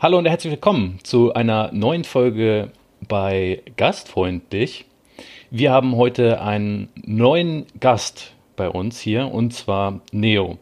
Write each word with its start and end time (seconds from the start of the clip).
Hallo 0.00 0.16
und 0.16 0.26
herzlich 0.26 0.52
willkommen 0.52 1.00
zu 1.02 1.34
einer 1.34 1.72
neuen 1.72 2.04
Folge 2.04 2.70
bei 3.08 3.62
Gastfreundlich. 3.76 4.84
Wir 5.50 5.72
haben 5.72 5.96
heute 5.96 6.40
einen 6.40 6.88
neuen 7.04 7.66
Gast 7.80 8.32
bei 8.54 8.68
uns 8.68 9.00
hier 9.00 9.26
und 9.26 9.52
zwar 9.52 10.00
Neo. 10.12 10.58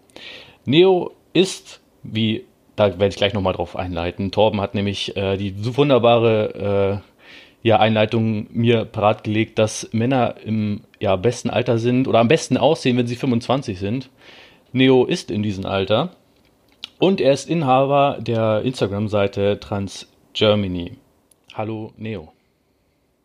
Neo 0.64 1.10
ist, 1.34 1.82
wie, 2.02 2.46
da 2.76 2.98
werde 2.98 3.08
ich 3.08 3.16
gleich 3.16 3.34
nochmal 3.34 3.52
drauf 3.52 3.76
einleiten. 3.76 4.30
Torben 4.30 4.62
hat 4.62 4.74
nämlich 4.74 5.14
äh, 5.18 5.36
die 5.36 5.54
so 5.60 5.76
wunderbare 5.76 7.02
äh, 7.62 7.68
ja, 7.68 7.78
Einleitung 7.78 8.46
mir 8.54 8.86
parat 8.86 9.22
gelegt, 9.22 9.58
dass 9.58 9.90
Männer 9.92 10.36
im 10.46 10.80
ja, 10.98 11.14
besten 11.16 11.50
Alter 11.50 11.76
sind 11.76 12.08
oder 12.08 12.20
am 12.20 12.28
besten 12.28 12.56
aussehen, 12.56 12.96
wenn 12.96 13.06
sie 13.06 13.16
25 13.16 13.78
sind. 13.78 14.08
Neo 14.72 15.04
ist 15.04 15.30
in 15.30 15.42
diesem 15.42 15.66
Alter 15.66 16.16
und 16.98 17.20
er 17.20 17.32
ist 17.32 17.48
Inhaber 17.48 18.18
der 18.20 18.62
Instagram-Seite 18.62 19.60
Trans 19.60 20.06
Germany. 20.32 20.96
Hallo 21.54 21.92
Neo. 21.96 22.32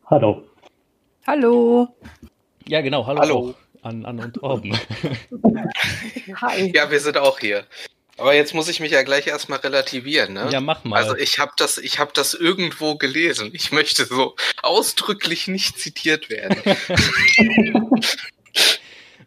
Hallo. 0.05 0.43
Hallo. 1.25 1.87
Ja, 2.67 2.81
genau. 2.81 3.05
Hallo, 3.05 3.19
hallo. 3.19 3.55
an 3.81 4.05
Anne 4.05 4.23
und 4.23 4.33
Torben. 4.33 4.73
Hi. 6.41 6.71
Ja, 6.73 6.91
wir 6.91 6.99
sind 6.99 7.17
auch 7.17 7.39
hier. 7.39 7.65
Aber 8.17 8.35
jetzt 8.35 8.53
muss 8.53 8.67
ich 8.67 8.79
mich 8.79 8.91
ja 8.91 9.03
gleich 9.03 9.27
erstmal 9.27 9.59
relativieren, 9.59 10.33
ne? 10.33 10.49
Ja, 10.51 10.59
mach 10.61 10.83
mal. 10.83 10.97
Also 10.97 11.15
ich 11.15 11.39
habe 11.39 11.53
das, 11.57 11.77
ich 11.77 11.97
habe 11.97 12.11
das 12.13 12.33
irgendwo 12.33 12.95
gelesen. 12.95 13.51
Ich 13.53 13.71
möchte 13.71 14.05
so 14.05 14.35
ausdrücklich 14.61 15.47
nicht 15.47 15.79
zitiert 15.79 16.29
werden. 16.29 16.57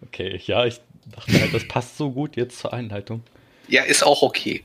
okay, 0.03 0.41
ja, 0.45 0.67
ich 0.67 0.81
dachte 1.07 1.41
halt, 1.41 1.55
das 1.55 1.67
passt 1.67 1.97
so 1.97 2.11
gut 2.13 2.37
jetzt 2.37 2.59
zur 2.59 2.73
Einleitung. 2.73 3.23
Ja, 3.69 3.83
ist 3.83 4.05
auch 4.05 4.23
okay. 4.23 4.63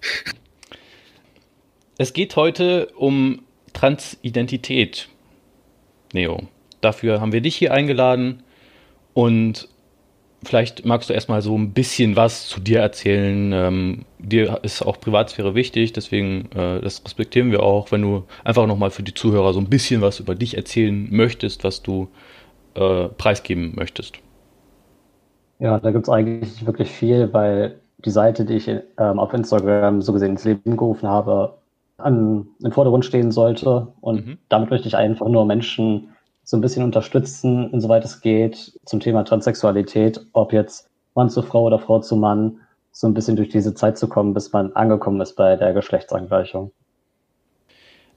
Es 1.98 2.13
geht 2.13 2.35
heute 2.35 2.88
um 2.95 3.41
Transidentität, 3.73 5.10
Neo. 6.13 6.43
Dafür 6.82 7.20
haben 7.20 7.34
wir 7.34 7.41
dich 7.41 7.55
hier 7.55 7.73
eingeladen 7.73 8.43
und 9.13 9.68
vielleicht 10.43 10.85
magst 10.85 11.10
du 11.10 11.13
erstmal 11.13 11.41
so 11.41 11.57
ein 11.57 11.73
bisschen 11.73 12.15
was 12.15 12.48
zu 12.48 12.60
dir 12.62 12.79
erzählen. 12.79 13.51
Ähm, 13.51 14.05
dir 14.18 14.60
ist 14.63 14.82
auch 14.82 14.99
Privatsphäre 14.99 15.55
wichtig, 15.55 15.93
deswegen 15.93 16.49
äh, 16.54 16.79
das 16.82 17.04
respektieren 17.04 17.51
wir 17.51 17.63
auch, 17.63 17.91
wenn 17.91 18.01
du 18.01 18.23
einfach 18.43 18.66
nochmal 18.66 18.91
für 18.91 19.04
die 19.04 19.13
Zuhörer 19.13 19.54
so 19.54 19.60
ein 19.60 19.70
bisschen 19.70 20.01
was 20.01 20.20
über 20.20 20.35
dich 20.35 20.55
erzählen 20.55 21.07
möchtest, 21.12 21.63
was 21.63 21.84
du 21.84 22.07
äh, 22.76 23.10
preisgeben 23.10 23.73
möchtest. 23.76 24.20
Ja, 25.60 25.79
da 25.79 25.91
gibt 25.91 26.05
es 26.05 26.10
eigentlich 26.10 26.66
wirklich 26.66 26.90
viel, 26.90 27.34
weil 27.34 27.82
die 28.05 28.11
Seite, 28.11 28.45
die 28.45 28.55
ich 28.55 28.67
ähm, 28.67 29.19
auf 29.19 29.33
Instagram 29.33 30.01
so 30.01 30.13
gesehen 30.13 30.31
ins 30.31 30.45
Leben 30.45 30.77
gerufen 30.77 31.09
habe, 31.09 31.57
an, 31.97 32.47
im 32.63 32.71
Vordergrund 32.71 33.05
stehen 33.05 33.31
sollte. 33.31 33.87
Und 34.01 34.25
mhm. 34.25 34.37
damit 34.47 34.69
möchte 34.69 34.87
ich 34.87 34.95
einfach 34.95 35.27
nur 35.27 35.45
Menschen 35.45 36.09
so 36.43 36.57
ein 36.57 36.61
bisschen 36.61 36.83
unterstützen, 36.83 37.71
insoweit 37.71 38.03
es 38.05 38.21
geht, 38.21 38.79
zum 38.85 38.99
Thema 38.99 39.23
Transsexualität, 39.23 40.25
ob 40.33 40.53
jetzt 40.53 40.89
Mann 41.13 41.29
zu 41.29 41.41
Frau 41.41 41.63
oder 41.63 41.79
Frau 41.79 41.99
zu 41.99 42.15
Mann, 42.15 42.59
so 42.91 43.07
ein 43.07 43.13
bisschen 43.13 43.35
durch 43.35 43.49
diese 43.49 43.75
Zeit 43.75 43.97
zu 43.97 44.07
kommen, 44.07 44.33
bis 44.33 44.51
man 44.51 44.73
angekommen 44.73 45.21
ist 45.21 45.35
bei 45.35 45.55
der 45.55 45.73
Geschlechtsangleichung. 45.73 46.71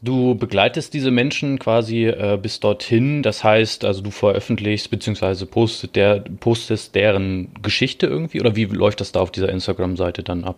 Du 0.05 0.35
begleitest 0.35 0.95
diese 0.95 1.13
Menschen 1.13 1.61
quasi 1.61 2.07
äh, 2.07 2.37
bis 2.41 2.59
dorthin, 2.59 3.23
das 3.23 3.45
heißt, 3.45 3.85
also 3.85 4.03
du 4.03 4.11
veröffentlichst 4.11 4.91
bzw. 4.91 5.45
Postet 5.47 5.95
der, 5.95 6.25
postest 6.41 6.97
deren 6.97 7.55
Geschichte 7.63 8.09
irgendwie 8.09 8.41
oder 8.41 8.57
wie 8.57 8.65
läuft 8.65 9.01
das 9.01 9.13
da 9.13 9.21
auf 9.21 9.31
dieser 9.31 9.49
Instagram-Seite 9.49 10.25
dann 10.25 10.43
ab? 10.43 10.57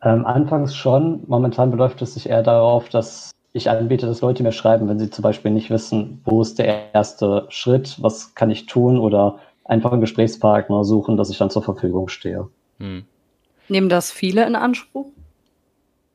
Ähm, 0.00 0.24
anfangs 0.26 0.76
schon. 0.76 1.24
Momentan 1.26 1.72
beläuft 1.72 2.02
es 2.02 2.14
sich 2.14 2.28
eher 2.28 2.44
darauf, 2.44 2.88
dass 2.88 3.32
ich 3.52 3.68
anbiete, 3.68 4.06
dass 4.06 4.20
Leute 4.20 4.44
mir 4.44 4.52
schreiben, 4.52 4.88
wenn 4.88 5.00
sie 5.00 5.10
zum 5.10 5.22
Beispiel 5.22 5.50
nicht 5.50 5.70
wissen, 5.70 6.20
wo 6.24 6.40
ist 6.40 6.60
der 6.60 6.94
erste 6.94 7.46
Schritt, 7.48 7.96
was 8.00 8.36
kann 8.36 8.50
ich 8.50 8.66
tun 8.66 8.96
oder 8.96 9.40
einfach 9.64 9.90
einen 9.90 10.00
Gesprächspartner 10.00 10.84
suchen, 10.84 11.16
dass 11.16 11.30
ich 11.30 11.38
dann 11.38 11.50
zur 11.50 11.64
Verfügung 11.64 12.08
stehe. 12.08 12.48
Hm. 12.78 13.04
Nehmen 13.68 13.88
das 13.88 14.12
viele 14.12 14.46
in 14.46 14.54
Anspruch? 14.54 15.06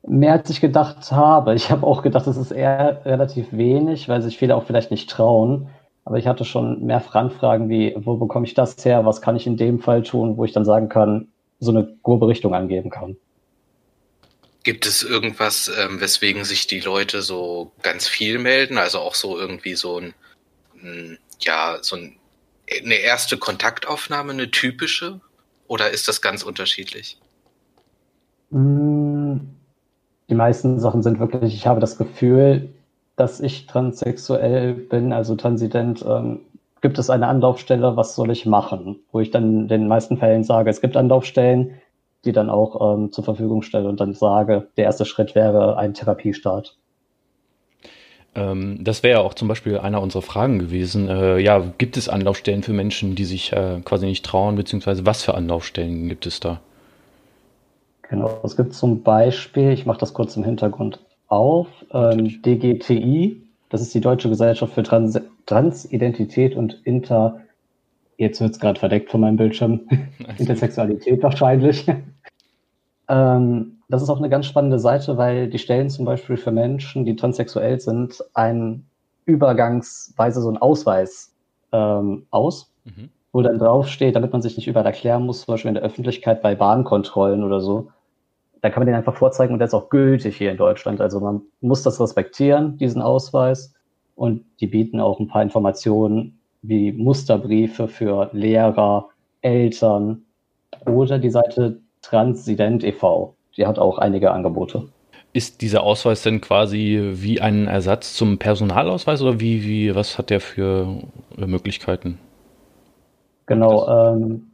Mehr 0.06 0.32
als 0.32 0.48
ich 0.50 0.60
gedacht 0.60 1.12
habe. 1.12 1.54
Ich 1.54 1.70
habe 1.70 1.86
auch 1.86 2.02
gedacht, 2.02 2.26
es 2.26 2.36
ist 2.36 2.52
eher 2.52 3.04
relativ 3.04 3.52
wenig, 3.52 4.08
weil 4.08 4.22
sich 4.22 4.38
viele 4.38 4.56
auch 4.56 4.64
vielleicht 4.64 4.90
nicht 4.90 5.10
trauen. 5.10 5.68
Aber 6.04 6.16
ich 6.18 6.26
hatte 6.26 6.44
schon 6.44 6.86
mehr 6.86 7.02
Anfragen 7.14 7.68
wie, 7.68 7.94
wo 7.96 8.16
bekomme 8.16 8.46
ich 8.46 8.54
das 8.54 8.82
her? 8.84 9.04
Was 9.04 9.20
kann 9.20 9.36
ich 9.36 9.46
in 9.46 9.56
dem 9.56 9.80
Fall 9.80 10.02
tun, 10.02 10.36
wo 10.36 10.44
ich 10.44 10.52
dann 10.52 10.64
sagen 10.64 10.88
kann, 10.88 11.28
so 11.60 11.70
eine 11.70 11.96
grobe 12.02 12.26
Richtung 12.26 12.54
angeben 12.54 12.90
kann. 12.90 13.16
Gibt 14.62 14.86
es 14.86 15.02
irgendwas, 15.02 15.70
ähm, 15.78 16.00
weswegen 16.00 16.44
sich 16.44 16.66
die 16.66 16.80
Leute 16.80 17.22
so 17.22 17.72
ganz 17.82 18.08
viel 18.08 18.38
melden? 18.38 18.78
Also 18.78 18.98
auch 18.98 19.14
so 19.14 19.38
irgendwie 19.38 19.74
so 19.74 19.98
ein, 19.98 20.14
ein 20.82 21.18
ja, 21.38 21.78
so 21.82 21.96
ein, 21.96 22.16
eine 22.84 22.96
erste 22.96 23.36
Kontaktaufnahme, 23.36 24.32
eine 24.32 24.50
typische? 24.50 25.20
Oder 25.66 25.90
ist 25.90 26.08
das 26.08 26.20
ganz 26.20 26.42
unterschiedlich? 26.42 27.18
Mmh 28.50 29.09
die 30.30 30.34
meisten 30.34 30.78
Sachen 30.78 31.02
sind 31.02 31.18
wirklich, 31.18 31.54
ich 31.54 31.66
habe 31.66 31.80
das 31.80 31.98
Gefühl, 31.98 32.70
dass 33.16 33.40
ich 33.40 33.66
transsexuell 33.66 34.72
bin, 34.72 35.12
also 35.12 35.34
transident. 35.34 36.04
Ähm, 36.08 36.40
gibt 36.80 36.98
es 36.98 37.10
eine 37.10 37.26
Anlaufstelle, 37.26 37.96
was 37.96 38.14
soll 38.14 38.30
ich 38.30 38.46
machen? 38.46 39.00
Wo 39.12 39.20
ich 39.20 39.30
dann 39.30 39.62
in 39.62 39.68
den 39.68 39.88
meisten 39.88 40.16
Fällen 40.16 40.44
sage, 40.44 40.70
es 40.70 40.80
gibt 40.80 40.96
Anlaufstellen, 40.96 41.72
die 42.24 42.32
dann 42.32 42.48
auch 42.48 42.94
ähm, 42.94 43.12
zur 43.12 43.24
Verfügung 43.24 43.62
stelle 43.62 43.88
und 43.88 44.00
dann 44.00 44.14
sage, 44.14 44.68
der 44.76 44.84
erste 44.84 45.04
Schritt 45.04 45.34
wäre 45.34 45.76
ein 45.76 45.94
Therapiestart. 45.94 46.78
Ähm, 48.34 48.78
das 48.80 49.02
wäre 49.02 49.20
ja 49.20 49.26
auch 49.26 49.34
zum 49.34 49.48
Beispiel 49.48 49.78
einer 49.78 50.00
unserer 50.00 50.22
Fragen 50.22 50.58
gewesen. 50.58 51.08
Äh, 51.08 51.38
ja, 51.38 51.58
gibt 51.76 51.96
es 51.96 52.08
Anlaufstellen 52.08 52.62
für 52.62 52.72
Menschen, 52.72 53.14
die 53.14 53.24
sich 53.24 53.52
äh, 53.52 53.80
quasi 53.84 54.06
nicht 54.06 54.24
trauen, 54.24 54.54
beziehungsweise 54.54 55.04
was 55.04 55.22
für 55.24 55.34
Anlaufstellen 55.34 56.08
gibt 56.08 56.26
es 56.26 56.40
da? 56.40 56.60
Genau, 58.10 58.40
es 58.42 58.56
gibt 58.56 58.74
zum 58.74 59.04
Beispiel, 59.04 59.70
ich 59.70 59.86
mache 59.86 60.00
das 60.00 60.12
kurz 60.14 60.36
im 60.36 60.42
Hintergrund 60.42 60.98
auf, 61.28 61.68
ähm, 61.92 62.42
DGTI, 62.42 63.40
das 63.68 63.82
ist 63.82 63.94
die 63.94 64.00
Deutsche 64.00 64.28
Gesellschaft 64.28 64.74
für 64.74 64.82
Trans 64.82 65.20
Transidentität 65.46 66.56
und 66.56 66.80
Inter, 66.82 67.40
jetzt 68.16 68.40
wird 68.40 68.50
es 68.50 68.58
gerade 68.58 68.80
verdeckt 68.80 69.12
von 69.12 69.20
meinem 69.20 69.36
Bildschirm, 69.36 69.82
Intersexualität 70.38 71.22
wahrscheinlich. 71.22 71.86
ähm, 73.08 73.78
das 73.88 74.02
ist 74.02 74.10
auch 74.10 74.18
eine 74.18 74.28
ganz 74.28 74.46
spannende 74.46 74.80
Seite, 74.80 75.16
weil 75.16 75.48
die 75.48 75.58
stellen 75.60 75.88
zum 75.88 76.04
Beispiel 76.04 76.36
für 76.36 76.50
Menschen, 76.50 77.04
die 77.04 77.14
transsexuell 77.14 77.78
sind, 77.78 78.24
einen 78.34 78.86
übergangsweise 79.24 80.42
so 80.42 80.48
einen 80.48 80.58
Ausweis 80.58 81.32
ähm, 81.70 82.26
aus, 82.32 82.72
mhm. 82.84 83.10
wo 83.30 83.42
dann 83.42 83.60
draufsteht, 83.60 84.16
damit 84.16 84.32
man 84.32 84.42
sich 84.42 84.56
nicht 84.56 84.66
überall 84.66 84.86
erklären 84.86 85.26
muss, 85.26 85.42
zum 85.42 85.54
Beispiel 85.54 85.68
in 85.68 85.74
der 85.74 85.84
Öffentlichkeit 85.84 86.42
bei 86.42 86.56
Bahnkontrollen 86.56 87.44
oder 87.44 87.60
so, 87.60 87.92
da 88.62 88.70
kann 88.70 88.80
man 88.80 88.86
den 88.86 88.96
einfach 88.96 89.16
vorzeigen 89.16 89.52
und 89.52 89.58
der 89.58 89.68
ist 89.68 89.74
auch 89.74 89.88
gültig 89.88 90.36
hier 90.36 90.50
in 90.50 90.56
Deutschland. 90.56 91.00
Also 91.00 91.20
man 91.20 91.42
muss 91.60 91.82
das 91.82 92.00
respektieren, 92.00 92.76
diesen 92.76 93.02
Ausweis. 93.02 93.74
Und 94.16 94.44
die 94.60 94.66
bieten 94.66 95.00
auch 95.00 95.18
ein 95.18 95.28
paar 95.28 95.42
Informationen 95.42 96.38
wie 96.62 96.92
Musterbriefe 96.92 97.88
für 97.88 98.28
Lehrer, 98.32 99.08
Eltern 99.40 100.22
oder 100.86 101.18
die 101.18 101.30
Seite 101.30 101.80
Transident 102.02 102.84
e.V. 102.84 103.34
Die 103.56 103.66
hat 103.66 103.78
auch 103.78 103.98
einige 103.98 104.30
Angebote. 104.30 104.88
Ist 105.32 105.62
dieser 105.62 105.84
Ausweis 105.84 106.22
denn 106.22 106.40
quasi 106.40 107.12
wie 107.14 107.40
ein 107.40 107.66
Ersatz 107.66 108.14
zum 108.14 108.38
Personalausweis 108.38 109.22
oder 109.22 109.40
wie, 109.40 109.64
wie 109.64 109.94
was 109.94 110.18
hat 110.18 110.28
der 110.28 110.40
für 110.40 110.98
Möglichkeiten? 111.36 112.18
Genau, 113.46 113.88
ähm, 113.88 114.49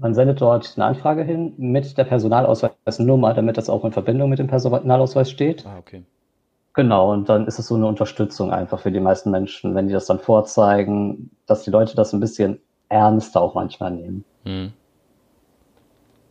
man 0.00 0.14
sendet 0.14 0.40
dort 0.40 0.72
eine 0.76 0.86
Anfrage 0.86 1.22
hin 1.22 1.52
mit 1.58 1.96
der 1.98 2.04
Personalausweisnummer, 2.04 3.34
damit 3.34 3.58
das 3.58 3.68
auch 3.68 3.84
in 3.84 3.92
Verbindung 3.92 4.30
mit 4.30 4.38
dem 4.38 4.46
Personalausweis 4.46 5.30
steht. 5.30 5.66
Ah, 5.66 5.78
okay. 5.78 6.02
Genau, 6.74 7.12
und 7.12 7.28
dann 7.28 7.46
ist 7.46 7.58
es 7.58 7.66
so 7.66 7.74
eine 7.74 7.86
Unterstützung 7.86 8.52
einfach 8.52 8.80
für 8.80 8.92
die 8.92 9.00
meisten 9.00 9.30
Menschen, 9.30 9.74
wenn 9.74 9.88
die 9.88 9.92
das 9.92 10.06
dann 10.06 10.18
vorzeigen, 10.18 11.30
dass 11.46 11.64
die 11.64 11.70
Leute 11.70 11.96
das 11.96 12.12
ein 12.12 12.20
bisschen 12.20 12.60
ernster 12.88 13.40
auch 13.40 13.54
manchmal 13.54 13.90
nehmen. 13.90 14.24
Hm. 14.44 14.72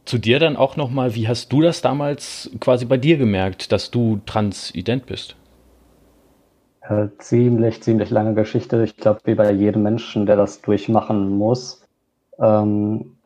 Zu 0.05 0.17
dir 0.17 0.39
dann 0.39 0.55
auch 0.55 0.75
nochmal, 0.75 1.13
wie 1.13 1.27
hast 1.27 1.51
du 1.53 1.61
das 1.61 1.81
damals 1.81 2.49
quasi 2.59 2.85
bei 2.85 2.97
dir 2.97 3.17
gemerkt, 3.17 3.71
dass 3.71 3.91
du 3.91 4.19
transident 4.25 5.05
bist? 5.05 5.35
Äh, 6.81 7.09
ziemlich, 7.19 7.83
ziemlich 7.83 8.09
lange 8.09 8.33
Geschichte. 8.33 8.81
Ich 8.83 8.97
glaube, 8.97 9.19
wie 9.25 9.35
bei 9.35 9.51
jedem 9.51 9.83
Menschen, 9.83 10.25
der 10.25 10.37
das 10.37 10.61
durchmachen 10.61 11.37
muss. 11.37 11.83
Ähm, 12.39 13.18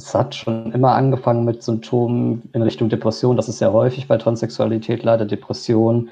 es 0.00 0.14
hat 0.14 0.34
schon 0.34 0.72
immer 0.72 0.92
angefangen 0.92 1.44
mit 1.44 1.62
Symptomen 1.62 2.48
in 2.52 2.62
Richtung 2.62 2.88
Depression. 2.88 3.36
Das 3.36 3.48
ist 3.48 3.58
sehr 3.58 3.72
häufig 3.72 4.08
bei 4.08 4.16
Transsexualität 4.16 5.02
leider 5.02 5.26
Depression. 5.26 6.08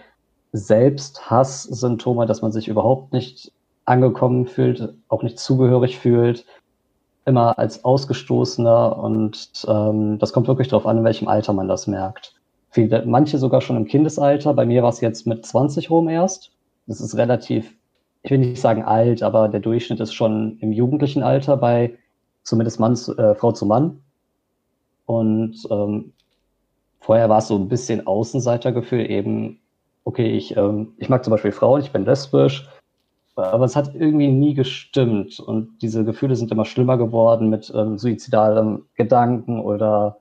Selbst 0.53 1.31
Hasssymptome, 1.31 2.27
dass 2.27 2.43
man 2.43 2.53
sich 2.53 2.69
überhaupt 2.69 3.13
nicht 3.13 3.53
angekommen 3.87 4.47
fühlt, 4.47 4.95
auch 5.09 5.23
nicht 5.23 5.39
zugehörig 5.39 5.99
fühlt, 5.99 6.45
immer 7.25 7.59
als 7.59 7.85
Ausgestoßener 7.85 8.99
und 8.99 9.51
ähm, 9.67 10.19
das 10.19 10.33
kommt 10.33 10.49
wirklich 10.49 10.69
darauf 10.69 10.87
an, 10.87 10.99
in 10.99 11.05
welchem 11.05 11.29
Alter 11.29 11.53
man 11.53 11.69
das 11.69 11.87
merkt. 11.87 12.35
viele, 12.71 13.05
manche 13.07 13.39
sogar 13.39 13.63
schon 13.63 13.77
im 13.77 13.87
Kindesalter. 13.87 14.53
Bei 14.53 14.67
mir 14.67 14.83
war 14.83 14.91
es 14.91 15.01
jetzt 15.01 15.27
mit 15.27 15.45
20 15.45 15.91
rum 15.91 16.09
erst. 16.09 16.51
Das 16.87 17.01
ist 17.01 17.17
relativ, 17.17 17.75
ich 18.23 18.31
will 18.31 18.39
nicht 18.39 18.61
sagen 18.61 18.83
alt, 18.83 19.23
aber 19.23 19.49
der 19.49 19.61
Durchschnitt 19.61 20.01
ist 20.01 20.15
schon 20.15 20.59
im 20.61 20.73
jugendlichen 20.73 21.23
Alter 21.23 21.57
bei 21.57 21.95
zumindest 22.49 22.81
Mann, 22.81 22.95
äh, 23.19 23.35
Frau 23.35 23.53
zu 23.53 23.67
Mann. 23.67 24.01
Und 25.07 25.57
ähm, 25.71 26.13
vorher 27.01 27.29
war 27.29 27.39
es 27.39 27.49
so 27.49 27.57
ein 27.57 27.69
bisschen 27.69 28.07
Außenseitergefühl, 28.07 29.11
eben, 29.11 29.61
okay, 30.05 30.37
ich, 30.37 30.57
ähm, 30.57 30.93
ich 30.99 31.09
mag 31.09 31.25
zum 31.25 31.31
Beispiel 31.31 31.53
Frauen, 31.53 31.81
ich 31.81 31.93
bin 31.93 32.05
lesbisch, 32.05 32.69
aber 33.37 33.65
es 33.65 33.77
hat 33.77 33.95
irgendwie 33.95 34.29
nie 34.29 34.55
gestimmt. 34.55 35.39
Und 35.41 35.81
diese 35.81 36.05
Gefühle 36.05 36.37
sind 36.37 36.51
immer 36.51 36.65
schlimmer 36.65 36.99
geworden 36.99 37.49
mit 37.49 37.73
ähm, 37.75 37.99
suizidalem 37.99 38.85
Gedanken 38.95 39.61
oder 39.61 40.19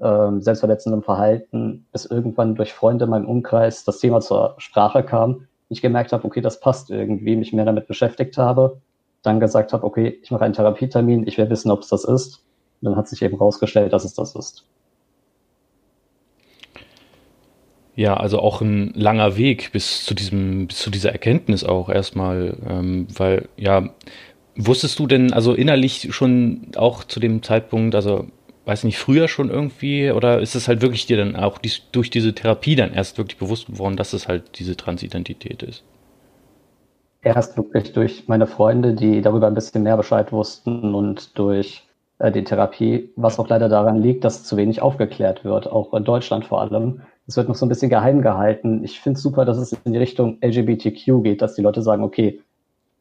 ähm, 0.00 0.40
selbstverletzendem 0.40 1.02
Verhalten, 1.02 1.86
bis 1.92 2.06
irgendwann 2.06 2.54
durch 2.54 2.72
Freunde 2.72 3.04
in 3.04 3.10
meinem 3.10 3.26
Umkreis 3.26 3.84
das 3.84 3.98
Thema 3.98 4.20
zur 4.20 4.54
Sprache 4.58 5.02
kam. 5.02 5.46
Ich 5.68 5.82
gemerkt 5.82 6.12
habe, 6.12 6.24
okay, 6.24 6.40
das 6.40 6.60
passt 6.60 6.90
irgendwie, 6.90 7.36
mich 7.36 7.52
mehr 7.52 7.64
damit 7.64 7.86
beschäftigt 7.86 8.38
habe, 8.38 8.80
dann 9.22 9.40
gesagt 9.40 9.72
habe, 9.72 9.84
okay, 9.84 10.18
ich 10.22 10.30
mache 10.30 10.44
einen 10.44 10.54
Therapietermin, 10.54 11.26
ich 11.26 11.38
will 11.38 11.50
wissen, 11.50 11.70
ob 11.70 11.82
es 11.82 11.88
das 11.88 12.04
ist. 12.04 12.44
Und 12.80 12.86
dann 12.86 12.96
hat 12.96 13.08
sich 13.08 13.22
eben 13.22 13.36
rausgestellt, 13.36 13.92
dass 13.92 14.04
es 14.04 14.14
das 14.14 14.34
ist. 14.34 14.64
Ja, 17.94 18.16
also 18.16 18.38
auch 18.38 18.62
ein 18.62 18.92
langer 18.94 19.36
Weg 19.36 19.72
bis 19.72 20.06
zu 20.06 20.14
diesem, 20.14 20.68
bis 20.68 20.78
zu 20.78 20.90
dieser 20.90 21.12
Erkenntnis 21.12 21.64
auch 21.64 21.90
erstmal, 21.90 22.56
ähm, 22.66 23.06
weil 23.14 23.48
ja, 23.58 23.90
wusstest 24.56 24.98
du 24.98 25.06
denn 25.06 25.32
also 25.34 25.52
innerlich 25.52 26.08
schon 26.10 26.68
auch 26.76 27.04
zu 27.04 27.20
dem 27.20 27.42
Zeitpunkt, 27.42 27.94
also 27.94 28.26
weiß 28.64 28.84
nicht, 28.84 28.96
früher 28.98 29.28
schon 29.28 29.50
irgendwie 29.50 30.10
oder 30.12 30.40
ist 30.40 30.54
es 30.54 30.68
halt 30.68 30.80
wirklich 30.80 31.06
dir 31.06 31.16
dann 31.16 31.36
auch 31.36 31.58
dies, 31.58 31.82
durch 31.92 32.08
diese 32.08 32.34
Therapie 32.34 32.76
dann 32.76 32.94
erst 32.94 33.18
wirklich 33.18 33.38
bewusst 33.38 33.66
geworden, 33.66 33.96
dass 33.96 34.12
es 34.12 34.28
halt 34.28 34.58
diese 34.58 34.76
Transidentität 34.76 35.62
ist? 35.62 35.82
Erst 37.22 37.56
wirklich 37.56 37.92
durch 37.92 38.28
meine 38.28 38.46
Freunde, 38.46 38.94
die 38.94 39.20
darüber 39.20 39.46
ein 39.46 39.54
bisschen 39.54 39.82
mehr 39.82 39.96
Bescheid 39.96 40.32
wussten 40.32 40.94
und 40.94 41.38
durch 41.38 41.86
äh, 42.18 42.32
die 42.32 42.44
Therapie, 42.44 43.12
was 43.16 43.38
auch 43.38 43.48
leider 43.48 43.68
daran 43.68 44.00
liegt, 44.00 44.24
dass 44.24 44.44
zu 44.44 44.56
wenig 44.56 44.80
aufgeklärt 44.80 45.44
wird, 45.44 45.70
auch 45.70 45.92
in 45.94 46.04
Deutschland 46.04 46.46
vor 46.46 46.60
allem 46.60 47.02
es 47.30 47.36
wird 47.36 47.48
noch 47.48 47.54
so 47.54 47.64
ein 47.64 47.68
bisschen 47.68 47.90
geheim 47.90 48.22
gehalten. 48.22 48.82
Ich 48.82 49.00
finde 49.00 49.16
es 49.16 49.22
super, 49.22 49.44
dass 49.44 49.56
es 49.56 49.72
in 49.72 49.92
die 49.92 49.98
Richtung 49.98 50.38
LGBTQ 50.42 51.22
geht, 51.22 51.42
dass 51.42 51.54
die 51.54 51.62
Leute 51.62 51.80
sagen, 51.80 52.02
okay, 52.02 52.40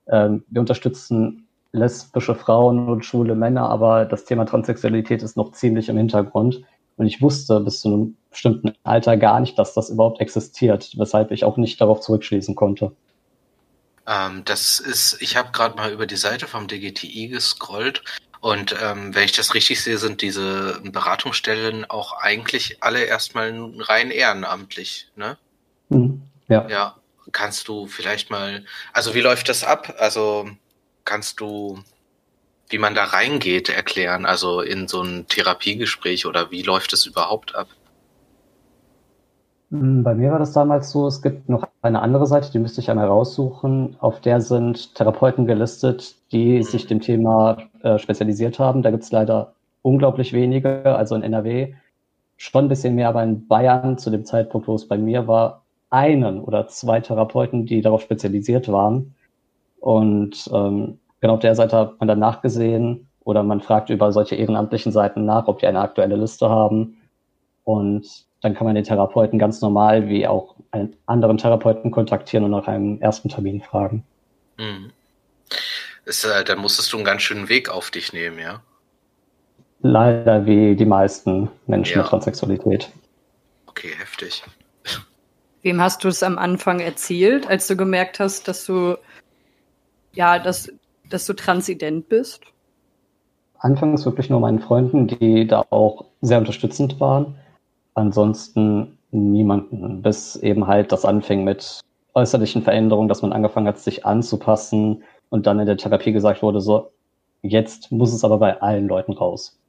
ähm, 0.07 0.43
wir 0.49 0.61
unterstützen 0.61 1.47
lesbische 1.71 2.35
Frauen 2.35 2.89
und 2.89 3.05
schwule 3.05 3.35
Männer, 3.35 3.69
aber 3.69 4.05
das 4.05 4.25
Thema 4.25 4.45
Transsexualität 4.45 5.23
ist 5.23 5.35
noch 5.35 5.51
ziemlich 5.51 5.89
im 5.89 5.97
Hintergrund. 5.97 6.61
Und 6.97 7.07
ich 7.07 7.21
wusste 7.21 7.59
bis 7.59 7.81
zu 7.81 7.87
einem 7.87 8.17
bestimmten 8.29 8.73
Alter 8.83 9.17
gar 9.17 9.39
nicht, 9.39 9.57
dass 9.57 9.73
das 9.73 9.89
überhaupt 9.89 10.21
existiert, 10.21 10.93
weshalb 10.97 11.31
ich 11.31 11.43
auch 11.43 11.57
nicht 11.57 11.79
darauf 11.81 12.01
zurückschließen 12.01 12.55
konnte. 12.55 12.91
Ähm, 14.09 14.43
das 14.43 14.79
ist, 14.79 15.21
ich 15.21 15.37
habe 15.37 15.51
gerade 15.51 15.75
mal 15.75 15.91
über 15.91 16.07
die 16.07 16.17
Seite 16.17 16.47
vom 16.47 16.67
DGTI 16.67 17.27
gescrollt 17.27 18.01
und 18.41 18.75
ähm, 18.81 19.13
wenn 19.13 19.25
ich 19.25 19.33
das 19.33 19.53
richtig 19.53 19.83
sehe, 19.83 19.99
sind 19.99 20.23
diese 20.23 20.81
Beratungsstellen 20.83 21.85
auch 21.85 22.13
eigentlich 22.13 22.81
alle 22.81 23.03
erstmal 23.03 23.53
rein 23.77 24.09
ehrenamtlich, 24.09 25.09
ne? 25.15 25.37
Mhm. 25.89 26.23
Ja. 26.47 26.67
Ja. 26.67 26.95
Kannst 27.31 27.67
du 27.67 27.85
vielleicht 27.85 28.31
mal, 28.31 28.65
also 28.93 29.13
wie 29.13 29.21
läuft 29.21 29.49
das 29.49 29.63
ab? 29.63 29.93
Also 29.99 30.49
kannst 31.05 31.39
du, 31.39 31.83
wie 32.69 32.79
man 32.79 32.95
da 32.95 33.03
reingeht, 33.03 33.69
erklären, 33.69 34.25
also 34.25 34.61
in 34.61 34.87
so 34.87 35.03
ein 35.03 35.27
Therapiegespräch 35.27 36.25
oder 36.25 36.49
wie 36.49 36.63
läuft 36.63 36.93
es 36.93 37.05
überhaupt 37.05 37.53
ab? 37.53 37.67
Hm, 39.71 40.03
bei 40.03 40.15
mir 40.15 40.31
war 40.31 40.39
das 40.39 40.53
damals 40.53 40.89
so, 40.91 41.05
es 41.07 41.21
gibt 41.21 41.47
noch 41.47 41.67
eine 41.81 42.01
andere 42.01 42.25
Seite, 42.25 42.51
die 42.51 42.59
müsste 42.59 42.81
ich 42.81 42.89
einmal 42.89 43.07
raussuchen. 43.07 43.95
Auf 43.99 44.19
der 44.19 44.41
sind 44.41 44.95
Therapeuten 44.95 45.45
gelistet, 45.45 46.15
die 46.31 46.63
sich 46.63 46.87
dem 46.87 47.01
Thema 47.01 47.57
äh, 47.83 47.99
spezialisiert 47.99 48.57
haben. 48.59 48.81
Da 48.81 48.89
gibt 48.91 49.03
es 49.03 49.11
leider 49.11 49.53
unglaublich 49.83 50.33
wenige, 50.33 50.83
also 50.95 51.15
in 51.15 51.21
NRW 51.23 51.73
schon 52.37 52.65
ein 52.65 52.69
bisschen 52.69 52.95
mehr, 52.95 53.09
aber 53.09 53.23
in 53.23 53.47
Bayern 53.47 53.97
zu 53.97 54.09
dem 54.09 54.25
Zeitpunkt, 54.25 54.67
wo 54.67 54.75
es 54.75 54.87
bei 54.87 54.97
mir 54.97 55.27
war, 55.27 55.63
einen 55.89 56.41
oder 56.41 56.67
zwei 56.67 56.99
Therapeuten, 57.01 57.65
die 57.65 57.81
darauf 57.81 58.01
spezialisiert 58.01 58.71
waren. 58.71 59.15
Und 59.79 60.49
ähm, 60.53 60.99
genau 61.21 61.35
auf 61.35 61.39
der 61.41 61.55
Seite 61.55 61.77
hat 61.77 61.99
man 61.99 62.07
dann 62.07 62.19
nachgesehen 62.19 63.07
oder 63.23 63.43
man 63.43 63.61
fragt 63.61 63.89
über 63.89 64.11
solche 64.11 64.35
ehrenamtlichen 64.35 64.91
Seiten 64.91 65.25
nach, 65.25 65.47
ob 65.47 65.59
die 65.59 65.67
eine 65.67 65.81
aktuelle 65.81 66.15
Liste 66.15 66.49
haben. 66.49 66.97
Und 67.63 68.28
dann 68.41 68.55
kann 68.55 68.65
man 68.65 68.75
den 68.75 68.83
Therapeuten 68.83 69.37
ganz 69.37 69.61
normal 69.61 70.07
wie 70.07 70.27
auch 70.27 70.55
einen 70.71 70.95
anderen 71.05 71.37
Therapeuten 71.37 71.91
kontaktieren 71.91 72.45
und 72.45 72.51
nach 72.51 72.67
einem 72.67 73.01
ersten 73.01 73.29
Termin 73.29 73.61
fragen. 73.61 74.03
Mhm. 74.57 74.91
Ist, 76.05 76.25
äh, 76.25 76.43
dann 76.43 76.59
musstest 76.59 76.91
du 76.93 76.97
einen 76.97 77.05
ganz 77.05 77.21
schönen 77.21 77.49
Weg 77.49 77.69
auf 77.69 77.91
dich 77.91 78.13
nehmen, 78.13 78.39
ja? 78.39 78.61
Leider 79.81 80.45
wie 80.45 80.75
die 80.75 80.85
meisten 80.85 81.49
Menschen 81.67 81.97
ja. 81.97 82.01
mit 82.01 82.09
Transsexualität. 82.09 82.89
Okay, 83.67 83.91
heftig. 83.97 84.43
Wem 85.61 85.81
hast 85.81 86.03
du 86.03 86.07
es 86.07 86.23
am 86.23 86.37
Anfang 86.37 86.79
erzählt, 86.79 87.47
als 87.47 87.67
du 87.67 87.75
gemerkt 87.75 88.19
hast, 88.19 88.47
dass 88.47 88.65
du 88.65 88.97
ja, 90.13 90.39
dass, 90.39 90.71
dass 91.09 91.25
du 91.25 91.33
transident 91.33 92.09
bist? 92.09 92.41
Anfangs 93.59 94.05
wirklich 94.05 94.29
nur 94.29 94.39
meinen 94.39 94.59
Freunden, 94.59 95.07
die 95.07 95.45
da 95.45 95.65
auch 95.69 96.05
sehr 96.21 96.39
unterstützend 96.39 96.99
waren 96.99 97.35
ansonsten 97.93 98.97
niemanden, 99.11 100.01
bis 100.01 100.35
eben 100.35 100.67
halt 100.67 100.91
das 100.91 101.05
anfing 101.05 101.43
mit 101.43 101.81
äußerlichen 102.13 102.61
Veränderungen, 102.61 103.09
dass 103.09 103.21
man 103.21 103.33
angefangen 103.33 103.67
hat, 103.67 103.79
sich 103.79 104.05
anzupassen 104.05 105.03
und 105.29 105.47
dann 105.47 105.59
in 105.59 105.65
der 105.65 105.77
Therapie 105.77 106.11
gesagt 106.11 106.41
wurde, 106.41 106.61
so, 106.61 106.91
jetzt 107.41 107.91
muss 107.91 108.13
es 108.13 108.23
aber 108.23 108.37
bei 108.37 108.61
allen 108.61 108.87
Leuten 108.87 109.13
raus. 109.13 109.59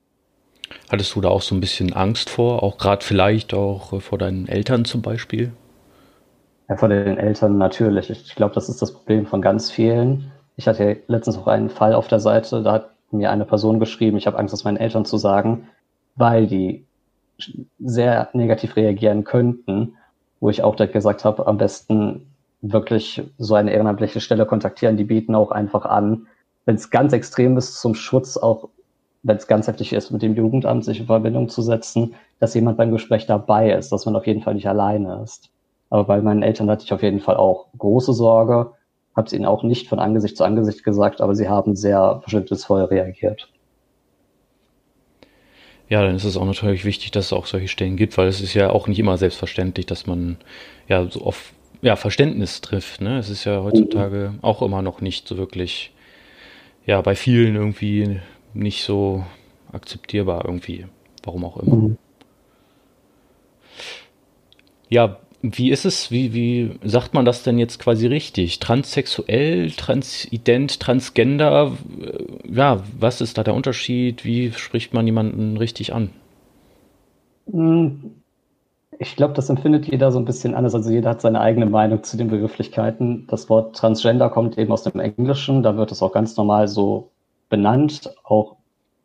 Hattest 0.91 1.15
du 1.15 1.21
da 1.21 1.29
auch 1.29 1.43
so 1.43 1.55
ein 1.55 1.61
bisschen 1.61 1.93
Angst 1.93 2.31
vor, 2.31 2.63
auch 2.63 2.79
gerade 2.79 3.05
vielleicht 3.05 3.55
auch 3.55 3.93
äh, 3.93 4.01
vor 4.01 4.19
deinen 4.19 4.49
Eltern 4.49 4.85
zum 4.85 5.03
Beispiel? 5.03 5.53
Ja, 6.69 6.77
vor 6.77 6.89
den 6.89 7.19
Eltern 7.19 7.59
natürlich. 7.59 8.11
Ich 8.11 8.35
glaube, 8.37 8.55
das 8.55 8.69
ist 8.69 8.81
das 8.81 8.93
Problem 8.93 9.27
von 9.27 9.43
ganz 9.43 9.71
vielen. 9.71 10.31
Ich 10.57 10.69
hatte 10.69 10.99
letztens 11.09 11.39
auch 11.39 11.49
einen 11.49 11.71
Fall 11.71 11.95
auf 11.95 12.09
der 12.09 12.21
Seite, 12.21 12.63
da 12.63 12.73
hat 12.73 12.91
mir 13.11 13.31
eine 13.31 13.45
Person 13.45 13.81
geschrieben, 13.81 14.17
ich 14.17 14.27
habe 14.27 14.39
Angst, 14.39 14.53
das 14.53 14.63
meinen 14.63 14.77
Eltern 14.77 15.05
zu 15.05 15.17
sagen, 15.17 15.69
weil 16.15 16.47
die 16.47 16.87
sehr 17.79 18.29
negativ 18.33 18.77
reagieren 18.77 19.25
könnten, 19.25 19.97
wo 20.41 20.51
ich 20.51 20.62
auch 20.62 20.76
direkt 20.76 20.95
gesagt 20.95 21.25
habe, 21.25 21.47
am 21.47 21.59
besten 21.59 22.26
wirklich 22.62 23.23
so 23.38 23.55
eine 23.55 23.73
ehrenamtliche 23.73 24.21
Stelle 24.21 24.47
kontaktieren. 24.47 24.97
Die 24.97 25.05
bieten 25.05 25.35
auch 25.35 25.50
einfach 25.50 25.85
an, 25.85 26.26
wenn 26.67 26.75
es 26.76 26.91
ganz 26.91 27.12
extrem 27.12 27.57
ist, 27.57 27.81
zum 27.81 27.95
Schutz 27.95 28.37
auch, 28.37 28.69
wenn 29.23 29.37
es 29.37 29.47
ganz 29.47 29.67
heftig 29.67 29.93
ist, 29.93 30.11
mit 30.11 30.23
dem 30.23 30.35
Jugendamt 30.35 30.85
sich 30.85 31.00
in 31.00 31.07
Verbindung 31.07 31.49
zu 31.49 31.62
setzen, 31.62 32.14
dass 32.38 32.55
jemand 32.55 32.76
beim 32.76 32.91
Gespräch 32.91 33.26
dabei 33.26 33.73
ist, 33.73 33.93
dass 33.93 34.07
man 34.07 34.17
auf 34.17 34.26
jeden 34.26 34.43
Fall 34.43 34.55
nicht 34.55 34.69
alleine 34.69 35.23
ist. 35.23 35.50
Aber 35.91 36.05
bei 36.05 36.21
meinen 36.23 36.43
Eltern 36.43 36.71
hatte 36.71 36.85
ich 36.85 36.93
auf 36.93 37.03
jeden 37.03 37.21
Fall 37.21 37.37
auch 37.37 37.67
große 37.76 38.12
Sorge, 38.12 38.73
habe 39.17 39.26
es 39.26 39.33
ihnen 39.33 39.47
auch 39.47 39.62
nicht 39.62 39.88
von 39.88 39.99
Angesicht 39.99 40.37
zu 40.37 40.45
Angesicht 40.45 40.85
gesagt, 40.85 41.21
aber 41.21 41.35
sie 41.35 41.49
haben 41.49 41.76
sehr 41.76 42.21
verständnisvoll 42.23 42.85
reagiert. 42.85 43.50
Ja, 45.90 46.02
dann 46.02 46.14
ist 46.14 46.25
es 46.25 46.37
auch 46.37 46.47
natürlich 46.47 46.85
wichtig, 46.85 47.11
dass 47.11 47.26
es 47.26 47.32
auch 47.32 47.47
solche 47.47 47.66
Stellen 47.66 47.97
gibt, 47.97 48.16
weil 48.16 48.28
es 48.28 48.40
ist 48.40 48.54
ja 48.54 48.70
auch 48.70 48.87
nicht 48.87 49.00
immer 49.00 49.18
selbstverständlich, 49.18 49.87
dass 49.87 50.06
man 50.06 50.37
ja 50.88 51.04
so 51.11 51.23
auf 51.23 51.52
ja, 51.82 51.97
Verständnis 51.97 52.61
trifft. 52.61 53.00
Ne? 53.00 53.18
Es 53.18 53.28
ist 53.28 53.44
ja 53.44 53.62
heutzutage 53.64 54.35
auch 54.40 54.62
immer 54.62 54.82
noch 54.82 55.00
nicht 55.00 55.26
so 55.26 55.37
wirklich, 55.37 55.92
ja, 56.87 57.00
bei 57.00 57.16
vielen 57.16 57.56
irgendwie 57.56 58.20
nicht 58.54 58.85
so 58.85 59.26
akzeptierbar 59.73 60.44
irgendwie, 60.44 60.87
warum 61.25 61.44
auch 61.44 61.56
immer. 61.56 61.75
Mhm. 61.75 61.99
Ja, 64.88 65.18
wie 65.42 65.70
ist 65.70 65.87
es, 65.87 66.11
wie, 66.11 66.35
wie 66.35 66.78
sagt 66.85 67.14
man 67.14 67.25
das 67.25 67.42
denn 67.42 67.59
jetzt 67.59 67.78
quasi 67.78 68.06
richtig? 68.06 68.59
Transsexuell, 68.59 69.70
transident, 69.70 70.80
transgender? 70.80 71.73
Äh, 72.00 72.54
ja, 72.54 72.82
was 72.99 73.20
ist 73.20 73.38
da 73.38 73.42
der 73.42 73.54
Unterschied? 73.54 74.25
Wie 74.25 74.52
spricht 74.52 74.92
man 74.92 75.06
jemanden 75.06 75.56
richtig 75.56 75.94
an? 75.94 76.11
Hm, 77.50 78.16
ich 78.99 79.16
glaube, 79.16 79.32
das 79.32 79.49
empfindet 79.49 79.87
jeder 79.87 80.12
so 80.12 80.18
ein 80.18 80.26
bisschen 80.26 80.54
anders. 80.54 80.75
Also 80.75 80.90
jeder 80.90 81.11
hat 81.11 81.23
seine 81.23 81.40
eigene 81.40 81.66
Meinung 81.66 82.02
zu 82.02 82.18
den 82.18 82.28
Begrifflichkeiten. 82.28 83.26
Das 83.28 83.49
Wort 83.49 83.75
Transgender 83.76 84.28
kommt 84.28 84.59
eben 84.59 84.73
aus 84.73 84.82
dem 84.82 85.00
Englischen. 85.00 85.62
Da 85.62 85.76
wird 85.76 85.90
es 85.90 86.02
auch 86.02 86.12
ganz 86.12 86.37
normal 86.37 86.68
so 86.68 87.09
benannt. 87.49 88.11
Auch, 88.25 88.56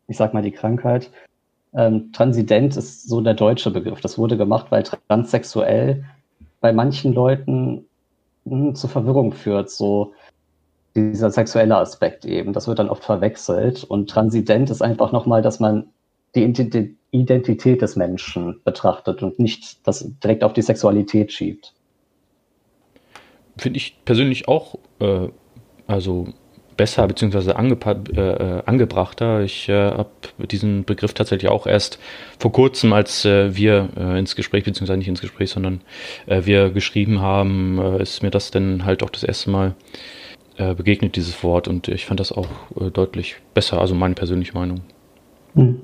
ich 0.06 0.18
sag 0.18 0.34
mal, 0.34 0.42
die 0.42 0.52
Krankheit. 0.52 1.10
Ähm, 1.72 2.12
Transident 2.12 2.76
ist 2.76 3.08
so 3.08 3.22
der 3.22 3.34
deutsche 3.34 3.70
Begriff. 3.70 4.02
Das 4.02 4.18
wurde 4.18 4.36
gemacht, 4.36 4.66
weil 4.68 4.82
transsexuell 4.82 6.04
bei 6.60 6.72
manchen 6.72 7.12
Leuten 7.12 7.86
mh, 8.44 8.66
hm, 8.68 8.74
zu 8.74 8.88
Verwirrung 8.88 9.32
führt, 9.32 9.70
so 9.70 10.12
dieser 10.94 11.30
sexuelle 11.30 11.76
Aspekt 11.76 12.24
eben. 12.24 12.52
Das 12.52 12.66
wird 12.68 12.78
dann 12.78 12.88
oft 12.88 13.04
verwechselt. 13.04 13.84
Und 13.84 14.08
Transident 14.08 14.70
ist 14.70 14.82
einfach 14.82 15.12
nochmal, 15.12 15.42
dass 15.42 15.60
man 15.60 15.88
die 16.34 16.42
Identität 17.12 17.82
des 17.82 17.96
Menschen 17.96 18.60
betrachtet 18.64 19.22
und 19.22 19.38
nicht 19.38 19.86
das 19.86 20.10
direkt 20.22 20.44
auf 20.44 20.52
die 20.52 20.62
Sexualität 20.62 21.32
schiebt. 21.32 21.72
Finde 23.56 23.78
ich 23.78 23.98
persönlich 24.04 24.48
auch, 24.48 24.76
äh, 25.00 25.28
also 25.86 26.28
besser 26.76 27.06
bzw. 27.06 27.50
Äh, 27.50 28.20
äh, 28.20 28.62
angebrachter. 28.66 29.40
Ich 29.40 29.68
äh, 29.68 29.90
habe 29.90 30.10
diesen 30.38 30.84
Begriff 30.84 31.14
tatsächlich 31.14 31.50
auch 31.50 31.66
erst 31.66 31.98
vor 32.38 32.52
kurzem, 32.52 32.92
als 32.92 33.24
äh, 33.24 33.56
wir 33.56 33.88
äh, 33.96 34.18
ins 34.18 34.36
Gespräch, 34.36 34.64
beziehungsweise 34.64 34.98
nicht 34.98 35.08
ins 35.08 35.20
Gespräch, 35.20 35.50
sondern 35.50 35.80
äh, 36.26 36.42
wir 36.44 36.70
geschrieben 36.70 37.20
haben, 37.20 37.78
äh, 37.78 38.02
ist 38.02 38.22
mir 38.22 38.30
das 38.30 38.50
dann 38.50 38.84
halt 38.84 39.02
auch 39.02 39.10
das 39.10 39.22
erste 39.22 39.50
Mal 39.50 39.74
äh, 40.58 40.74
begegnet, 40.74 41.16
dieses 41.16 41.42
Wort. 41.42 41.68
Und 41.68 41.88
ich 41.88 42.06
fand 42.06 42.20
das 42.20 42.32
auch 42.32 42.48
äh, 42.80 42.90
deutlich 42.90 43.36
besser, 43.54 43.80
also 43.80 43.94
meine 43.94 44.14
persönliche 44.14 44.54
Meinung. 44.54 44.82
Hm. 45.54 45.80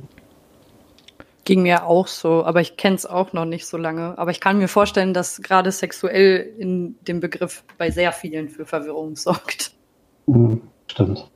Ging 1.44 1.62
mir 1.62 1.86
auch 1.86 2.06
so, 2.06 2.44
aber 2.44 2.60
ich 2.60 2.76
kenne 2.76 2.94
es 2.94 3.04
auch 3.04 3.32
noch 3.32 3.44
nicht 3.44 3.66
so 3.66 3.76
lange. 3.76 4.16
Aber 4.16 4.30
ich 4.30 4.40
kann 4.40 4.58
mir 4.58 4.68
vorstellen, 4.68 5.12
dass 5.12 5.42
gerade 5.42 5.72
sexuell 5.72 6.54
in 6.56 6.94
dem 7.02 7.18
Begriff 7.18 7.64
bei 7.78 7.90
sehr 7.90 8.12
vielen 8.12 8.48
für 8.48 8.64
Verwirrung 8.64 9.16
sorgt. 9.16 9.72
Mhm. 10.26 10.62
Stimmt. 10.92 11.26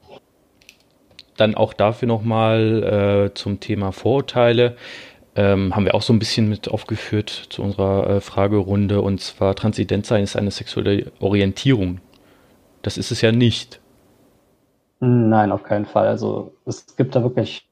Dann 1.39 1.55
auch 1.55 1.73
dafür 1.73 2.09
nochmal 2.09 3.31
äh, 3.31 3.35
zum 3.35 3.59
Thema 3.59 3.91
Vorurteile. 3.91 4.77
Ähm, 5.35 5.75
haben 5.75 5.87
wir 5.87 5.95
auch 5.95 6.03
so 6.03 6.13
ein 6.13 6.19
bisschen 6.19 6.51
mit 6.51 6.69
aufgeführt 6.69 7.31
zu 7.49 7.63
unserer 7.63 8.09
äh, 8.09 8.21
Fragerunde. 8.21 9.01
Und 9.01 9.23
zwar 9.23 9.55
Transident 9.55 10.05
sein 10.05 10.23
ist 10.25 10.37
eine 10.37 10.51
sexuelle 10.51 11.11
Orientierung. 11.21 12.01
Das 12.83 12.99
ist 12.99 13.11
es 13.11 13.23
ja 13.23 13.33
nicht. 13.33 13.81
Nein, 15.01 15.53
auf 15.53 15.63
keinen 15.63 15.87
Fall. 15.87 16.07
Also 16.07 16.53
es 16.67 16.95
gibt 16.97 17.17
da 17.17 17.23
wirklich 17.23 17.67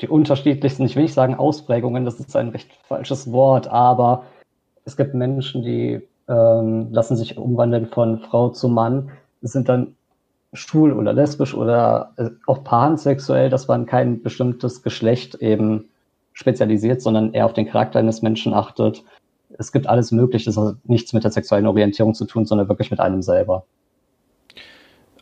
die 0.00 0.08
unterschiedlichsten, 0.08 0.84
ich 0.84 0.94
will 0.94 1.02
nicht 1.02 1.14
sagen 1.14 1.34
Ausprägungen, 1.34 2.04
das 2.04 2.20
ist 2.20 2.36
ein 2.36 2.50
recht 2.50 2.70
falsches 2.86 3.32
Wort, 3.32 3.66
aber 3.66 4.24
es 4.84 4.96
gibt 4.96 5.14
Menschen, 5.14 5.62
die 5.62 6.02
ähm, 6.28 6.92
lassen 6.92 7.16
sich 7.16 7.36
umwandeln 7.36 7.86
von 7.86 8.20
Frau 8.20 8.50
zu 8.50 8.68
Mann, 8.68 9.10
sind 9.40 9.68
dann 9.68 9.96
schwul 10.56 10.92
oder 10.92 11.12
lesbisch 11.12 11.54
oder 11.54 12.12
äh, 12.16 12.30
auch 12.46 12.64
pansexuell, 12.64 13.50
dass 13.50 13.68
man 13.68 13.86
kein 13.86 14.22
bestimmtes 14.22 14.82
Geschlecht 14.82 15.36
eben 15.36 15.88
spezialisiert, 16.32 17.00
sondern 17.00 17.32
eher 17.32 17.46
auf 17.46 17.54
den 17.54 17.68
Charakter 17.68 17.98
eines 17.98 18.22
Menschen 18.22 18.52
achtet. 18.52 19.02
Es 19.58 19.72
gibt 19.72 19.86
alles 19.86 20.12
Mögliche, 20.12 20.46
das 20.46 20.56
hat 20.56 20.76
nichts 20.84 21.12
mit 21.12 21.24
der 21.24 21.30
sexuellen 21.30 21.66
Orientierung 21.66 22.14
zu 22.14 22.26
tun, 22.26 22.44
sondern 22.44 22.68
wirklich 22.68 22.90
mit 22.90 23.00
einem 23.00 23.22
selber. 23.22 23.64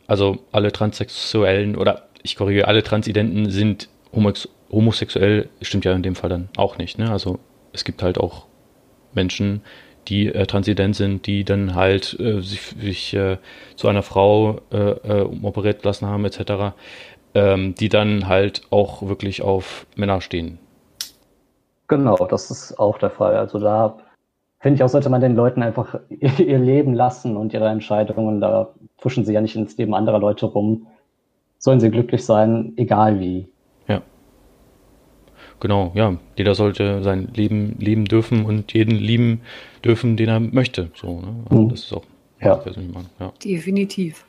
Also 0.07 0.37
alle 0.51 0.71
Transsexuellen 0.71 1.75
oder 1.75 2.03
ich 2.21 2.35
korrigiere, 2.35 2.67
alle 2.67 2.83
Transidenten 2.83 3.49
sind 3.49 3.89
homosexuell, 4.71 5.49
stimmt 5.61 5.85
ja 5.85 5.93
in 5.93 6.03
dem 6.03 6.15
Fall 6.15 6.29
dann 6.29 6.49
auch 6.57 6.77
nicht. 6.77 6.97
Ne? 6.97 7.09
Also 7.11 7.39
es 7.71 7.83
gibt 7.83 8.03
halt 8.03 8.17
auch 8.17 8.45
Menschen, 9.13 9.61
die 10.07 10.27
äh, 10.27 10.45
transident 10.45 10.95
sind, 10.95 11.27
die 11.27 11.43
dann 11.43 11.75
halt 11.75 12.17
äh, 12.19 12.41
sich, 12.41 12.61
sich 12.79 13.13
äh, 13.13 13.37
zu 13.75 13.87
einer 13.87 14.03
Frau 14.03 14.61
äh, 14.71 14.77
äh, 14.77 15.29
operiert 15.41 15.83
lassen 15.83 16.07
haben, 16.07 16.25
etc., 16.25 16.75
ähm, 17.33 17.75
die 17.75 17.89
dann 17.89 18.27
halt 18.27 18.61
auch 18.69 19.07
wirklich 19.07 19.41
auf 19.41 19.85
Männer 19.95 20.21
stehen. 20.21 20.57
Genau, 21.87 22.15
das 22.27 22.49
ist 22.49 22.79
auch 22.79 22.97
der 22.97 23.11
Fall. 23.11 23.35
Also 23.35 23.59
da 23.59 23.97
finde 24.59 24.77
ich 24.77 24.83
auch, 24.83 24.89
sollte 24.89 25.09
man 25.09 25.21
den 25.21 25.35
Leuten 25.35 25.61
einfach 25.61 25.99
ihr 26.09 26.57
Leben 26.57 26.93
lassen 26.93 27.37
und 27.37 27.53
ihre 27.53 27.67
Entscheidungen. 27.67 28.41
Da 28.41 28.69
pfuschen 28.97 29.25
sie 29.25 29.33
ja 29.33 29.41
nicht 29.41 29.55
ins 29.55 29.77
Leben 29.77 29.93
anderer 29.93 30.19
Leute 30.19 30.45
rum. 30.45 30.87
Sollen 31.57 31.79
sie 31.79 31.91
glücklich 31.91 32.25
sein, 32.25 32.73
egal 32.77 33.19
wie. 33.19 33.47
Genau, 35.59 35.91
ja. 35.95 36.17
Jeder 36.37 36.55
sollte 36.55 37.03
sein 37.03 37.29
Leben 37.33 37.77
leben 37.79 38.05
dürfen 38.05 38.45
und 38.45 38.73
jeden 38.73 38.95
lieben 38.95 39.41
dürfen, 39.83 40.17
den 40.17 40.29
er 40.29 40.39
möchte. 40.39 40.91
So, 40.95 41.21
ne? 41.21 41.35
Also 41.49 41.63
mhm. 41.63 41.69
Das 41.69 41.79
ist 41.79 41.93
auch 41.93 42.03
ja. 42.41 42.61
Ja. 43.19 43.33
Definitiv. 43.43 44.25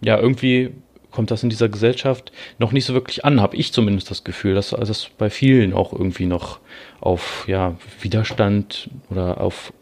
Ja, 0.00 0.18
irgendwie 0.18 0.72
kommt 1.10 1.30
das 1.30 1.42
in 1.42 1.50
dieser 1.50 1.68
Gesellschaft 1.68 2.32
noch 2.58 2.72
nicht 2.72 2.84
so 2.84 2.94
wirklich 2.94 3.24
an, 3.24 3.40
habe 3.40 3.56
ich 3.56 3.72
zumindest 3.72 4.10
das 4.10 4.24
Gefühl, 4.24 4.54
dass 4.54 4.72
also 4.74 4.90
das 4.90 5.10
bei 5.16 5.30
vielen 5.30 5.74
auch 5.74 5.92
irgendwie 5.92 6.26
noch 6.26 6.58
auf 7.00 7.44
ja, 7.46 7.76
Widerstand 8.00 8.90
oder 9.10 9.40
auf, 9.40 9.72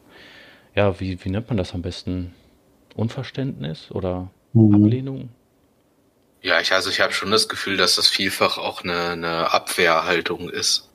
ja, 0.75 0.99
wie, 1.01 1.25
wie 1.25 1.31
nennt 1.31 1.49
man 1.49 1.57
das 1.57 1.75
am 1.75 1.83
besten? 1.83 2.35
Unverständnis 2.97 3.91
oder 3.93 4.31
mhm. 4.53 4.75
Ablehnung? 4.75 5.29
Ja, 6.43 6.61
ich, 6.61 6.73
also 6.73 6.91
ich 6.91 7.01
habe 7.01 7.13
schon 7.13 7.31
das 7.31 7.49
Gefühl, 7.49 7.77
dass 7.77 7.97
das 7.97 8.09
vielfach 8.09 8.59
auch 8.59 8.83
eine, 8.83 9.11
eine 9.11 9.53
Abwehrhaltung 9.53 10.49
ist. 10.49 10.89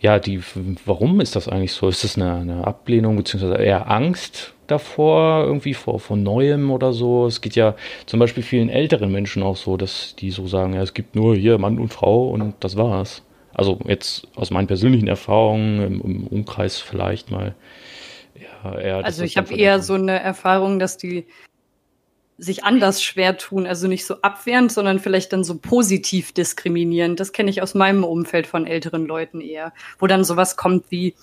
Ja, 0.00 0.18
die, 0.18 0.42
warum 0.84 1.20
ist 1.20 1.36
das 1.36 1.48
eigentlich 1.48 1.72
so? 1.72 1.88
Ist 1.88 2.04
das 2.04 2.16
eine, 2.16 2.34
eine 2.34 2.66
Ablehnung 2.66 3.16
beziehungsweise 3.16 3.62
eher 3.62 3.90
Angst 3.90 4.54
davor, 4.66 5.44
irgendwie 5.44 5.74
vor, 5.74 6.00
vor 6.00 6.16
Neuem 6.16 6.70
oder 6.70 6.92
so? 6.92 7.26
Es 7.26 7.40
geht 7.40 7.54
ja 7.54 7.76
zum 8.06 8.18
Beispiel 8.18 8.42
vielen 8.42 8.68
älteren 8.68 9.12
Menschen 9.12 9.42
auch 9.42 9.56
so, 9.56 9.76
dass 9.76 10.16
die 10.16 10.30
so 10.30 10.46
sagen, 10.46 10.74
ja, 10.74 10.82
es 10.82 10.94
gibt 10.94 11.14
nur 11.14 11.36
hier 11.36 11.58
Mann 11.58 11.78
und 11.78 11.92
Frau 11.92 12.28
und 12.30 12.54
das 12.60 12.76
war's. 12.76 13.22
Also 13.54 13.78
jetzt 13.86 14.26
aus 14.36 14.50
meinen 14.50 14.66
persönlichen 14.66 15.08
Erfahrungen 15.08 15.80
im, 15.80 16.00
im 16.00 16.26
Umkreis 16.26 16.78
vielleicht 16.78 17.30
mal. 17.30 17.54
Ja, 18.34 18.78
eher, 18.78 19.04
also 19.04 19.22
ich 19.22 19.36
habe 19.36 19.54
eher 19.54 19.80
so 19.80 19.94
eine 19.94 20.20
Erfahrung, 20.20 20.78
dass 20.78 20.98
die 20.98 21.26
sich 22.38 22.64
anders 22.64 23.02
schwer 23.02 23.38
tun, 23.38 23.66
also 23.66 23.88
nicht 23.88 24.04
so 24.04 24.20
abwehrend, 24.20 24.70
sondern 24.70 24.98
vielleicht 24.98 25.32
dann 25.32 25.44
so 25.44 25.56
positiv 25.56 26.32
diskriminierend. 26.32 27.18
Das 27.18 27.32
kenne 27.32 27.50
ich 27.50 27.62
aus 27.62 27.74
meinem 27.74 28.04
Umfeld 28.04 28.46
von 28.46 28.66
älteren 28.66 29.06
Leuten 29.06 29.40
eher, 29.40 29.72
wo 29.98 30.06
dann 30.06 30.24
sowas 30.24 30.56
kommt 30.56 30.90
wie, 30.90 31.14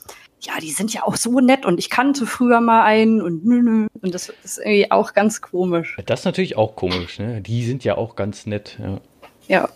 ja, 0.41 0.53
die 0.59 0.71
sind 0.71 0.93
ja 0.93 1.03
auch 1.03 1.15
so 1.15 1.39
nett 1.39 1.65
und 1.65 1.77
ich 1.79 1.89
kannte 1.89 2.25
früher 2.25 2.61
mal 2.61 2.83
einen 2.83 3.21
und 3.21 3.45
nö, 3.45 3.61
nö. 3.61 3.87
Und 4.01 4.13
das 4.13 4.33
ist 4.43 4.57
irgendwie 4.57 4.91
auch 4.91 5.13
ganz 5.13 5.41
komisch. 5.41 5.97
Das 6.05 6.21
ist 6.21 6.25
natürlich 6.25 6.57
auch 6.57 6.75
komisch, 6.75 7.19
ne? 7.19 7.41
Die 7.41 7.63
sind 7.63 7.83
ja 7.83 7.95
auch 7.97 8.15
ganz 8.15 8.45
nett, 8.45 8.77
ja. 8.81 8.99
Ja. 9.47 9.69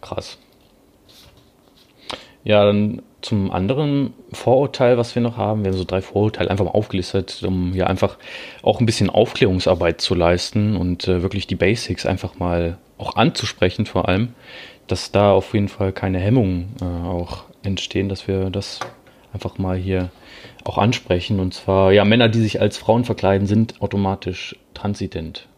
Krass. 0.00 0.38
Ja, 2.44 2.64
dann 2.64 3.02
zum 3.26 3.50
anderen 3.50 4.14
Vorurteil, 4.32 4.98
was 4.98 5.14
wir 5.16 5.22
noch 5.22 5.36
haben. 5.36 5.64
Wir 5.64 5.72
haben 5.72 5.78
so 5.78 5.84
drei 5.84 6.00
Vorurteile 6.00 6.48
einfach 6.48 6.64
mal 6.64 6.70
aufgelistet, 6.70 7.42
um 7.44 7.72
hier 7.72 7.88
einfach 7.88 8.18
auch 8.62 8.78
ein 8.78 8.86
bisschen 8.86 9.10
Aufklärungsarbeit 9.10 10.00
zu 10.00 10.14
leisten 10.14 10.76
und 10.76 11.08
äh, 11.08 11.22
wirklich 11.22 11.48
die 11.48 11.56
Basics 11.56 12.06
einfach 12.06 12.38
mal 12.38 12.78
auch 12.98 13.16
anzusprechen, 13.16 13.84
vor 13.84 14.08
allem, 14.08 14.34
dass 14.86 15.10
da 15.10 15.32
auf 15.32 15.54
jeden 15.54 15.68
Fall 15.68 15.92
keine 15.92 16.20
Hemmungen 16.20 16.76
äh, 16.80 16.84
auch 16.84 17.44
entstehen, 17.64 18.08
dass 18.08 18.28
wir 18.28 18.48
das 18.50 18.78
einfach 19.32 19.58
mal 19.58 19.76
hier 19.76 20.10
auch 20.62 20.78
ansprechen. 20.78 21.40
Und 21.40 21.52
zwar, 21.52 21.92
ja, 21.92 22.04
Männer, 22.04 22.28
die 22.28 22.40
sich 22.40 22.60
als 22.60 22.78
Frauen 22.78 23.04
verkleiden, 23.04 23.48
sind 23.48 23.82
automatisch 23.82 24.56
transident. 24.72 25.48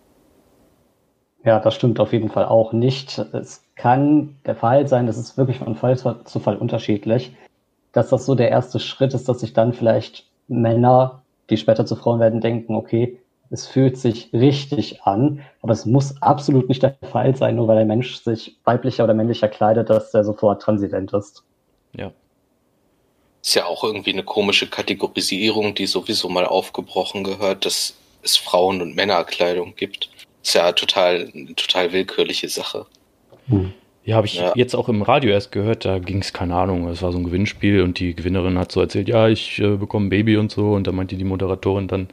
Ja, 1.44 1.60
das 1.60 1.75
stimmt 1.75 2.00
auf 2.00 2.14
jeden 2.14 2.30
Fall 2.30 2.46
auch 2.46 2.72
nicht. 2.72 3.18
Es 3.18 3.62
kann 3.76 4.37
der 4.46 4.56
Fall 4.56 4.88
sein, 4.88 5.06
das 5.06 5.18
ist 5.18 5.37
wirklich 5.37 5.58
von 5.58 5.75
Fall 5.76 5.98
zu 5.98 6.40
Fall 6.40 6.56
unterschiedlich 6.56 7.32
dass 7.92 8.09
das 8.11 8.26
so 8.26 8.35
der 8.35 8.50
erste 8.50 8.80
Schritt 8.80 9.14
ist, 9.14 9.28
dass 9.28 9.40
sich 9.40 9.52
dann 9.52 9.73
vielleicht 9.73 10.26
Männer, 10.49 11.23
die 11.50 11.57
später 11.57 11.87
zu 11.87 11.97
Frauen 11.97 12.21
werden, 12.21 12.40
denken, 12.40 12.75
okay, 12.75 13.18
es 13.50 13.66
fühlt 13.66 13.97
sich 13.97 14.30
richtig 14.33 15.02
an, 15.02 15.42
aber 15.62 15.73
es 15.73 15.87
muss 15.87 16.21
absolut 16.21 16.68
nicht 16.68 16.83
der 16.83 16.97
Fall 17.11 17.35
sein, 17.35 17.57
nur 17.57 17.66
weil 17.68 17.76
der 17.76 17.87
Mensch 17.87 18.16
sich 18.16 18.59
weiblicher 18.64 19.04
oder 19.04 19.14
männlicher 19.14 19.49
kleidet, 19.49 19.88
dass 19.88 20.12
er 20.12 20.25
sofort 20.25 20.61
transident 20.61 21.12
ist. 21.12 21.42
Ja. 21.97 22.12
Ist 23.42 23.54
ja 23.54 23.64
auch 23.64 23.85
irgendwie 23.85 24.12
eine 24.12 24.25
komische 24.25 24.66
Kategorisierung, 24.66 25.75
die 25.75 25.87
sowieso 25.87 26.28
mal 26.28 26.45
aufgebrochen 26.45 27.25
gehört, 27.25 27.64
dass 27.64 27.95
es 28.23 28.37
Frauen- 28.37 28.83
und 28.83 28.95
Männerkleidung 28.95 29.75
gibt. 29.76 30.11
Ist 30.42 30.54
ja 30.54 30.73
total, 30.73 31.30
eine 31.35 31.54
total 31.54 31.92
willkürliche 31.92 32.49
Sache. 32.49 32.87
Hm. 33.47 33.73
Ja, 34.08 34.16
habe 34.16 34.26
ich 34.26 34.36
ja. 34.36 34.52
jetzt 34.54 34.74
auch 34.74 34.88
im 34.88 35.02
Radio 35.02 35.32
erst 35.32 35.52
gehört, 35.52 35.84
da 35.84 35.98
ging 35.98 36.22
es, 36.22 36.32
keine 36.32 36.54
Ahnung, 36.54 36.88
es 36.88 37.02
war 37.02 37.12
so 37.12 37.18
ein 37.18 37.24
Gewinnspiel 37.24 37.82
und 37.82 37.98
die 37.98 38.14
Gewinnerin 38.14 38.58
hat 38.58 38.72
so 38.72 38.80
erzählt, 38.80 39.06
ja, 39.06 39.28
ich 39.28 39.58
äh, 39.58 39.76
bekomme 39.76 40.06
ein 40.06 40.08
Baby 40.08 40.38
und 40.38 40.50
so 40.50 40.72
und 40.72 40.86
da 40.86 40.92
meinte 40.92 41.14
die 41.14 41.24
Moderatorin 41.24 41.88
dann, 41.88 42.08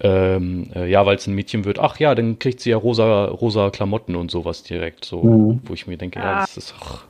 ähm, 0.00 0.68
äh, 0.74 0.90
ja, 0.90 1.06
weil 1.06 1.14
es 1.14 1.28
ein 1.28 1.36
Mädchen 1.36 1.64
wird, 1.64 1.78
ach 1.78 2.00
ja, 2.00 2.16
dann 2.16 2.40
kriegt 2.40 2.58
sie 2.58 2.70
ja 2.70 2.76
rosa, 2.76 3.26
rosa 3.26 3.70
Klamotten 3.70 4.16
und 4.16 4.32
sowas 4.32 4.64
direkt, 4.64 5.04
so, 5.04 5.22
mhm. 5.22 5.60
wo 5.62 5.74
ich 5.74 5.86
mir 5.86 5.96
denke, 5.96 6.18
ja, 6.18 6.40
das 6.40 6.56
ist 6.56 6.74
ach, 6.80 7.06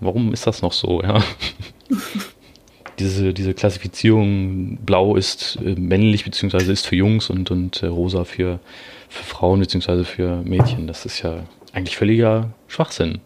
warum 0.00 0.32
ist 0.32 0.48
das 0.48 0.60
noch 0.60 0.72
so, 0.72 1.00
ja. 1.02 1.22
diese, 2.98 3.32
diese 3.32 3.54
Klassifizierung, 3.54 4.78
blau 4.78 5.14
ist 5.14 5.56
äh, 5.64 5.76
männlich 5.76 6.24
beziehungsweise 6.24 6.72
ist 6.72 6.88
für 6.88 6.96
Jungs 6.96 7.30
und, 7.30 7.52
und 7.52 7.80
äh, 7.84 7.86
rosa 7.86 8.24
für, 8.24 8.58
für 9.08 9.22
Frauen 9.22 9.60
beziehungsweise 9.60 10.04
für 10.04 10.42
Mädchen, 10.42 10.88
das 10.88 11.06
ist 11.06 11.22
ja 11.22 11.44
eigentlich 11.72 11.96
völliger 11.96 12.50
Schwachsinn. 12.66 13.20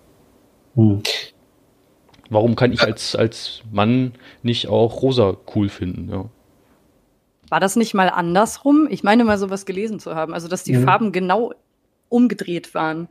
Hm. 0.75 1.03
Warum 2.31 2.55
kann 2.55 2.73
ich 2.73 2.83
als, 2.83 3.17
als 3.17 3.63
Mann 3.73 4.13
nicht 4.43 4.69
auch 4.69 5.03
rosa 5.03 5.37
cool 5.55 5.69
finden? 5.69 6.09
Ja. 6.11 6.27
War 7.49 7.59
das 7.59 7.75
nicht 7.75 7.93
mal 7.95 8.09
andersrum? 8.09 8.87
Ich 8.89 9.03
meine 9.03 9.25
mal 9.25 9.37
sowas 9.37 9.67
gelesen 9.67 9.99
zu 9.99 10.15
haben, 10.15 10.33
also 10.33 10.47
dass 10.47 10.63
die 10.63 10.77
mhm. 10.77 10.85
Farben 10.85 11.13
genau 11.13 11.53
umgedreht 12.09 12.73
waren. 12.75 13.09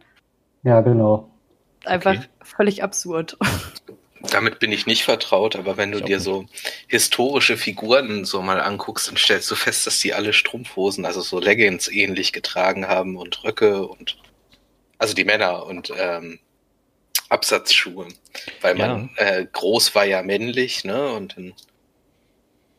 Ja, 0.64 0.82
genau. 0.82 1.30
einfach 1.86 2.16
okay. 2.16 2.26
völlig 2.42 2.82
absurd. 2.82 3.38
Damit 4.32 4.60
bin 4.60 4.72
ich 4.74 4.86
nicht 4.86 5.04
vertraut, 5.04 5.56
aber 5.56 5.78
wenn 5.78 5.94
du 5.94 6.02
dir 6.02 6.20
so 6.20 6.46
historische 6.88 7.56
Figuren 7.56 8.26
so 8.26 8.42
mal 8.42 8.60
anguckst, 8.60 9.08
dann 9.08 9.16
stellst 9.16 9.50
du 9.50 9.56
fest, 9.56 9.88
dass 9.88 10.00
die 10.00 10.14
alle 10.14 10.34
Strumpfhosen, 10.34 11.06
also 11.06 11.22
so 11.22 11.40
Leggings 11.40 11.88
ähnlich 11.88 12.34
getragen 12.34 12.88
haben 12.88 13.16
und 13.16 13.44
Röcke 13.46 13.88
und 13.88 14.18
also 14.98 15.14
die 15.14 15.24
Männer 15.24 15.66
und 15.66 15.94
ähm, 15.98 16.40
Absatzschuhe. 17.30 18.08
Weil 18.62 18.76
man 18.76 19.10
ja. 19.18 19.26
äh, 19.26 19.48
groß 19.52 19.96
war 19.96 20.06
ja 20.06 20.22
männlich, 20.24 20.84
ne? 20.84 21.12
Und 21.12 21.38
dann 21.38 21.54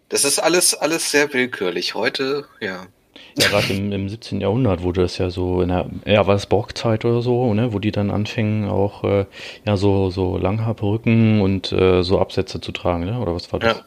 das 0.09 0.25
ist 0.25 0.40
alles, 0.40 0.75
alles 0.75 1.11
sehr 1.12 1.33
willkürlich. 1.33 1.95
Heute, 1.95 2.47
ja, 2.61 2.88
ja, 3.38 3.49
gerade 3.49 3.73
im, 3.73 3.92
im 3.92 4.09
17. 4.09 4.40
Jahrhundert 4.40 4.83
wurde 4.83 5.02
das 5.02 5.19
ja 5.19 5.30
so, 5.30 5.62
in 5.62 5.69
der, 5.69 5.88
ja, 6.04 6.26
war 6.26 6.35
es 6.35 6.47
Borgzeit 6.47 7.04
oder 7.04 7.23
so, 7.23 7.54
ne, 7.54 7.73
wo 7.73 7.78
die 7.78 7.92
dann 7.92 8.11
anfingen, 8.11 8.69
auch 8.69 9.04
äh, 9.04 9.26
ja, 9.66 9.76
so, 9.76 10.11
so 10.11 10.37
Langhaarperücken 10.37 11.40
und 11.40 11.73
äh, 11.73 12.02
so 12.02 12.19
Absätze 12.19 12.61
zu 12.61 12.73
tragen, 12.73 13.04
ne? 13.04 13.21
Oder 13.21 13.35
was 13.35 13.52
war 13.52 13.61
das? 13.61 13.85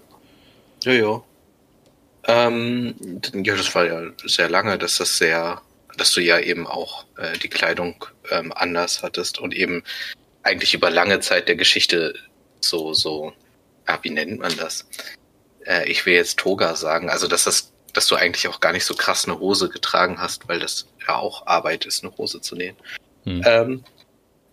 Ja, 0.84 0.94
ja. 0.94 1.02
ja. 1.02 1.24
Ähm, 2.26 2.96
ja, 3.34 3.56
das 3.56 3.76
war 3.76 3.86
ja 3.86 4.02
sehr 4.24 4.50
lange, 4.50 4.78
dass 4.78 4.98
das 4.98 5.18
sehr, 5.18 5.62
dass 5.98 6.14
du 6.14 6.22
ja 6.22 6.40
eben 6.40 6.66
auch 6.68 7.04
äh, 7.18 7.38
die 7.38 7.50
Kleidung 7.50 8.06
ähm, 8.32 8.54
anders 8.56 9.04
hattest 9.04 9.40
und 9.40 9.54
eben 9.54 9.84
eigentlich 10.44 10.74
über 10.74 10.90
lange 10.90 11.20
Zeit 11.20 11.48
der 11.48 11.56
Geschichte 11.56 12.14
so, 12.60 12.94
so, 12.94 13.34
ja, 13.88 14.00
wie 14.02 14.10
nennt 14.10 14.40
man 14.40 14.56
das? 14.56 14.88
Äh, 15.66 15.90
ich 15.90 16.06
will 16.06 16.14
jetzt 16.14 16.38
Toga 16.40 16.76
sagen, 16.76 17.10
also 17.10 17.28
dass 17.28 17.46
das 17.46 17.74
dass 17.94 18.08
du 18.08 18.16
eigentlich 18.16 18.48
auch 18.48 18.60
gar 18.60 18.74
nicht 18.74 18.86
so 18.86 18.96
krass 18.96 19.26
eine 19.26 19.40
Hose 19.40 19.70
getragen 19.70 20.20
hast, 20.20 20.48
weil 20.48 20.60
das 20.60 20.88
ja 21.08 21.16
auch 21.16 21.46
Arbeit 21.46 21.86
ist, 21.86 22.04
eine 22.04 22.16
Hose 22.18 22.42
zu 22.42 22.56
nähen. 22.56 22.76
Hm. 23.24 23.42
Ähm, 23.46 23.84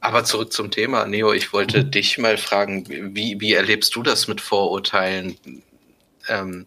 aber 0.00 0.24
zurück 0.24 0.52
zum 0.52 0.70
Thema, 0.70 1.06
Neo, 1.06 1.32
ich 1.32 1.52
wollte 1.52 1.84
mhm. 1.84 1.90
dich 1.90 2.16
mal 2.16 2.38
fragen, 2.38 2.86
wie, 3.14 3.40
wie 3.40 3.52
erlebst 3.52 3.94
du 3.94 4.02
das 4.02 4.28
mit 4.28 4.40
Vorurteilen? 4.40 5.36
Ähm, 6.28 6.66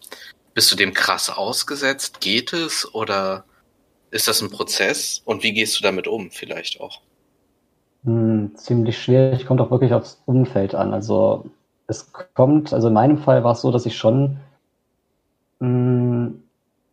bist 0.54 0.72
du 0.72 0.76
dem 0.76 0.94
krass 0.94 1.30
ausgesetzt? 1.30 2.22
Geht 2.22 2.54
es 2.54 2.94
oder 2.94 3.46
ist 4.12 4.28
das 4.28 4.42
ein 4.42 4.52
Prozess? 4.52 5.22
Und 5.26 5.42
wie 5.42 5.54
gehst 5.54 5.80
du 5.80 5.84
damit 5.84 6.08
um, 6.08 6.30
vielleicht 6.30 6.80
auch? 6.80 7.02
Hm, 8.06 8.52
ziemlich 8.56 9.02
schwierig, 9.02 9.46
kommt 9.46 9.62
auch 9.62 9.72
wirklich 9.72 9.94
aufs 9.94 10.22
Umfeld 10.26 10.76
an. 10.76 10.94
Also 10.94 11.46
es 11.88 12.12
kommt, 12.34 12.74
also 12.74 12.88
in 12.90 12.94
meinem 12.94 13.18
Fall 13.18 13.44
war 13.44 13.54
es 13.54 13.62
so, 13.62 13.72
dass 13.72 13.86
ich 13.86 13.98
schon 13.98 14.38
hm, 15.60 16.44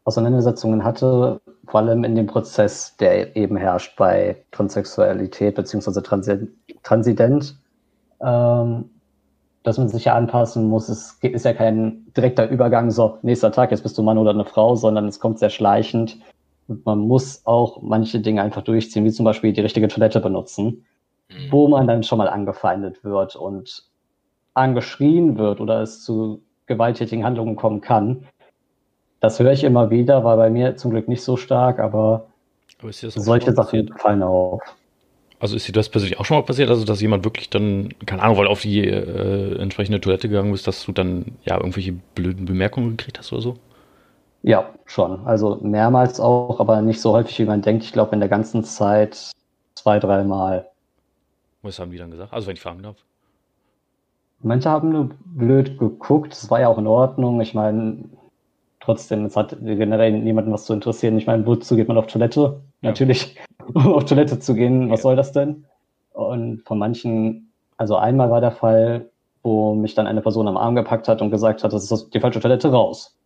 Auseinandersetzungen 0.04 0.84
hatte, 0.84 1.40
vor 1.66 1.80
allem 1.80 2.04
in 2.04 2.14
dem 2.14 2.26
Prozess, 2.26 2.96
der 2.96 3.36
eben 3.36 3.56
herrscht 3.56 3.96
bei 3.96 4.44
Transsexualität 4.52 5.54
beziehungsweise 5.56 6.02
Transi 6.02 6.48
Transident, 6.82 7.56
ähm, 8.20 8.90
dass 9.62 9.78
man 9.78 9.88
sich 9.88 10.06
ja 10.06 10.14
anpassen 10.14 10.68
muss. 10.68 10.88
Es 10.88 11.18
ist 11.22 11.44
ja 11.44 11.52
kein 11.52 12.06
direkter 12.16 12.48
Übergang, 12.48 12.90
so 12.90 13.18
nächster 13.22 13.52
Tag, 13.52 13.70
jetzt 13.72 13.82
bist 13.82 13.98
du 13.98 14.02
Mann 14.02 14.18
oder 14.18 14.30
eine 14.30 14.44
Frau, 14.44 14.74
sondern 14.76 15.06
es 15.08 15.20
kommt 15.20 15.38
sehr 15.38 15.50
schleichend. 15.50 16.18
Und 16.68 16.86
man 16.86 17.00
muss 17.00 17.42
auch 17.46 17.82
manche 17.82 18.20
Dinge 18.20 18.42
einfach 18.42 18.62
durchziehen, 18.62 19.04
wie 19.04 19.12
zum 19.12 19.24
Beispiel 19.24 19.52
die 19.52 19.60
richtige 19.60 19.88
Toilette 19.88 20.20
benutzen, 20.20 20.86
mhm. 21.30 21.50
wo 21.52 21.68
man 21.68 21.86
dann 21.86 22.02
schon 22.02 22.18
mal 22.18 22.28
angefeindet 22.28 23.04
wird 23.04 23.36
und 23.36 23.84
angeschrien 24.54 25.38
wird 25.38 25.60
oder 25.60 25.80
es 25.80 26.04
zu 26.04 26.42
gewalttätigen 26.66 27.24
Handlungen 27.24 27.56
kommen 27.56 27.80
kann. 27.80 28.26
Das 29.20 29.38
höre 29.38 29.52
ich 29.52 29.64
immer 29.64 29.90
wieder, 29.90 30.24
war 30.24 30.36
bei 30.36 30.50
mir 30.50 30.76
zum 30.76 30.92
Glück 30.92 31.08
nicht 31.08 31.22
so 31.22 31.36
stark, 31.36 31.78
aber, 31.78 32.26
aber 32.80 32.92
solche 32.92 33.52
Sachen 33.52 33.92
fallen 33.98 34.22
auf. 34.22 34.62
Also 35.40 35.56
ist 35.56 35.66
dir 35.66 35.72
das 35.72 35.88
persönlich 35.88 36.20
auch 36.20 36.26
schon 36.26 36.36
mal 36.36 36.44
passiert, 36.44 36.68
also 36.68 36.84
dass 36.84 37.00
jemand 37.00 37.24
wirklich 37.24 37.48
dann, 37.48 37.94
keine 38.04 38.22
Ahnung, 38.22 38.36
weil 38.36 38.46
auf 38.46 38.60
die 38.60 38.86
äh, 38.86 39.58
entsprechende 39.58 40.00
Toilette 40.00 40.28
gegangen 40.28 40.52
bist, 40.52 40.66
dass 40.66 40.84
du 40.84 40.92
dann 40.92 41.38
ja 41.44 41.56
irgendwelche 41.56 41.92
blöden 42.14 42.44
Bemerkungen 42.44 42.96
gekriegt 42.96 43.18
hast 43.18 43.32
oder 43.32 43.40
so? 43.40 43.54
Ja, 44.42 44.70
schon. 44.86 45.26
Also 45.26 45.58
mehrmals 45.62 46.20
auch, 46.20 46.60
aber 46.60 46.80
nicht 46.82 47.00
so 47.00 47.12
häufig, 47.12 47.38
wie 47.38 47.44
man 47.44 47.62
denkt. 47.62 47.84
Ich 47.84 47.92
glaube 47.92 48.14
in 48.14 48.20
der 48.20 48.28
ganzen 48.28 48.64
Zeit 48.64 49.32
zwei, 49.74 49.98
dreimal. 49.98 50.69
Was 51.62 51.78
haben 51.78 51.90
die 51.90 51.98
dann 51.98 52.10
gesagt? 52.10 52.32
Also 52.32 52.46
wenn 52.46 52.54
ich 52.54 52.60
fragen 52.60 52.82
darf. 52.82 52.96
Manche 54.42 54.70
haben 54.70 54.90
nur 54.90 55.10
blöd 55.24 55.78
geguckt, 55.78 56.32
das 56.32 56.50
war 56.50 56.60
ja 56.60 56.68
auch 56.68 56.78
in 56.78 56.86
Ordnung. 56.86 57.40
Ich 57.42 57.52
meine, 57.52 58.04
trotzdem, 58.80 59.26
es 59.26 59.36
hat 59.36 59.56
generell 59.60 60.12
niemanden 60.12 60.52
was 60.52 60.64
zu 60.64 60.72
interessieren. 60.72 61.18
Ich 61.18 61.26
meine, 61.26 61.46
wozu 61.46 61.76
geht 61.76 61.88
man 61.88 61.98
auf 61.98 62.06
Toilette? 62.06 62.60
Ja. 62.80 62.90
Natürlich, 62.90 63.36
um 63.74 63.92
auf 63.92 64.06
Toilette 64.06 64.38
zu 64.38 64.54
gehen, 64.54 64.90
was 64.90 65.00
ja. 65.00 65.02
soll 65.02 65.16
das 65.16 65.32
denn? 65.32 65.66
Und 66.12 66.62
von 66.64 66.78
manchen, 66.78 67.52
also 67.76 67.96
einmal 67.96 68.30
war 68.30 68.40
der 68.40 68.52
Fall, 68.52 69.10
wo 69.42 69.74
mich 69.74 69.94
dann 69.94 70.06
eine 70.06 70.22
Person 70.22 70.48
am 70.48 70.56
Arm 70.56 70.74
gepackt 70.74 71.08
hat 71.08 71.22
und 71.22 71.30
gesagt 71.30 71.62
hat, 71.62 71.72
das 71.72 71.90
ist 71.90 72.10
die 72.14 72.20
falsche 72.20 72.40
Toilette 72.40 72.70
raus. 72.70 73.16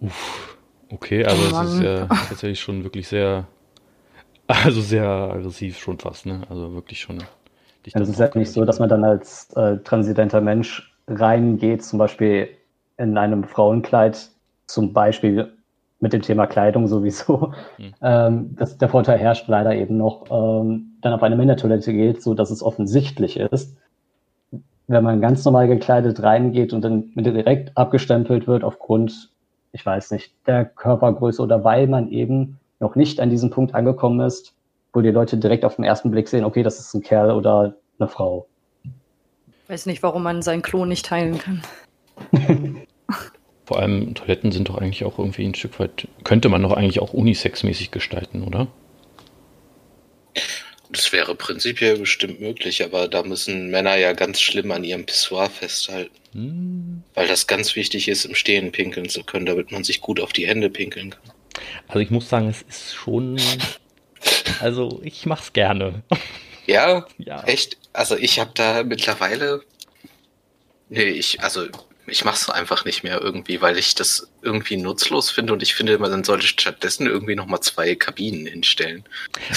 Uff, 0.00 0.58
okay, 0.90 1.24
also 1.24 1.56
oh 1.56 1.62
es 1.62 1.74
ist 1.74 1.82
ja 1.82 2.06
tatsächlich 2.06 2.60
schon 2.60 2.84
wirklich 2.84 3.08
sehr, 3.08 3.46
also 4.46 4.80
sehr 4.80 5.06
aggressiv 5.06 5.78
schon 5.78 5.98
fast, 5.98 6.26
ne? 6.26 6.42
Also 6.48 6.74
wirklich 6.74 7.00
schon. 7.00 7.22
Also 7.94 8.04
es 8.04 8.08
ist 8.10 8.20
ja 8.20 8.30
nicht 8.38 8.52
so, 8.52 8.64
dass 8.64 8.78
man 8.78 8.88
dann 8.88 9.04
als 9.04 9.52
äh, 9.54 9.78
transidenter 9.78 10.40
Mensch 10.40 10.94
reingeht, 11.08 11.84
zum 11.84 11.98
Beispiel 11.98 12.48
in 12.96 13.18
einem 13.18 13.44
Frauenkleid 13.44 14.30
zum 14.66 14.92
Beispiel 14.92 15.52
mit 16.00 16.12
dem 16.12 16.22
Thema 16.22 16.46
Kleidung 16.46 16.88
sowieso. 16.88 17.52
Mhm. 17.78 17.94
Ähm, 18.02 18.56
das, 18.56 18.78
der 18.78 18.88
Vorteil 18.88 19.18
herrscht 19.18 19.46
leider 19.46 19.74
eben 19.74 19.96
noch, 19.96 20.24
ähm, 20.30 20.96
dann 21.00 21.12
auf 21.12 21.22
eine 21.22 21.36
Männertoilette 21.36 21.92
geht, 21.92 22.20
so 22.20 22.34
dass 22.34 22.50
es 22.50 22.62
offensichtlich 22.62 23.38
ist. 23.38 23.76
Wenn 24.88 25.04
man 25.04 25.20
ganz 25.20 25.44
normal 25.44 25.68
gekleidet 25.68 26.20
reingeht 26.22 26.72
und 26.72 26.82
dann 26.82 27.12
direkt 27.14 27.76
abgestempelt 27.76 28.48
wird 28.48 28.64
aufgrund, 28.64 29.30
ich 29.70 29.86
weiß 29.86 30.10
nicht, 30.10 30.32
der 30.46 30.64
Körpergröße 30.64 31.40
oder 31.40 31.62
weil 31.62 31.86
man 31.86 32.10
eben 32.10 32.58
noch 32.80 32.96
nicht 32.96 33.20
an 33.20 33.30
diesem 33.30 33.50
Punkt 33.50 33.74
angekommen 33.74 34.20
ist, 34.20 34.54
wo 34.92 35.00
die 35.00 35.10
Leute 35.10 35.36
direkt 35.36 35.64
auf 35.64 35.76
den 35.76 35.84
ersten 35.84 36.10
Blick 36.10 36.28
sehen, 36.28 36.44
okay, 36.44 36.62
das 36.62 36.78
ist 36.78 36.94
ein 36.94 37.02
Kerl 37.02 37.30
oder 37.30 37.74
eine 37.98 38.08
Frau. 38.08 38.46
Weiß 39.68 39.86
nicht, 39.86 40.02
warum 40.02 40.22
man 40.22 40.42
sein 40.42 40.62
Klo 40.62 40.84
nicht 40.84 41.06
teilen 41.06 41.38
kann. 41.38 41.62
Vor 43.64 43.78
allem 43.78 44.14
Toiletten 44.14 44.52
sind 44.52 44.68
doch 44.68 44.76
eigentlich 44.76 45.04
auch 45.04 45.18
irgendwie 45.18 45.44
ein 45.44 45.54
Stück 45.54 45.78
weit, 45.80 46.08
könnte 46.24 46.48
man 46.48 46.62
doch 46.62 46.72
eigentlich 46.72 47.00
auch 47.00 47.14
unisex-mäßig 47.14 47.90
gestalten, 47.90 48.42
oder? 48.42 48.66
Das 50.90 51.10
wäre 51.10 51.34
prinzipiell 51.34 51.98
bestimmt 51.98 52.40
möglich, 52.40 52.84
aber 52.84 53.08
da 53.08 53.22
müssen 53.22 53.70
Männer 53.70 53.96
ja 53.96 54.12
ganz 54.12 54.42
schlimm 54.42 54.70
an 54.72 54.84
ihrem 54.84 55.06
Pissoir 55.06 55.48
festhalten. 55.48 56.14
Hm. 56.32 57.02
Weil 57.14 57.28
das 57.28 57.46
ganz 57.46 57.76
wichtig 57.76 58.08
ist, 58.08 58.26
im 58.26 58.34
Stehen 58.34 58.72
pinkeln 58.72 59.08
zu 59.08 59.24
können, 59.24 59.46
damit 59.46 59.72
man 59.72 59.84
sich 59.84 60.02
gut 60.02 60.20
auf 60.20 60.34
die 60.34 60.46
Hände 60.46 60.68
pinkeln 60.68 61.10
kann. 61.10 61.32
Also 61.88 62.00
ich 62.00 62.10
muss 62.10 62.28
sagen, 62.28 62.48
es 62.48 62.62
ist 62.62 62.94
schon. 62.94 63.38
Also 64.62 65.00
ich 65.02 65.26
mach's 65.26 65.52
gerne. 65.52 66.04
Ja? 66.66 67.04
ja. 67.18 67.42
Echt? 67.42 67.78
Also 67.92 68.16
ich 68.16 68.38
habe 68.38 68.52
da 68.54 68.84
mittlerweile. 68.84 69.64
Nee, 70.88 71.02
ich, 71.02 71.42
also 71.42 71.66
ich 72.06 72.24
mache 72.24 72.34
es 72.34 72.50
einfach 72.50 72.84
nicht 72.84 73.04
mehr 73.04 73.20
irgendwie, 73.20 73.60
weil 73.60 73.78
ich 73.78 73.94
das 73.94 74.28
irgendwie 74.42 74.76
nutzlos 74.76 75.30
finde 75.30 75.52
und 75.52 75.62
ich 75.62 75.74
finde, 75.74 75.98
man 75.98 76.24
sollte 76.24 76.46
stattdessen 76.46 77.06
irgendwie 77.06 77.36
nochmal 77.36 77.60
zwei 77.60 77.94
Kabinen 77.94 78.46
hinstellen. 78.46 79.04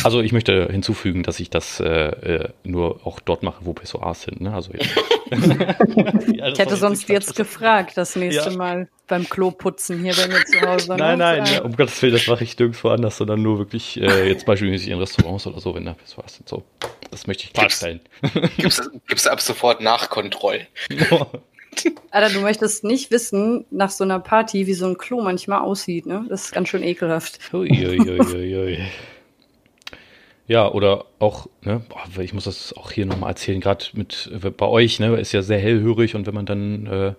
Also 0.04 0.22
ich 0.22 0.32
möchte 0.32 0.68
hinzufügen, 0.72 1.24
dass 1.24 1.40
ich 1.40 1.50
das 1.50 1.80
äh, 1.80 1.88
äh 1.88 2.50
nur 2.64 3.06
auch 3.06 3.20
dort 3.20 3.42
mache, 3.42 3.66
wo 3.66 3.74
Pessoas 3.74 4.24
sind. 4.24 4.42
Ne? 4.42 4.54
Also, 4.54 4.72
ja, 6.34 6.48
ich 6.50 6.60
hätte 6.60 6.76
sonst 6.76 7.10
jetzt 7.10 7.36
gefragt, 7.36 7.94
das 7.96 8.16
nächste 8.16 8.52
ja. 8.52 8.58
Mal 8.58 8.88
beim 9.08 9.28
Kloputzen 9.28 10.02
hier 10.02 10.14
bei 10.16 10.28
mir 10.28 10.46
zu 10.46 10.62
Hause. 10.62 10.92
Ne? 10.92 10.98
Nein, 10.98 11.20
nein, 11.20 11.46
ja, 11.46 11.62
um 11.62 11.76
Gottes 11.76 12.02
Willen, 12.02 12.14
das 12.14 12.28
mache 12.28 12.44
ich 12.44 12.58
nirgendwo 12.58 12.90
anders, 12.90 13.18
sondern 13.18 13.42
nur 13.42 13.58
wirklich 13.58 14.00
äh, 14.00 14.30
jetzt 14.30 14.46
beispielsweise 14.46 14.92
in 14.92 15.00
Restaurants 15.00 15.48
oder 15.48 15.60
so, 15.60 15.74
wenn 15.76 15.86
da 15.86 15.94
Pessoas 15.94 16.36
sind. 16.36 16.50
So, 16.50 16.64
das 17.12 17.28
möchte 17.28 17.46
ich 17.46 17.54
klarstellen. 17.54 18.02
Gibt 18.58 18.80
es 19.10 19.28
ab 19.28 19.42
sofort 19.42 19.82
Nachkontrollen? 19.82 20.68
Alter, 22.12 22.34
du 22.34 22.42
möchtest 22.42 22.84
nicht 22.84 23.12
wissen, 23.12 23.66
nach 23.72 23.90
so 23.90 24.04
einer 24.04 24.20
Party, 24.20 24.68
wie 24.68 24.74
so 24.74 24.88
ein 24.88 24.98
Klo 24.98 25.22
manchmal 25.22 25.60
aussieht, 25.62 26.06
ne? 26.06 26.26
Das 26.30 26.46
ist 26.46 26.52
ganz 26.54 26.70
schön 26.70 26.84
ekelhaft. 26.84 27.40
Uiuiuiui. 27.54 28.80
ja, 30.48 30.72
oder 30.72 31.06
auch, 31.20 31.48
ne, 31.62 31.82
boah, 31.90 32.22
ich 32.22 32.34
muss 32.34 32.46
das 32.46 32.74
auch 32.78 32.92
hier 32.92 33.06
nochmal 33.06 33.32
erzählen, 33.32 33.60
gerade 33.60 33.86
mit 33.94 34.32
äh, 34.34 34.50
bei 34.50 34.68
euch, 34.68 35.00
ne, 35.00 35.16
ist 35.18 35.32
ja 35.32 35.42
sehr 35.42 35.60
hellhörig 35.60 36.16
und 36.16 36.28
wenn 36.28 36.36
man 36.36 36.46
dann 36.46 36.86
äh, 36.86 37.14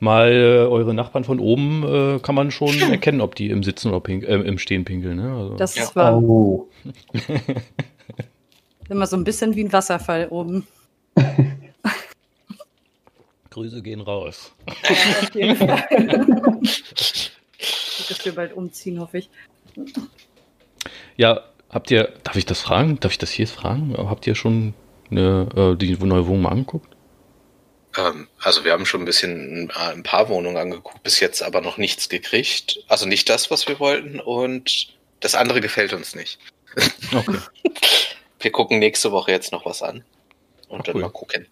mal 0.00 0.32
äh, 0.32 0.66
eure 0.66 0.94
Nachbarn 0.94 1.24
von 1.24 1.38
oben, 1.38 1.84
äh, 1.84 2.18
kann 2.20 2.34
man 2.34 2.50
schon 2.50 2.80
erkennen, 2.90 3.20
ob 3.20 3.34
die 3.34 3.50
im 3.50 3.62
Sitzen 3.62 3.88
oder 3.88 4.00
pink, 4.00 4.24
äh, 4.24 4.36
im 4.36 4.58
Stehen 4.58 4.84
pinkeln, 4.84 5.16
ne? 5.16 5.32
Also. 5.34 5.54
Das 5.56 5.74
ja. 5.76 5.88
war 5.94 6.22
oh. 6.22 6.68
immer 8.88 9.06
so 9.06 9.16
ein 9.16 9.24
bisschen 9.24 9.54
wie 9.54 9.64
ein 9.64 9.72
Wasserfall 9.72 10.28
oben. 10.28 10.66
Grüße 13.52 13.82
gehen 13.82 14.00
raus. 14.00 14.52
Auf 14.66 15.34
jeden 15.34 15.56
Fall. 15.56 15.86
dass 18.08 18.24
wir 18.24 18.34
bald 18.34 18.52
umziehen, 18.54 18.98
hoffe 18.98 19.18
ich. 19.18 19.30
Ja, 21.16 21.42
habt 21.70 21.90
ihr, 21.90 22.12
darf 22.24 22.36
ich 22.36 22.46
das 22.46 22.60
fragen? 22.60 22.98
Darf 23.00 23.12
ich 23.12 23.18
das 23.18 23.30
hier 23.30 23.46
fragen? 23.46 23.94
Habt 23.96 24.26
ihr 24.26 24.34
schon 24.34 24.74
eine, 25.10 25.48
äh, 25.54 25.76
die 25.76 25.96
neue 25.96 26.26
Wohnung 26.26 26.42
mal 26.42 26.50
angeguckt? 26.50 26.96
Ähm, 27.96 28.28
also 28.40 28.64
wir 28.64 28.72
haben 28.72 28.86
schon 28.86 29.02
ein 29.02 29.06
bisschen 29.06 29.70
äh, 29.70 29.92
ein 29.92 30.02
paar 30.02 30.28
Wohnungen 30.28 30.56
angeguckt, 30.56 31.02
bis 31.02 31.20
jetzt 31.20 31.42
aber 31.42 31.60
noch 31.60 31.76
nichts 31.76 32.08
gekriegt. 32.08 32.82
Also 32.88 33.06
nicht 33.06 33.28
das, 33.28 33.50
was 33.50 33.68
wir 33.68 33.78
wollten 33.78 34.18
und 34.18 34.94
das 35.20 35.34
andere 35.34 35.60
gefällt 35.60 35.92
uns 35.92 36.14
nicht. 36.14 36.38
Okay. 37.14 37.38
wir 38.40 38.50
gucken 38.50 38.78
nächste 38.78 39.12
Woche 39.12 39.30
jetzt 39.30 39.52
noch 39.52 39.66
was 39.66 39.82
an 39.82 40.04
und 40.68 40.80
Ach, 40.80 40.84
dann 40.84 40.96
cool. 40.96 41.02
mal 41.02 41.10
gucken. 41.10 41.46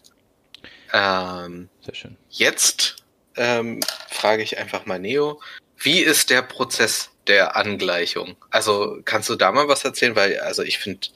Ähm, 0.93 1.69
Sehr 1.81 1.95
schön. 1.95 2.17
Jetzt 2.29 2.97
ähm, 3.37 3.81
frage 4.09 4.43
ich 4.43 4.59
einfach 4.59 4.87
mal 4.87 4.99
Neo, 4.99 5.41
wie 5.79 6.01
ist 6.01 6.31
der 6.31 6.43
Prozess 6.43 7.11
der 7.27 7.57
Angleichung? 7.57 8.37
Also 8.51 8.99
kannst 9.05 9.29
du 9.29 9.37
da 9.37 9.53
mal 9.53 9.69
was 9.69 9.85
erzählen? 9.85 10.17
Weil, 10.17 10.39
also 10.41 10.63
ich 10.63 10.79
finde, 10.79 11.09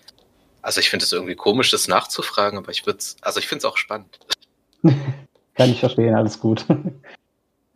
also 0.62 0.80
ich 0.80 0.90
finde 0.90 1.04
es 1.04 1.12
irgendwie 1.12 1.34
komisch, 1.34 1.70
das 1.70 1.88
nachzufragen, 1.88 2.58
aber 2.58 2.70
ich 2.70 2.86
würde 2.86 3.04
also 3.20 3.40
ich 3.40 3.46
finde 3.46 3.58
es 3.58 3.64
auch 3.64 3.76
spannend. 3.76 4.18
kann 5.54 5.70
ich 5.70 5.80
verstehen, 5.80 6.14
alles 6.14 6.40
gut. 6.40 6.64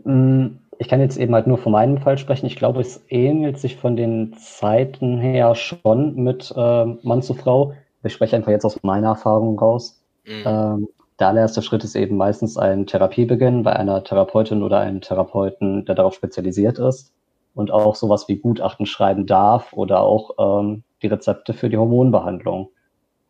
Mm, 0.05 0.61
ich 0.79 0.89
kann 0.89 1.01
jetzt 1.01 1.19
eben 1.19 1.35
halt 1.35 1.49
nur 1.49 1.59
von 1.59 1.73
meinem 1.73 1.99
Fall 1.99 2.19
sprechen. 2.19 2.47
Ich 2.47 2.55
glaube, 2.55 2.81
es 2.81 3.03
ähnelt 3.09 3.59
sich 3.59 3.77
von 3.77 3.97
den 3.97 4.37
Zeiten 4.39 5.19
her 5.19 5.57
schon 5.57 6.15
mit 6.15 6.53
äh, 6.57 6.85
Mann 7.03 7.21
zu 7.21 7.35
Frau. 7.35 7.75
Ich 8.05 8.13
spreche 8.13 8.37
einfach 8.37 8.53
jetzt 8.53 8.65
aus 8.65 8.81
meiner 8.85 9.09
Erfahrung 9.09 9.59
raus. 9.59 10.01
Mhm. 10.25 10.43
Ähm, 10.47 10.89
der 11.19 11.29
allererste 11.29 11.63
Schritt 11.63 11.85
ist 11.85 11.97
eben 11.97 12.17
meistens 12.17 12.57
ein 12.57 12.87
Therapiebeginn 12.87 13.63
bei 13.65 13.75
einer 13.75 14.05
Therapeutin 14.05 14.63
oder 14.63 14.79
einem 14.81 15.01
Therapeuten, 15.01 15.85
der 15.85 15.95
darauf 15.95 16.15
spezialisiert 16.15 16.79
ist 16.79 17.13
und 17.55 17.73
auch 17.73 17.97
sowas 17.97 18.29
wie 18.29 18.37
Gutachten 18.37 18.87
schreiben 18.87 19.27
darf 19.27 19.73
oder 19.73 20.01
auch 20.01 20.31
ähm, 20.39 20.85
die 21.03 21.09
Rezepte 21.09 21.55
für 21.55 21.69
die 21.69 21.77
Hormonbehandlung. 21.77 22.71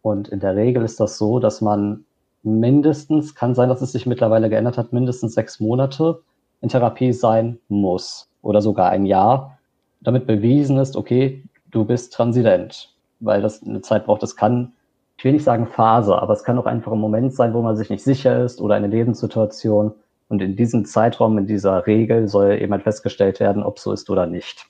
Und 0.03 0.29
in 0.29 0.41
der 0.41 0.55
Regel 0.55 0.85
ist 0.85 1.01
das 1.01 1.19
so, 1.19 1.39
dass 1.39 1.61
man 1.61 2.05
mindestens, 2.43 3.35
kann 3.35 3.55
sein, 3.55 3.69
dass 3.69 3.83
es 3.83 3.93
sich 3.93 4.07
mittlerweile 4.07 4.51
geändert 4.51 4.79
hat, 4.79 4.93
mindestens 4.93 5.35
sechs 5.35 5.61
Monate 5.61 6.21
in 6.61 6.69
Therapie 6.69 7.13
sein 7.13 7.59
muss 7.69 8.29
oder 8.43 8.61
sogar 8.61 8.91
ein 8.91 9.07
Jahr, 9.07 9.59
damit 10.01 10.27
bewiesen 10.27 10.79
ist, 10.79 10.97
okay, 10.97 11.45
du 11.71 11.85
bist 11.85 12.13
transident, 12.13 12.95
weil 13.21 13.43
das 13.43 13.63
eine 13.63 13.81
Zeit 13.81 14.07
braucht. 14.07 14.23
Das 14.23 14.37
kann 14.37 14.73
ich 15.19 15.25
will 15.25 15.33
nicht 15.33 15.45
sagen 15.45 15.67
Phase, 15.67 16.17
aber 16.23 16.33
es 16.33 16.45
kann 16.45 16.59
auch 16.59 16.67
einfach 16.67 16.93
ein 16.93 17.01
Moment 17.01 17.35
sein, 17.35 17.53
wo 17.53 17.61
man 17.61 17.77
sich 17.77 17.91
nicht 17.91 18.05
sicher 18.05 18.45
ist 18.45 18.61
oder 18.61 18.77
eine 18.77 18.87
Lebenssituation. 18.87 19.93
Und 20.29 20.41
in 20.41 20.55
diesem 20.55 20.85
Zeitraum, 20.85 21.37
in 21.39 21.47
dieser 21.49 21.89
Regel 21.89 22.29
soll 22.29 22.53
eben 22.53 22.73
halt 22.73 22.85
festgestellt 22.85 23.41
werden, 23.41 23.65
ob 23.65 23.81
so 23.81 23.93
ist 23.93 24.09
oder 24.11 24.27
nicht. 24.27 24.67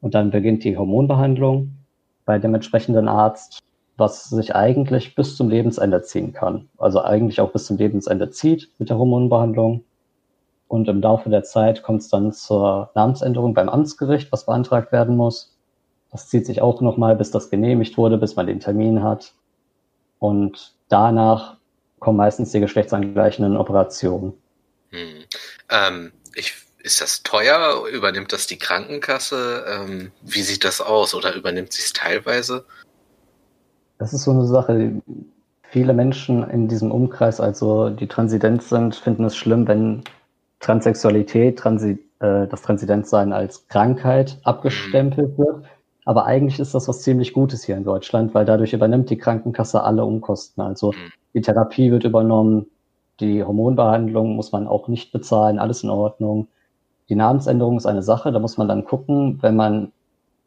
Und 0.00 0.14
dann 0.14 0.32
beginnt 0.32 0.64
die 0.64 0.76
Hormonbehandlung 0.76 1.74
bei 2.24 2.40
dem 2.40 2.56
entsprechenden 2.56 3.06
Arzt, 3.06 3.60
was 3.96 4.28
sich 4.28 4.56
eigentlich 4.56 5.14
bis 5.14 5.36
zum 5.36 5.48
Lebensende 5.48 6.02
ziehen 6.02 6.32
kann. 6.32 6.68
Also 6.76 7.00
eigentlich 7.00 7.40
auch 7.40 7.52
bis 7.52 7.66
zum 7.66 7.76
Lebensende 7.76 8.30
zieht 8.30 8.72
mit 8.78 8.90
der 8.90 8.98
Hormonbehandlung. 8.98 9.84
Und 10.66 10.88
im 10.88 11.00
Laufe 11.00 11.30
der 11.30 11.44
Zeit 11.44 11.84
kommt 11.84 12.00
es 12.00 12.08
dann 12.08 12.32
zur 12.32 12.90
Namensänderung 12.96 13.54
beim 13.54 13.68
Amtsgericht, 13.68 14.32
was 14.32 14.44
beantragt 14.44 14.90
werden 14.90 15.16
muss. 15.16 15.56
Das 16.10 16.28
zieht 16.28 16.46
sich 16.46 16.62
auch 16.62 16.80
nochmal, 16.80 17.14
bis 17.14 17.30
das 17.30 17.48
genehmigt 17.48 17.96
wurde, 17.96 18.18
bis 18.18 18.34
man 18.34 18.48
den 18.48 18.58
Termin 18.58 19.04
hat. 19.04 19.34
Und 20.18 20.74
danach 20.88 21.56
kommen 21.98 22.16
meistens 22.16 22.52
die 22.52 22.60
geschlechtsangleichenden 22.60 23.56
Operationen. 23.56 24.32
Hm. 24.90 25.24
Ähm, 25.70 26.12
ich, 26.34 26.54
ist 26.82 27.00
das 27.00 27.22
teuer? 27.22 27.86
Übernimmt 27.92 28.32
das 28.32 28.46
die 28.46 28.58
Krankenkasse? 28.58 29.64
Ähm, 29.68 30.12
wie 30.22 30.42
sieht 30.42 30.64
das 30.64 30.80
aus? 30.80 31.14
Oder 31.14 31.34
übernimmt 31.34 31.72
sie 31.72 31.82
es 31.82 31.92
teilweise? 31.92 32.64
Das 33.98 34.12
ist 34.12 34.24
so 34.24 34.30
eine 34.30 34.46
Sache. 34.46 35.02
Viele 35.70 35.92
Menschen 35.92 36.48
in 36.48 36.68
diesem 36.68 36.90
Umkreis, 36.90 37.40
also 37.40 37.90
die 37.90 38.06
transident 38.06 38.62
sind, 38.62 38.94
finden 38.94 39.24
es 39.24 39.36
schlimm, 39.36 39.68
wenn 39.68 40.02
Transsexualität, 40.60 41.58
Transi 41.58 41.98
äh, 42.20 42.46
das 42.46 42.62
Transidentsein 42.62 43.32
als 43.32 43.68
Krankheit 43.68 44.38
abgestempelt 44.44 45.38
mhm. 45.38 45.42
wird. 45.42 45.64
Aber 46.08 46.24
eigentlich 46.24 46.58
ist 46.58 46.74
das 46.74 46.88
was 46.88 47.02
ziemlich 47.02 47.34
Gutes 47.34 47.64
hier 47.64 47.76
in 47.76 47.84
Deutschland, 47.84 48.32
weil 48.32 48.46
dadurch 48.46 48.72
übernimmt 48.72 49.10
die 49.10 49.18
Krankenkasse 49.18 49.82
alle 49.82 50.06
Umkosten. 50.06 50.62
Also 50.62 50.92
mhm. 50.92 51.12
die 51.34 51.42
Therapie 51.42 51.90
wird 51.90 52.04
übernommen, 52.04 52.64
die 53.20 53.44
Hormonbehandlung 53.44 54.34
muss 54.34 54.50
man 54.50 54.66
auch 54.66 54.88
nicht 54.88 55.12
bezahlen, 55.12 55.58
alles 55.58 55.82
in 55.82 55.90
Ordnung. 55.90 56.48
Die 57.10 57.14
Namensänderung 57.14 57.76
ist 57.76 57.84
eine 57.84 58.02
Sache, 58.02 58.32
da 58.32 58.38
muss 58.38 58.56
man 58.56 58.68
dann 58.68 58.86
gucken, 58.86 59.42
wenn 59.42 59.54
man 59.54 59.92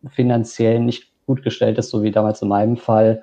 finanziell 0.08 0.80
nicht 0.80 1.12
gut 1.28 1.44
gestellt 1.44 1.78
ist, 1.78 1.92
so 1.92 2.02
wie 2.02 2.10
damals 2.10 2.42
in 2.42 2.48
meinem 2.48 2.78
Fall, 2.78 3.22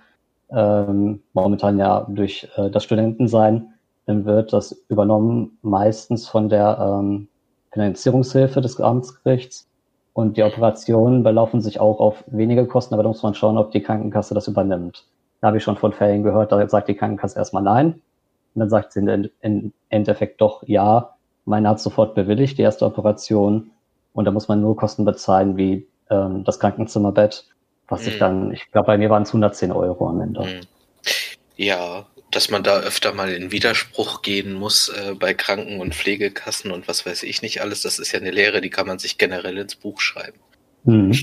ähm, 0.50 1.20
momentan 1.32 1.76
ja 1.76 2.06
durch 2.08 2.48
äh, 2.54 2.70
das 2.70 2.84
Studentensein, 2.84 3.74
dann 4.06 4.26
wird 4.26 4.52
das 4.52 4.80
übernommen 4.88 5.58
meistens 5.62 6.28
von 6.28 6.48
der 6.48 7.00
ähm, 7.00 7.26
Finanzierungshilfe 7.72 8.60
des 8.60 8.80
Amtsgerichts 8.80 9.68
und 10.18 10.36
die 10.36 10.42
Operationen 10.42 11.22
belaufen 11.22 11.60
sich 11.60 11.78
auch 11.78 12.00
auf 12.00 12.24
wenige 12.26 12.66
Kosten, 12.66 12.92
aber 12.92 13.04
da 13.04 13.08
muss 13.08 13.22
man 13.22 13.36
schauen, 13.36 13.56
ob 13.56 13.70
die 13.70 13.84
Krankenkasse 13.84 14.34
das 14.34 14.48
übernimmt. 14.48 15.04
Da 15.40 15.46
habe 15.46 15.58
ich 15.58 15.62
schon 15.62 15.76
von 15.76 15.92
Fällen 15.92 16.24
gehört, 16.24 16.50
da 16.50 16.68
sagt 16.68 16.88
die 16.88 16.96
Krankenkasse 16.96 17.38
erstmal 17.38 17.62
nein. 17.62 18.02
Und 18.52 18.58
dann 18.58 18.68
sagt 18.68 18.92
sie 18.92 19.30
im 19.42 19.72
Endeffekt 19.90 20.40
doch 20.40 20.64
ja. 20.66 21.14
Meine 21.44 21.68
hat 21.68 21.78
sofort 21.78 22.16
bewilligt, 22.16 22.58
die 22.58 22.62
erste 22.62 22.84
Operation. 22.84 23.70
Und 24.12 24.24
da 24.24 24.32
muss 24.32 24.48
man 24.48 24.60
nur 24.60 24.74
Kosten 24.74 25.04
bezahlen, 25.04 25.56
wie 25.56 25.86
ähm, 26.10 26.42
das 26.42 26.58
Krankenzimmerbett, 26.58 27.46
was 27.86 28.04
mhm. 28.04 28.18
dann, 28.18 28.52
ich 28.52 28.68
glaube, 28.72 28.86
bei 28.86 28.98
mir 28.98 29.10
waren 29.10 29.22
es 29.22 29.28
110 29.28 29.70
Euro 29.70 30.08
am 30.08 30.20
Ende. 30.20 30.40
Mhm. 30.40 30.60
Ja, 31.54 32.06
dass 32.30 32.50
man 32.50 32.62
da 32.62 32.80
öfter 32.80 33.14
mal 33.14 33.32
in 33.32 33.52
Widerspruch 33.52 34.22
gehen 34.22 34.52
muss 34.52 34.88
äh, 34.88 35.14
bei 35.14 35.34
Kranken- 35.34 35.80
und 35.80 35.94
Pflegekassen 35.94 36.70
und 36.70 36.88
was 36.88 37.06
weiß 37.06 37.22
ich 37.22 37.42
nicht 37.42 37.60
alles. 37.62 37.82
Das 37.82 37.98
ist 37.98 38.12
ja 38.12 38.20
eine 38.20 38.30
Lehre, 38.30 38.60
die 38.60 38.70
kann 38.70 38.86
man 38.86 38.98
sich 38.98 39.18
generell 39.18 39.56
ins 39.58 39.76
Buch 39.76 40.00
schreiben. 40.00 40.38
Mhm. 40.84 41.16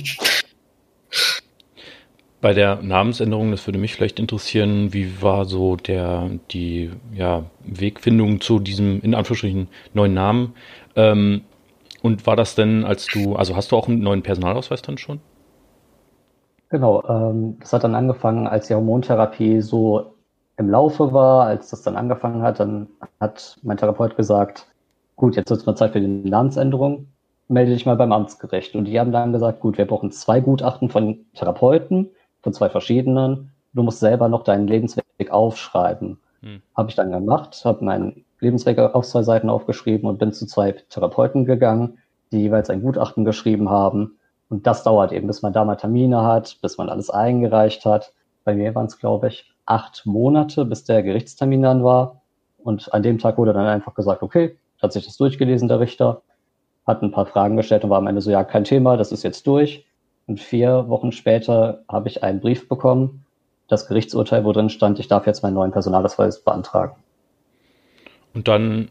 Bei 2.41 2.53
der 2.53 2.81
Namensänderung, 2.81 3.51
das 3.51 3.65
würde 3.65 3.79
mich 3.79 3.93
vielleicht 3.93 4.19
interessieren, 4.19 4.93
wie 4.93 5.21
war 5.21 5.45
so 5.45 5.75
der, 5.75 6.29
die 6.51 6.91
ja, 7.13 7.49
Wegfindung 7.63 8.41
zu 8.41 8.59
diesem, 8.59 9.01
in 9.01 9.15
Anführungsstrichen, 9.15 9.67
neuen 9.93 10.13
Namen? 10.13 10.53
Ähm, 10.95 11.41
und 12.01 12.27
war 12.27 12.35
das 12.35 12.53
denn, 12.53 12.83
als 12.83 13.07
du, 13.07 13.35
also 13.35 13.55
hast 13.55 13.71
du 13.71 13.77
auch 13.77 13.87
einen 13.87 14.01
neuen 14.01 14.21
Personalausweis 14.21 14.83
dann 14.83 14.97
schon? 14.97 15.21
Genau, 16.69 17.03
ähm, 17.07 17.57
das 17.59 17.73
hat 17.73 17.83
dann 17.83 17.95
angefangen, 17.95 18.47
als 18.47 18.67
die 18.67 18.73
Hormontherapie 18.75 19.61
so 19.61 20.14
im 20.57 20.69
Laufe 20.69 21.13
war, 21.13 21.47
als 21.47 21.69
das 21.69 21.81
dann 21.81 21.95
angefangen 21.95 22.41
hat, 22.41 22.59
dann 22.59 22.87
hat 23.19 23.57
mein 23.63 23.77
Therapeut 23.77 24.15
gesagt, 24.15 24.67
gut, 25.15 25.35
jetzt 25.35 25.49
wird 25.49 25.59
es 25.59 25.65
mal 25.65 25.75
Zeit 25.75 25.91
für 25.91 26.01
die 26.01 26.29
Namensänderung, 26.29 27.07
melde 27.47 27.73
dich 27.73 27.85
mal 27.85 27.95
beim 27.95 28.11
Amtsgericht. 28.11 28.75
Und 28.75 28.85
die 28.85 28.99
haben 28.99 29.11
dann 29.11 29.33
gesagt, 29.33 29.59
gut, 29.59 29.77
wir 29.77 29.85
brauchen 29.85 30.11
zwei 30.11 30.39
Gutachten 30.39 30.89
von 30.89 31.25
Therapeuten, 31.33 32.09
von 32.41 32.53
zwei 32.53 32.69
verschiedenen. 32.69 33.51
Du 33.73 33.83
musst 33.83 33.99
selber 33.99 34.29
noch 34.29 34.43
deinen 34.43 34.67
Lebensweg 34.67 35.05
aufschreiben. 35.29 36.19
Hm. 36.41 36.61
Habe 36.75 36.89
ich 36.89 36.95
dann 36.95 37.11
gemacht, 37.11 37.63
habe 37.65 37.83
meinen 37.83 38.25
Lebensweg 38.39 38.79
auf 38.79 39.05
zwei 39.05 39.23
Seiten 39.23 39.49
aufgeschrieben 39.49 40.07
und 40.07 40.19
bin 40.19 40.31
zu 40.31 40.45
zwei 40.45 40.71
Therapeuten 40.71 41.45
gegangen, 41.45 41.97
die 42.31 42.41
jeweils 42.41 42.69
ein 42.69 42.81
Gutachten 42.81 43.25
geschrieben 43.25 43.69
haben. 43.69 44.17
Und 44.49 44.67
das 44.67 44.83
dauert 44.83 45.11
eben, 45.11 45.27
bis 45.27 45.41
man 45.41 45.53
da 45.53 45.65
mal 45.65 45.75
Termine 45.75 46.23
hat, 46.23 46.59
bis 46.61 46.77
man 46.77 46.89
alles 46.89 47.09
eingereicht 47.09 47.85
hat. 47.85 48.13
Bei 48.43 48.55
mir 48.55 48.75
waren 48.75 48.85
es, 48.85 48.99
glaube 48.99 49.27
ich, 49.27 49.54
acht 49.65 50.05
Monate, 50.05 50.65
bis 50.65 50.83
der 50.83 51.03
Gerichtstermin 51.03 51.61
dann 51.61 51.83
war. 51.83 52.21
Und 52.57 52.93
an 52.93 53.03
dem 53.03 53.19
Tag 53.19 53.37
wurde 53.37 53.53
dann 53.53 53.65
einfach 53.65 53.93
gesagt, 53.93 54.23
okay, 54.23 54.57
hat 54.81 54.93
sich 54.93 55.05
das 55.05 55.17
durchgelesen, 55.17 55.67
der 55.67 55.79
Richter, 55.79 56.21
hat 56.85 57.01
ein 57.01 57.11
paar 57.11 57.25
Fragen 57.25 57.57
gestellt 57.57 57.83
und 57.83 57.89
war 57.89 57.97
am 57.97 58.07
Ende 58.07 58.21
so, 58.21 58.31
ja, 58.31 58.43
kein 58.43 58.63
Thema, 58.63 58.97
das 58.97 59.11
ist 59.11 59.23
jetzt 59.23 59.47
durch. 59.47 59.85
Und 60.27 60.39
vier 60.39 60.87
Wochen 60.87 61.11
später 61.11 61.83
habe 61.87 62.07
ich 62.07 62.23
einen 62.23 62.39
Brief 62.39 62.67
bekommen, 62.67 63.25
das 63.67 63.87
Gerichtsurteil, 63.87 64.45
wo 64.45 64.51
drin 64.51 64.69
stand, 64.69 64.99
ich 64.99 65.07
darf 65.07 65.25
jetzt 65.25 65.41
meinen 65.43 65.55
neuen 65.55 65.71
Personalausweis 65.71 66.43
beantragen. 66.43 66.95
Und 68.33 68.47
dann 68.47 68.89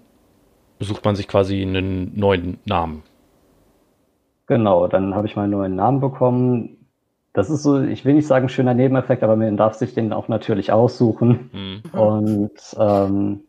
sucht 0.81 1.05
man 1.05 1.17
sich 1.17 1.29
quasi 1.29 1.63
einen 1.63 2.19
neuen 2.19 2.59
Namen. 2.65 3.03
Genau, 4.47 4.89
dann 4.89 5.15
habe 5.15 5.27
ich 5.27 5.37
meinen 5.37 5.51
neuen 5.51 5.77
Namen 5.77 6.01
bekommen 6.01 6.84
das 7.35 7.51
ist 7.51 7.65
so, 7.65 7.83
ich 7.83 8.05
will 8.05 8.15
nicht 8.15 8.29
sagen 8.29 8.49
schöner 8.49 8.75
Nebeneffekt, 8.75 9.25
aber 9.25 9.35
man 9.35 9.57
darf 9.57 9.75
sich 9.75 9.93
den 9.93 10.13
auch 10.13 10.29
natürlich 10.29 10.73
aussuchen. 10.73 11.51
Mhm. 11.53 11.99
Und 11.99 12.77
ähm, 12.79 13.41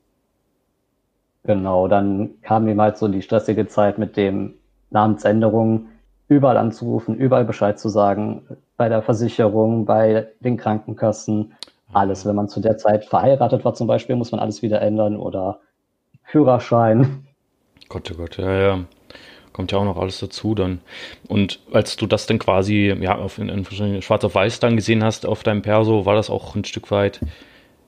genau, 1.43 1.87
dann 1.87 2.31
kam 2.41 2.67
eben 2.67 2.81
halt 2.81 2.97
so 2.97 3.07
die 3.07 3.21
stressige 3.21 3.67
Zeit 3.67 3.99
mit 3.99 4.17
dem 4.17 4.55
Namensänderung, 4.89 5.87
überall 6.27 6.57
anzurufen, 6.57 7.15
überall 7.15 7.45
Bescheid 7.45 7.79
zu 7.79 7.87
sagen, 7.89 8.47
bei 8.75 8.89
der 8.89 9.03
Versicherung, 9.03 9.85
bei 9.85 10.29
den 10.39 10.57
Krankenkassen, 10.57 11.53
alles. 11.93 12.25
Wenn 12.25 12.35
man 12.35 12.49
zu 12.49 12.61
der 12.61 12.77
Zeit 12.77 13.05
verheiratet 13.05 13.63
war 13.63 13.75
zum 13.75 13.85
Beispiel, 13.85 14.15
muss 14.15 14.31
man 14.31 14.41
alles 14.41 14.63
wieder 14.63 14.81
ändern 14.81 15.15
oder 15.15 15.59
Führerschein. 16.23 17.27
Gott, 17.87 18.11
oh 18.11 18.17
Gott, 18.17 18.37
ja, 18.37 18.51
ja. 18.51 18.79
Kommt 19.55 19.71
ja 19.71 19.77
auch 19.77 19.85
noch 19.85 19.95
alles 19.95 20.19
dazu 20.19 20.53
dann. 20.53 20.81
Und 21.29 21.61
als 21.71 21.95
du 21.95 22.07
das 22.07 22.25
dann 22.25 22.39
quasi, 22.39 22.93
ja, 22.99 23.17
auf, 23.17 23.37
in, 23.37 23.47
in 23.47 24.01
Schwarz 24.01 24.25
auf 24.25 24.35
Weiß 24.35 24.59
dann 24.59 24.75
gesehen 24.75 25.01
hast 25.01 25.25
auf 25.25 25.43
deinem 25.43 25.61
Perso, 25.61 26.05
war 26.05 26.13
das 26.13 26.29
auch 26.29 26.55
ein 26.55 26.65
Stück 26.65 26.91
weit, 26.91 27.21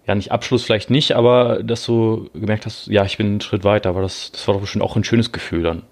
ja, 0.08 0.16
nicht 0.16 0.32
Abschluss 0.32 0.64
vielleicht 0.64 0.90
nicht, 0.90 1.12
aber 1.12 1.62
dass 1.64 1.86
du 1.86 2.30
gemerkt 2.34 2.66
hast, 2.66 2.88
ja, 2.88 3.04
ich 3.04 3.18
bin 3.18 3.28
einen 3.28 3.42
Schritt 3.42 3.66
weiter, 3.66 3.90
aber 3.90 4.02
das, 4.02 4.32
das 4.32 4.48
war 4.48 4.54
doch 4.54 4.62
bestimmt 4.62 4.82
auch 4.86 4.96
ein 4.96 5.04
schönes 5.04 5.34
Gefühl 5.34 5.64
dann. 5.64 5.84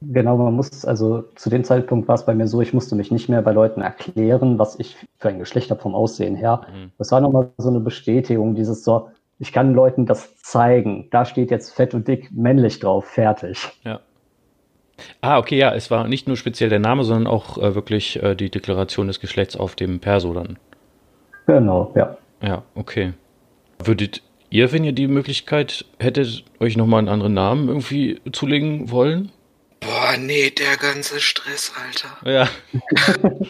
Genau, 0.00 0.38
man 0.38 0.54
muss, 0.54 0.86
also 0.86 1.24
zu 1.34 1.50
dem 1.50 1.62
Zeitpunkt 1.62 2.08
war 2.08 2.14
es 2.14 2.24
bei 2.24 2.34
mir 2.34 2.48
so, 2.48 2.62
ich 2.62 2.72
musste 2.72 2.96
mich 2.96 3.10
nicht 3.10 3.28
mehr 3.28 3.42
bei 3.42 3.52
Leuten 3.52 3.82
erklären, 3.82 4.58
was 4.58 4.78
ich 4.78 4.96
für 5.18 5.28
ein 5.28 5.40
Geschlecht 5.40 5.70
habe 5.70 5.82
vom 5.82 5.94
Aussehen 5.94 6.36
her. 6.36 6.62
Mhm. 6.72 6.92
Das 6.96 7.12
war 7.12 7.20
nochmal 7.20 7.50
so 7.58 7.68
eine 7.68 7.80
Bestätigung, 7.80 8.54
dieses 8.54 8.82
so, 8.82 9.10
ich 9.38 9.52
kann 9.52 9.74
Leuten 9.74 10.06
das 10.06 10.36
zeigen. 10.38 11.08
Da 11.10 11.26
steht 11.26 11.50
jetzt 11.50 11.74
fett 11.74 11.92
und 11.92 12.08
dick 12.08 12.32
männlich 12.32 12.78
drauf, 12.80 13.04
fertig. 13.04 13.68
Ja. 13.84 14.00
Ah, 15.20 15.38
okay, 15.38 15.56
ja, 15.56 15.74
es 15.74 15.90
war 15.90 16.06
nicht 16.08 16.28
nur 16.28 16.36
speziell 16.36 16.68
der 16.68 16.78
Name, 16.78 17.04
sondern 17.04 17.26
auch 17.26 17.58
äh, 17.58 17.74
wirklich 17.74 18.22
äh, 18.22 18.34
die 18.34 18.50
Deklaration 18.50 19.06
des 19.06 19.20
Geschlechts 19.20 19.56
auf 19.56 19.74
dem 19.74 20.00
Perso 20.00 20.32
dann. 20.32 20.58
Genau, 21.46 21.92
ja. 21.94 22.16
Ja, 22.40 22.62
okay. 22.74 23.12
Würdet 23.82 24.22
ihr, 24.50 24.72
wenn 24.72 24.84
ihr 24.84 24.92
die 24.92 25.06
Möglichkeit 25.06 25.84
hättet, 25.98 26.44
euch 26.60 26.76
nochmal 26.76 26.98
einen 27.00 27.08
anderen 27.08 27.34
Namen 27.34 27.68
irgendwie 27.68 28.20
zulegen 28.32 28.90
wollen? 28.90 29.32
Boah, 29.80 30.16
nee, 30.16 30.50
der 30.50 30.76
ganze 30.76 31.20
Stress, 31.20 31.72
Alter. 31.76 32.30
Ja. 32.30 32.48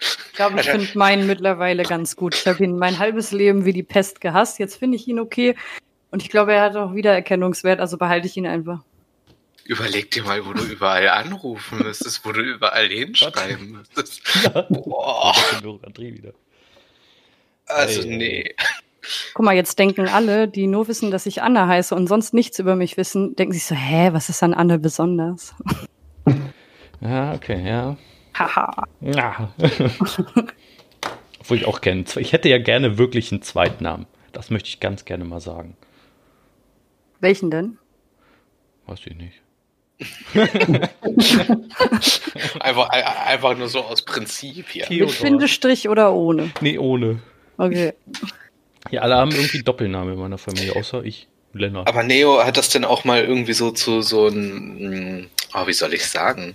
ich 0.00 0.32
glaube, 0.34 0.60
ich 0.60 0.68
finde 0.68 0.86
meinen 0.94 1.26
mittlerweile 1.26 1.84
ganz 1.84 2.16
gut. 2.16 2.34
Ich 2.34 2.46
habe 2.46 2.62
ihn 2.64 2.76
mein 2.76 2.98
halbes 2.98 3.32
Leben 3.32 3.64
wie 3.64 3.72
die 3.72 3.82
Pest 3.82 4.20
gehasst. 4.20 4.58
Jetzt 4.58 4.76
finde 4.76 4.96
ich 4.96 5.08
ihn 5.08 5.18
okay. 5.18 5.54
Und 6.10 6.22
ich 6.22 6.28
glaube, 6.28 6.52
er 6.52 6.62
hat 6.62 6.76
auch 6.76 6.94
Wiedererkennungswert, 6.94 7.80
also 7.80 7.96
behalte 7.96 8.26
ich 8.26 8.36
ihn 8.36 8.46
einfach. 8.46 8.82
Überleg 9.68 10.10
dir 10.10 10.22
mal, 10.22 10.46
wo 10.46 10.54
du 10.54 10.64
überall 10.64 11.10
anrufen 11.10 11.80
müsstest, 11.84 12.24
wo 12.24 12.32
du 12.32 12.40
überall 12.40 12.88
hinschreiben 12.88 13.72
müsstest. 13.72 14.22
Ja. 14.54 14.62
Boah. 14.62 15.34
Also, 17.66 18.08
nee. 18.08 18.54
Guck 19.34 19.44
mal, 19.44 19.54
jetzt 19.54 19.78
denken 19.78 20.08
alle, 20.08 20.48
die 20.48 20.66
nur 20.66 20.88
wissen, 20.88 21.10
dass 21.10 21.26
ich 21.26 21.42
Anne 21.42 21.66
heiße 21.66 21.94
und 21.94 22.06
sonst 22.06 22.32
nichts 22.32 22.58
über 22.58 22.76
mich 22.76 22.96
wissen, 22.96 23.36
denken 23.36 23.52
sich 23.52 23.66
so, 23.66 23.74
hä, 23.74 24.08
was 24.12 24.30
ist 24.30 24.42
an 24.42 24.54
Anne 24.54 24.78
besonders? 24.78 25.54
Ja, 27.00 27.32
okay, 27.32 27.64
ja. 27.64 27.96
Haha. 28.34 28.88
ja. 29.00 29.54
Obwohl 31.38 31.58
ich 31.58 31.64
auch 31.64 31.80
gerne, 31.80 32.04
ich 32.16 32.32
hätte 32.32 32.48
ja 32.48 32.58
gerne 32.58 32.98
wirklich 32.98 33.30
einen 33.30 33.40
Zweitnamen. 33.42 34.06
Das 34.32 34.50
möchte 34.50 34.68
ich 34.68 34.80
ganz 34.80 35.04
gerne 35.04 35.24
mal 35.24 35.38
sagen. 35.38 35.76
Welchen 37.20 37.52
denn? 37.52 37.78
Weiß 38.86 38.98
ich 39.06 39.14
nicht. 39.14 39.40
einfach, 42.60 42.88
einfach 42.90 43.56
nur 43.56 43.68
so 43.68 43.80
aus 43.80 44.02
Prinzip 44.02 44.68
hier. 44.68 44.86
Mit 44.88 45.20
Bindestrich 45.20 45.88
oder 45.88 46.12
ohne? 46.12 46.52
Nee, 46.60 46.78
ohne. 46.78 47.20
Okay. 47.56 47.94
Ja, 48.90 49.02
alle 49.02 49.16
haben 49.16 49.32
irgendwie 49.32 49.62
Doppelnamen 49.62 50.14
in 50.14 50.20
meiner 50.20 50.38
Familie, 50.38 50.74
außer 50.74 51.04
ich, 51.04 51.28
Lennart. 51.52 51.88
Aber 51.88 52.02
Neo 52.04 52.42
hat 52.42 52.56
das 52.56 52.70
denn 52.70 52.86
auch 52.86 53.04
mal 53.04 53.22
irgendwie 53.22 53.52
so 53.52 53.70
zu 53.70 54.00
so 54.00 54.28
einem, 54.28 55.28
oh, 55.52 55.66
wie 55.66 55.72
soll 55.72 55.92
ich 55.92 56.06
sagen, 56.06 56.54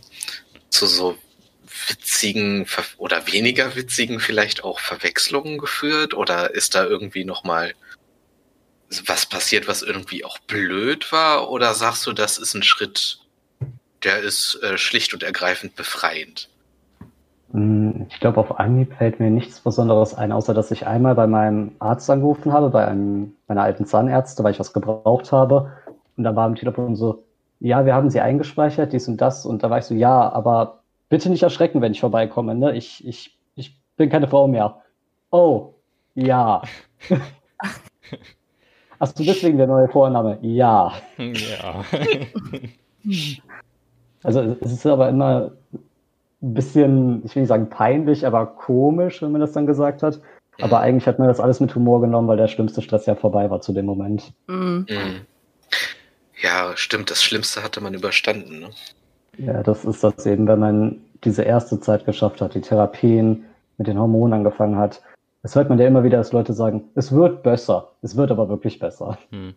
zu 0.69 0.87
so 0.87 1.15
witzigen 1.87 2.65
oder 2.97 3.27
weniger 3.31 3.75
witzigen 3.75 4.19
vielleicht 4.19 4.63
auch 4.63 4.79
Verwechslungen 4.79 5.57
geführt? 5.57 6.13
Oder 6.13 6.55
ist 6.55 6.75
da 6.75 6.85
irgendwie 6.85 7.25
nochmal 7.25 7.73
was 9.05 9.25
passiert, 9.25 9.67
was 9.67 9.81
irgendwie 9.81 10.25
auch 10.25 10.39
blöd 10.39 11.11
war? 11.11 11.49
Oder 11.49 11.73
sagst 11.73 12.05
du, 12.05 12.13
das 12.13 12.37
ist 12.37 12.53
ein 12.53 12.63
Schritt, 12.63 13.19
der 14.03 14.19
ist 14.19 14.59
äh, 14.63 14.77
schlicht 14.77 15.13
und 15.13 15.23
ergreifend 15.23 15.75
befreiend? 15.75 16.49
Hm, 17.51 18.07
ich 18.09 18.19
glaube, 18.19 18.39
auf 18.39 18.59
Anhieb 18.59 18.93
fällt 18.95 19.19
mir 19.19 19.29
nichts 19.29 19.59
Besonderes 19.59 20.13
ein, 20.15 20.31
außer 20.31 20.53
dass 20.53 20.71
ich 20.71 20.87
einmal 20.87 21.15
bei 21.15 21.27
meinem 21.27 21.73
Arzt 21.79 22.09
angerufen 22.09 22.51
habe, 22.51 22.69
bei 22.69 22.87
einem 22.87 23.35
meiner 23.47 23.63
alten 23.63 23.85
Zahnärzte, 23.85 24.43
weil 24.43 24.51
ich 24.51 24.59
was 24.59 24.73
gebraucht 24.73 25.31
habe. 25.31 25.71
Und 26.17 26.23
da 26.23 26.35
war 26.35 26.45
am 26.45 26.55
Telefon 26.55 26.95
so, 26.95 27.23
ja, 27.59 27.85
wir 27.85 27.93
haben 27.95 28.09
sie 28.09 28.21
eingespeichert, 28.21 28.91
dies 28.91 29.07
und 29.07 29.21
das. 29.21 29.45
Und 29.45 29.63
da 29.63 29.69
war 29.69 29.77
ich 29.77 29.85
so, 29.85 29.93
ja, 29.93 30.31
aber 30.31 30.83
bitte 31.09 31.29
nicht 31.29 31.43
erschrecken, 31.43 31.81
wenn 31.81 31.91
ich 31.93 32.01
vorbeikomme. 32.01 32.55
Ne? 32.55 32.75
Ich, 32.75 33.05
ich, 33.07 33.37
ich 33.55 33.77
bin 33.95 34.09
keine 34.09 34.27
Frau 34.27 34.47
mehr. 34.47 34.81
Oh, 35.31 35.73
ja. 36.15 36.63
Hast 38.99 39.19
du 39.19 39.23
deswegen 39.23 39.57
der 39.57 39.67
neue 39.67 39.87
Vorname? 39.89 40.39
Ja. 40.41 40.93
Ja. 41.17 41.83
also 44.23 44.57
es 44.61 44.71
ist 44.71 44.85
aber 44.85 45.09
immer 45.09 45.51
ein 46.41 46.53
bisschen, 46.53 47.23
ich 47.25 47.35
will 47.35 47.43
nicht 47.43 47.49
sagen 47.49 47.69
peinlich, 47.69 48.25
aber 48.25 48.45
komisch, 48.45 49.21
wenn 49.21 49.31
man 49.31 49.41
das 49.41 49.53
dann 49.53 49.67
gesagt 49.67 50.03
hat. 50.03 50.19
Aber 50.61 50.77
mhm. 50.77 50.83
eigentlich 50.83 51.07
hat 51.07 51.19
man 51.19 51.27
das 51.27 51.39
alles 51.39 51.59
mit 51.59 51.73
Humor 51.75 52.01
genommen, 52.01 52.27
weil 52.27 52.37
der 52.37 52.47
schlimmste 52.47 52.81
Stress 52.81 53.05
ja 53.05 53.15
vorbei 53.15 53.49
war 53.49 53.61
zu 53.61 53.73
dem 53.73 53.85
Moment. 53.85 54.33
Mhm. 54.47 54.85
mhm. 54.89 55.21
Ja, 56.41 56.75
stimmt, 56.75 57.09
das 57.09 57.23
Schlimmste 57.23 57.63
hatte 57.63 57.79
man 57.79 57.93
überstanden. 57.93 58.59
Ne? 58.59 58.69
Ja, 59.37 59.63
das 59.63 59.85
ist 59.85 60.03
das 60.03 60.25
eben, 60.25 60.45
wenn 60.47 60.59
man 60.59 61.01
diese 61.23 61.43
erste 61.43 61.79
Zeit 61.79 62.05
geschafft 62.05 62.41
hat, 62.41 62.53
die 62.53 62.59
Therapien 62.59 63.45
mit 63.77 63.87
den 63.87 63.97
Hormonen 63.97 64.33
angefangen 64.33 64.77
hat. 64.77 65.01
Das 65.41 65.55
hört 65.55 65.69
man 65.69 65.79
ja 65.79 65.87
immer 65.87 66.03
wieder, 66.03 66.17
dass 66.17 66.33
Leute 66.33 66.51
sagen, 66.51 66.83
es 66.95 67.13
wird 67.13 67.43
besser. 67.43 67.93
Es 68.01 68.17
wird 68.17 68.29
aber 68.29 68.49
wirklich 68.49 68.77
besser. 68.79 69.17
Hm. 69.29 69.53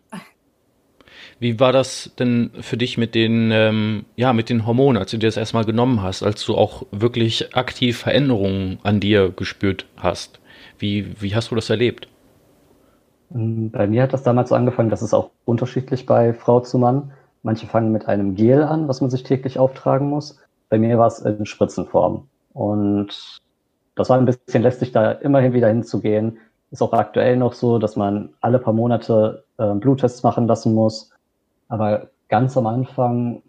Wie 1.39 1.61
war 1.61 1.73
das 1.73 2.13
denn 2.19 2.51
für 2.61 2.79
dich 2.79 2.97
mit 2.97 3.15
den, 3.15 3.51
ähm, 3.53 4.07
ja, 4.17 4.33
mit 4.33 4.49
den 4.49 4.67
Hormonen, 4.67 5.01
als 5.01 5.11
du 5.11 5.19
dir 5.19 5.27
das 5.27 5.37
erstmal 5.37 5.65
genommen 5.65 6.03
hast, 6.03 6.23
als 6.23 6.45
du 6.45 6.55
auch 6.55 6.85
wirklich 6.93 7.55
aktiv 7.55 7.99
Veränderungen 7.99 8.79
an 8.83 9.01
dir 9.01 9.31
gespürt 9.31 9.87
hast? 9.97 10.41
Wie, 10.79 11.21
wie 11.21 11.35
hast 11.35 11.51
du 11.51 11.55
das 11.55 11.69
erlebt? 11.69 12.09
Ähm, 13.35 13.71
bei 13.71 13.87
mir 13.87 14.03
hat 14.03 14.15
das 14.15 14.23
damals 14.23 14.49
so 14.49 14.55
angefangen, 14.55 14.89
das 14.89 15.03
ist 15.03 15.13
auch 15.13 15.31
unterschiedlich 15.45 16.07
bei 16.07 16.33
Frau 16.33 16.61
zu 16.61 16.79
Mann. 16.79 17.13
Manche 17.43 17.67
fangen 17.67 17.93
mit 17.93 18.09
einem 18.09 18.35
Gel 18.35 18.63
an, 18.63 18.89
was 18.89 19.01
man 19.01 19.11
sich 19.11 19.23
täglich 19.23 19.59
auftragen 19.59 20.09
muss. 20.09 20.39
Bei 20.71 20.79
mir 20.79 20.99
war 20.99 21.07
es 21.07 21.21
in 21.21 21.45
Spritzenform. 21.45 22.29
Und 22.55 23.41
das 23.95 24.09
war 24.09 24.19
ein 24.19 24.25
bisschen 24.25 24.63
lästig, 24.63 24.93
da 24.93 25.13
immerhin 25.13 25.53
wieder 25.53 25.69
hinzugehen. 25.69 26.39
Ist 26.71 26.83
auch 26.83 26.93
aktuell 26.93 27.37
noch 27.37 27.53
so, 27.53 27.79
dass 27.79 27.95
man 27.95 28.31
alle 28.41 28.59
paar 28.59 28.73
Monate 28.73 29.45
äh, 29.59 29.75
Bluttests 29.75 30.23
machen 30.23 30.47
lassen 30.47 30.75
muss. 30.75 31.11
Aber 31.69 32.11
ganz 32.29 32.57
am 32.57 32.67
Anfang 32.67 33.43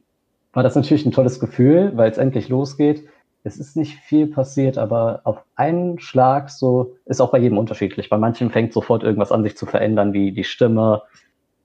war 0.54 0.64
das 0.64 0.76
natürlich 0.76 1.06
ein 1.06 1.12
tolles 1.12 1.40
Gefühl, 1.40 1.92
weil 1.96 2.10
es 2.10 2.18
endlich 2.18 2.50
losgeht. 2.50 3.08
Es 3.44 3.58
ist 3.58 3.78
nicht 3.78 3.98
viel 4.00 4.28
passiert, 4.28 4.78
aber 4.78 5.22
auf 5.24 5.44
einen 5.56 6.00
Schlag 6.00 6.50
so 6.50 6.96
ist 7.06 7.22
auch 7.22 7.32
bei 7.32 7.38
jedem 7.38 7.58
unterschiedlich. 7.58 8.10
Bei 8.10 8.18
manchen 8.18 8.50
fängt 8.50 8.74
sofort 8.74 9.04
irgendwas 9.04 9.32
an, 9.32 9.44
sich 9.44 9.56
zu 9.56 9.66
verändern, 9.66 10.14
wie 10.14 10.32
die 10.32 10.44
Stimme 10.44 11.04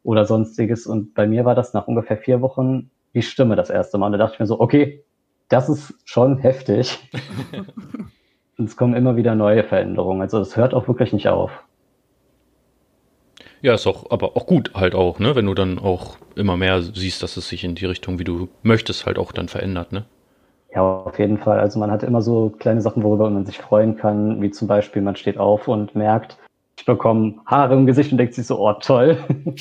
oder 0.02 0.24
sonstiges. 0.24 0.86
Und 0.86 1.14
bei 1.14 1.26
mir 1.26 1.44
war 1.44 1.54
das 1.54 1.74
nach 1.74 1.88
ungefähr 1.88 2.18
vier 2.18 2.40
Wochen 2.40 2.90
die 3.14 3.22
Stimme 3.22 3.56
das 3.56 3.70
erste 3.70 3.98
Mal. 3.98 4.06
Und 4.06 4.12
da 4.12 4.18
dachte 4.18 4.34
ich 4.34 4.40
mir 4.40 4.46
so, 4.46 4.60
okay, 4.60 5.04
das 5.48 5.68
ist 5.68 5.94
schon 6.04 6.38
heftig. 6.38 6.98
Und 8.58 8.66
es 8.66 8.76
kommen 8.76 8.94
immer 8.94 9.16
wieder 9.16 9.34
neue 9.34 9.64
Veränderungen. 9.64 10.20
Also 10.20 10.38
es 10.40 10.56
hört 10.56 10.74
auch 10.74 10.86
wirklich 10.86 11.12
nicht 11.12 11.28
auf. 11.28 11.50
Ja, 13.62 13.74
ist 13.74 13.86
auch, 13.86 14.10
aber 14.10 14.36
auch 14.36 14.46
gut 14.46 14.72
halt 14.74 14.96
auch, 14.96 15.20
ne? 15.20 15.36
Wenn 15.36 15.46
du 15.46 15.54
dann 15.54 15.78
auch 15.78 16.16
immer 16.34 16.56
mehr 16.56 16.82
siehst, 16.82 17.22
dass 17.22 17.36
es 17.36 17.48
sich 17.48 17.62
in 17.62 17.76
die 17.76 17.86
Richtung, 17.86 18.18
wie 18.18 18.24
du 18.24 18.48
möchtest, 18.64 19.06
halt 19.06 19.18
auch 19.18 19.30
dann 19.30 19.48
verändert, 19.48 19.92
ne? 19.92 20.04
Ja, 20.74 20.82
auf 20.82 21.16
jeden 21.18 21.38
Fall. 21.38 21.60
Also 21.60 21.78
man 21.78 21.92
hat 21.92 22.02
immer 22.02 22.22
so 22.22 22.52
kleine 22.58 22.80
Sachen, 22.80 23.04
worüber 23.04 23.30
man 23.30 23.46
sich 23.46 23.58
freuen 23.58 23.96
kann, 23.96 24.42
wie 24.42 24.50
zum 24.50 24.66
Beispiel, 24.66 25.00
man 25.00 25.14
steht 25.14 25.38
auf 25.38 25.68
und 25.68 25.94
merkt, 25.94 26.38
ich 26.76 26.84
bekomme 26.84 27.36
Haare 27.46 27.74
im 27.74 27.86
Gesicht 27.86 28.10
und 28.10 28.18
denkt 28.18 28.34
sich 28.34 28.46
so, 28.46 28.58
oh 28.58 28.72
toll. 28.72 29.16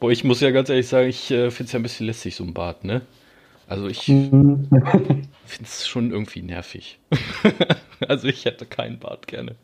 Boah, 0.00 0.10
ich 0.10 0.24
muss 0.24 0.40
ja 0.40 0.50
ganz 0.50 0.68
ehrlich 0.68 0.88
sagen, 0.88 1.08
ich 1.08 1.30
äh, 1.30 1.52
finde 1.52 1.66
es 1.66 1.72
ja 1.72 1.78
ein 1.78 1.84
bisschen 1.84 2.06
lästig, 2.06 2.34
so 2.34 2.42
ein 2.42 2.54
Bart, 2.54 2.82
ne? 2.82 3.02
Also 3.68 3.86
ich 3.86 4.08
mhm. 4.08 4.68
finde 5.44 5.64
es 5.64 5.86
schon 5.86 6.10
irgendwie 6.10 6.42
nervig. 6.42 6.98
also 8.08 8.26
ich 8.26 8.44
hätte 8.46 8.66
keinen 8.66 8.98
Bart 8.98 9.28
gerne. 9.28 9.54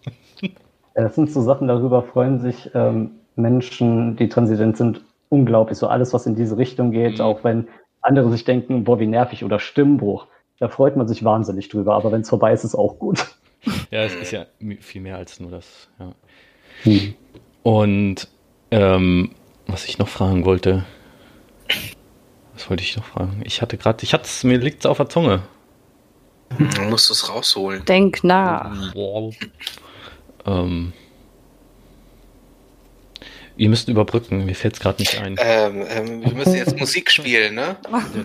Das 1.05 1.15
sind 1.15 1.31
so 1.31 1.41
Sachen, 1.41 1.69
darüber 1.69 2.03
freuen 2.03 2.41
sich 2.41 2.71
ähm, 2.75 3.13
Menschen, 3.37 4.17
die 4.17 4.29
transident 4.29 4.77
sind, 4.77 5.01
unglaublich. 5.29 5.79
So 5.79 5.87
alles, 5.87 6.13
was 6.13 6.27
in 6.27 6.35
diese 6.35 6.59
Richtung 6.59 6.91
geht, 6.91 7.19
mhm. 7.19 7.25
auch 7.25 7.45
wenn 7.45 7.69
andere 8.01 8.31
sich 8.31 8.45
denken, 8.45 8.83
boah, 8.83 8.99
wie 8.99 9.07
nervig 9.07 9.45
oder 9.45 9.61
Stimmbruch. 9.61 10.27
Da 10.59 10.69
freut 10.69 10.97
man 10.97 11.07
sich 11.07 11.23
wahnsinnig 11.23 11.69
drüber, 11.69 11.95
aber 11.95 12.11
wenn 12.11 12.23
es 12.23 12.29
vorbei 12.29 12.53
ist, 12.53 12.61
ist 12.61 12.71
es 12.71 12.75
auch 12.75 12.99
gut. 12.99 13.27
Ja, 13.91 14.05
es 14.05 14.15
ist 14.15 14.31
ja 14.31 14.47
viel 14.79 15.01
mehr 15.01 15.17
als 15.17 15.41
nur 15.41 15.51
das. 15.51 15.89
Ja. 15.99 16.13
Mhm. 16.85 17.15
Und 17.65 18.29
ähm, 18.71 19.33
was 19.67 19.85
ich 19.85 19.99
noch 19.99 20.07
fragen 20.07 20.45
wollte, 20.45 20.85
was 22.55 22.71
wollte 22.71 22.85
ich 22.85 22.97
noch 22.97 23.05
fragen? 23.05 23.43
Ich 23.45 23.61
hatte 23.61 23.77
gerade, 23.77 24.05
ich 24.05 24.15
hatte 24.15 24.25
es, 24.27 24.45
mir 24.45 24.59
liegt 24.59 24.85
es 24.85 24.87
auf 24.87 24.99
der 24.99 25.09
Zunge. 25.09 25.43
Du 26.57 26.83
musst 26.83 27.11
es 27.11 27.29
rausholen. 27.29 27.85
Denk 27.85 28.23
nach. 28.23 28.95
Wow. 28.95 29.35
Ähm, 30.49 30.93
ihr 33.57 33.69
müsst 33.69 33.89
überbrücken, 33.89 34.45
mir 34.45 34.55
fällt 34.55 34.75
es 34.75 34.81
gerade 34.81 35.01
nicht 35.01 35.21
ein. 35.21 35.37
Ähm, 35.39 35.85
ähm, 35.89 36.25
wir 36.25 36.33
müssen 36.33 36.55
jetzt 36.55 36.79
Musik 36.79 37.11
spielen, 37.11 37.55
ne? 37.55 37.77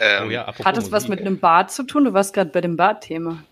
ähm, 0.00 0.26
oh 0.26 0.30
ja, 0.30 0.52
Hat 0.64 0.78
es 0.78 0.90
was 0.90 1.08
mit 1.08 1.20
einem 1.20 1.38
Bad 1.38 1.70
zu 1.70 1.82
tun? 1.84 2.04
Du 2.04 2.12
warst 2.12 2.34
gerade 2.34 2.50
bei 2.50 2.60
dem 2.60 2.76
Bad-Thema. 2.76 3.42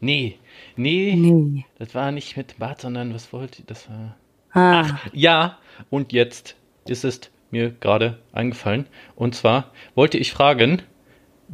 Nee, 0.00 0.38
Nee, 0.76 1.14
nee, 1.16 1.64
das 1.78 1.94
war 1.94 2.10
nicht 2.10 2.36
mit 2.36 2.58
Bart, 2.58 2.80
sondern 2.80 3.14
was 3.14 3.32
wollte 3.32 3.60
ich? 3.60 3.66
Das 3.66 3.88
war. 3.88 4.16
Ah. 4.52 4.86
Ach, 4.86 5.06
ja, 5.12 5.58
und 5.88 6.12
jetzt 6.12 6.56
ist 6.88 7.04
es 7.04 7.20
mir 7.50 7.70
gerade 7.70 8.18
eingefallen. 8.32 8.86
Und 9.14 9.36
zwar 9.36 9.70
wollte 9.94 10.18
ich 10.18 10.32
fragen, 10.32 10.82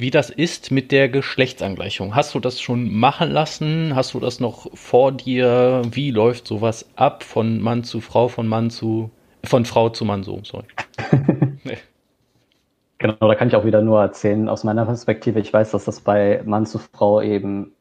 wie 0.01 0.11
das 0.11 0.31
ist 0.31 0.71
mit 0.71 0.93
der 0.93 1.09
Geschlechtsangleichung. 1.09 2.15
Hast 2.15 2.35
du 2.35 2.41
das 2.41 2.61
schon 2.61 2.93
machen 2.93 3.31
lassen? 3.31 3.95
Hast 3.95 4.15
du 4.15 4.21
das 4.21 4.41
noch 4.41 4.67
vor 4.75 5.13
dir? 5.13 5.83
Wie 5.91 6.11
läuft 6.11 6.47
sowas 6.47 6.89
ab 6.97 7.23
von 7.23 7.61
Mann 7.61 7.85
zu 7.85 8.01
Frau, 8.01 8.29
von 8.29 8.47
Mann 8.47 8.71
zu 8.71 9.11
von 9.45 9.65
Frau 9.65 9.89
zu 9.89 10.05
Mann 10.05 10.23
so, 10.23 10.41
sorry. 10.45 10.67
nee. 11.65 11.79
Genau, 12.99 13.17
da 13.19 13.35
kann 13.35 13.49
ich 13.49 13.57
auch 13.57 13.65
wieder 13.65 13.81
nur 13.81 14.01
erzählen 14.01 14.49
aus 14.49 14.65
meiner 14.65 14.85
Perspektive. 14.85 15.41
Ich 15.41 15.53
weiß, 15.53 15.71
dass 15.71 15.87
das 15.87 16.01
bei 16.01 16.43
Mann 16.45 16.67
zu 16.67 16.79
Frau 16.79 17.23
eben 17.23 17.73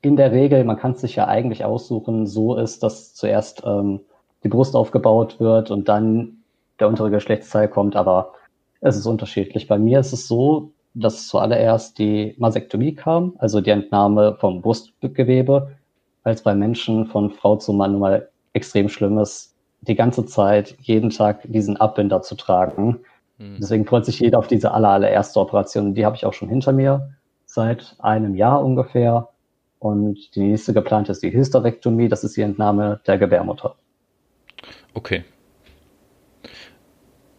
in 0.00 0.14
der 0.14 0.30
Regel, 0.30 0.62
man 0.62 0.76
kann 0.76 0.92
es 0.92 1.00
sich 1.00 1.16
ja 1.16 1.26
eigentlich 1.26 1.64
aussuchen, 1.64 2.26
so 2.26 2.56
ist, 2.56 2.84
dass 2.84 3.14
zuerst 3.14 3.64
ähm, 3.66 4.00
die 4.44 4.48
Brust 4.48 4.76
aufgebaut 4.76 5.40
wird 5.40 5.72
und 5.72 5.88
dann 5.88 6.44
der 6.78 6.86
untere 6.86 7.10
Geschlechtsteil 7.10 7.66
kommt, 7.66 7.96
aber 7.96 8.34
es 8.80 8.96
ist 8.96 9.06
unterschiedlich. 9.06 9.66
Bei 9.66 9.78
mir 9.78 9.98
ist 9.98 10.12
es 10.12 10.28
so, 10.28 10.70
dass 10.94 11.28
zuallererst 11.28 11.98
die 11.98 12.34
Masektomie 12.38 12.94
kam, 12.94 13.34
also 13.38 13.60
die 13.60 13.70
Entnahme 13.70 14.36
vom 14.40 14.62
Brustgewebe, 14.62 15.76
als 16.24 16.42
bei 16.42 16.54
Menschen 16.54 17.06
von 17.06 17.30
Frau 17.30 17.56
zu 17.56 17.72
Mann 17.72 17.92
nun 17.92 18.00
mal 18.00 18.28
extrem 18.52 18.88
schlimm 18.88 19.18
ist, 19.18 19.54
die 19.82 19.94
ganze 19.94 20.26
Zeit, 20.26 20.76
jeden 20.80 21.10
Tag 21.10 21.40
diesen 21.44 21.76
Abbinder 21.76 22.22
zu 22.22 22.34
tragen. 22.34 23.00
Mhm. 23.38 23.56
Deswegen 23.60 23.86
freut 23.86 24.04
sich 24.04 24.18
jeder 24.20 24.38
auf 24.38 24.48
diese 24.48 24.72
aller, 24.72 24.88
allererste 24.88 25.38
Operation. 25.40 25.94
Die 25.94 26.04
habe 26.04 26.16
ich 26.16 26.26
auch 26.26 26.32
schon 26.32 26.48
hinter 26.48 26.72
mir, 26.72 27.14
seit 27.46 27.96
einem 28.00 28.34
Jahr 28.34 28.64
ungefähr. 28.64 29.28
Und 29.78 30.34
die 30.34 30.40
nächste 30.40 30.72
geplante 30.74 31.12
ist 31.12 31.22
die 31.22 31.32
Hysterektomie, 31.32 32.08
das 32.08 32.24
ist 32.24 32.36
die 32.36 32.42
Entnahme 32.42 33.00
der 33.06 33.16
Gebärmutter. 33.16 33.76
Okay. 34.94 35.24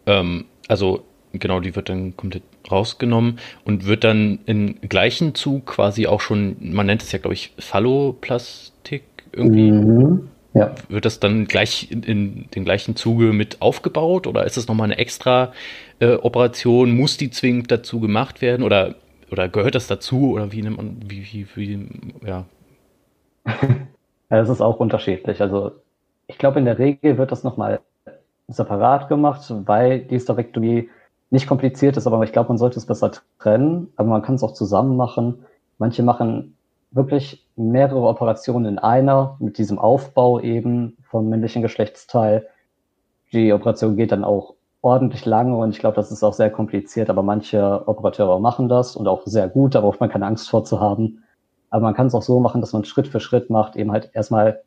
Ähm, 0.06 0.46
also 0.70 1.04
genau, 1.34 1.60
die 1.60 1.76
wird 1.76 1.90
dann 1.90 2.16
komplett 2.16 2.44
rausgenommen 2.72 3.40
und 3.66 3.86
wird 3.86 4.04
dann 4.04 4.40
im 4.46 4.76
gleichen 4.82 5.36
Zug 5.36 5.66
quasi 5.66 6.08
auch 6.08 6.22
schon, 6.22 6.58
man 6.60 6.86
nennt 6.86 7.02
es 7.02 7.12
ja, 7.12 7.20
glaube 7.20 7.34
ich, 7.34 7.54
Phalloplastik 7.58 9.04
irgendwie. 9.32 9.72
Mhm. 9.72 10.30
Ja. 10.54 10.74
Wird 10.90 11.06
das 11.06 11.20
dann 11.20 11.46
gleich 11.46 11.92
in, 11.92 12.04
in, 12.04 12.46
den 12.56 12.66
gleichen 12.66 12.96
Zuge 12.96 13.34
mit 13.34 13.62
aufgebaut 13.62 14.26
oder 14.26 14.46
ist 14.46 14.58
das 14.58 14.68
nochmal 14.68 14.86
eine 14.86 14.98
extra 14.98 15.54
äh, 16.00 16.16
Operation? 16.16 16.96
Muss 16.98 17.18
die 17.18 17.30
zwingend 17.30 17.70
dazu 17.72 18.00
gemacht 18.00 18.42
werden 18.42 18.64
oder, 18.64 18.96
oder 19.32 19.48
gehört 19.48 19.76
das 19.76 19.86
dazu 19.86 20.32
oder 20.32 20.52
wie 20.52 20.64
nimmt 20.64 20.78
man, 20.78 20.98
wie, 21.06 21.24
wie, 21.32 21.48
wie 21.56 21.88
ja. 22.26 22.46
das 24.30 24.50
ist 24.50 24.62
auch 24.62 24.80
unterschiedlich. 24.80 25.40
Also 25.40 25.72
ich 26.26 26.38
glaube, 26.38 26.60
in 26.60 26.66
der 26.66 26.80
Regel 26.80 27.18
wird 27.18 27.32
das 27.32 27.44
nochmal 27.44 27.80
separat 28.48 29.08
gemacht, 29.08 29.42
weil 29.66 30.00
die 30.00 30.16
Hysterektomie 30.16 30.90
nicht 31.30 31.48
kompliziert 31.48 31.98
ist, 31.98 32.08
aber 32.08 32.24
ich 32.24 32.32
glaube, 32.32 32.50
man 32.50 32.58
sollte 32.58 32.80
es 32.80 32.86
besser 32.86 33.12
trennen, 33.40 33.92
aber 33.96 34.10
man 34.10 34.22
kann 34.22 34.36
es 34.36 34.44
auch 34.44 34.54
zusammen 34.54 34.98
machen. 34.98 35.46
Manche 35.78 36.04
machen 36.04 36.58
wirklich 36.92 37.48
mehrere 37.56 38.08
Operationen 38.08 38.66
in 38.66 38.80
einer 38.80 39.38
mit 39.40 39.58
diesem 39.58 39.78
Aufbau 39.78 40.40
eben 40.40 40.98
vom 41.04 41.30
männlichen 41.30 41.62
Geschlechtsteil. 41.62 42.48
Die 43.32 43.54
Operation 43.54 43.96
geht 43.96 44.12
dann 44.12 44.24
auch 44.24 44.56
ordentlich 44.82 45.26
lange 45.26 45.56
und 45.56 45.72
ich 45.72 45.80
glaube, 45.80 45.96
das 45.96 46.12
ist 46.12 46.24
auch 46.24 46.34
sehr 46.34 46.50
kompliziert, 46.50 47.10
aber 47.10 47.22
manche 47.22 47.88
Operateure 47.88 48.40
machen 48.40 48.70
das 48.70 48.96
und 48.96 49.08
auch 49.08 49.22
sehr 49.26 49.50
gut, 49.50 49.76
da 49.76 49.82
braucht 49.82 50.00
man 50.00 50.10
keine 50.10 50.26
Angst 50.26 50.50
vor 50.50 50.64
zu 50.64 50.80
haben. 50.80 51.24
Aber 51.70 51.84
man 51.84 51.94
kann 51.94 52.08
es 52.08 52.16
auch 52.16 52.24
so 52.24 52.40
machen, 52.40 52.62
dass 52.62 52.74
man 52.74 52.86
Schritt 52.86 53.08
für 53.08 53.20
Schritt 53.20 53.50
macht, 53.50 53.76
eben 53.76 53.92
halt 53.92 54.10
erstmal 54.14 54.62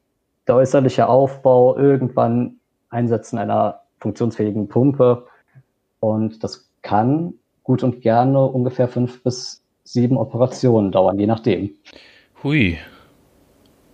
der 0.46 0.56
äußerliche 0.56 1.08
Aufbau, 1.08 1.76
irgendwann 1.76 2.56
Einsetzen 2.90 3.38
einer 3.38 3.80
funktionsfähigen 3.98 4.68
Pumpe 4.68 5.26
und 6.02 6.42
das 6.42 6.68
kann 6.82 7.34
gut 7.62 7.84
und 7.84 8.00
gerne 8.00 8.44
ungefähr 8.44 8.88
fünf 8.88 9.22
bis 9.22 9.62
sieben 9.84 10.16
Operationen 10.16 10.90
dauern, 10.90 11.18
je 11.18 11.26
nachdem. 11.26 11.70
Hui. 12.42 12.76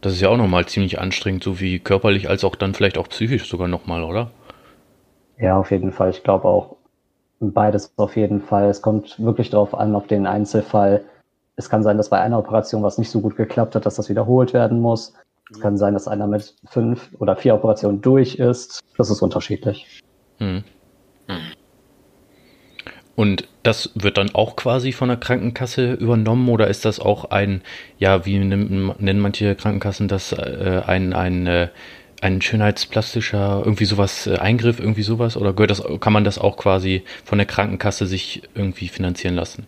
Das 0.00 0.14
ist 0.14 0.20
ja 0.20 0.28
auch 0.30 0.36
nochmal 0.36 0.64
ziemlich 0.66 1.00
anstrengend, 1.00 1.42
so 1.42 1.60
wie 1.60 1.80
körperlich 1.80 2.30
als 2.30 2.44
auch 2.44 2.56
dann 2.56 2.72
vielleicht 2.72 2.96
auch 2.96 3.08
psychisch 3.08 3.48
sogar 3.48 3.68
nochmal, 3.68 4.04
oder? 4.04 4.30
Ja, 5.38 5.58
auf 5.58 5.70
jeden 5.70 5.92
Fall. 5.92 6.10
Ich 6.10 6.22
glaube 6.22 6.46
auch 6.48 6.76
beides 7.40 7.92
auf 7.96 8.16
jeden 8.16 8.40
Fall. 8.40 8.70
Es 8.70 8.80
kommt 8.80 9.22
wirklich 9.22 9.50
darauf 9.50 9.74
an, 9.74 9.94
auf 9.94 10.06
den 10.06 10.26
Einzelfall. 10.26 11.04
Es 11.56 11.68
kann 11.68 11.82
sein, 11.82 11.98
dass 11.98 12.08
bei 12.08 12.20
einer 12.20 12.38
Operation 12.38 12.82
was 12.82 12.96
nicht 12.96 13.10
so 13.10 13.20
gut 13.20 13.36
geklappt 13.36 13.74
hat, 13.74 13.84
dass 13.84 13.96
das 13.96 14.08
wiederholt 14.08 14.54
werden 14.54 14.80
muss. 14.80 15.12
Es 15.50 15.60
kann 15.60 15.76
sein, 15.76 15.94
dass 15.94 16.08
einer 16.08 16.26
mit 16.26 16.54
fünf 16.66 17.10
oder 17.18 17.36
vier 17.36 17.54
Operationen 17.54 18.00
durch 18.00 18.36
ist. 18.36 18.80
Das 18.96 19.10
ist 19.10 19.20
unterschiedlich. 19.20 20.02
Hm. 20.38 20.62
Hm. 21.26 21.38
Und 23.18 23.48
das 23.64 23.90
wird 23.96 24.16
dann 24.16 24.32
auch 24.36 24.54
quasi 24.54 24.92
von 24.92 25.08
der 25.08 25.16
Krankenkasse 25.16 25.94
übernommen 25.94 26.48
oder 26.48 26.68
ist 26.68 26.84
das 26.84 27.00
auch 27.00 27.32
ein, 27.32 27.62
ja, 27.98 28.24
wie 28.24 28.38
nennen 28.38 29.18
manche 29.18 29.56
Krankenkassen 29.56 30.06
das, 30.06 30.30
äh, 30.30 30.82
ein, 30.86 31.12
ein, 31.14 31.48
äh, 31.48 31.66
ein 32.22 32.40
schönheitsplastischer, 32.40 33.62
irgendwie 33.64 33.86
sowas, 33.86 34.28
äh, 34.28 34.38
Eingriff, 34.38 34.78
irgendwie 34.78 35.02
sowas? 35.02 35.36
Oder 35.36 35.52
gehört 35.52 35.72
das, 35.72 35.82
kann 35.98 36.12
man 36.12 36.22
das 36.22 36.38
auch 36.38 36.56
quasi 36.56 37.02
von 37.24 37.38
der 37.38 37.48
Krankenkasse 37.48 38.06
sich 38.06 38.48
irgendwie 38.54 38.86
finanzieren 38.86 39.34
lassen? 39.34 39.66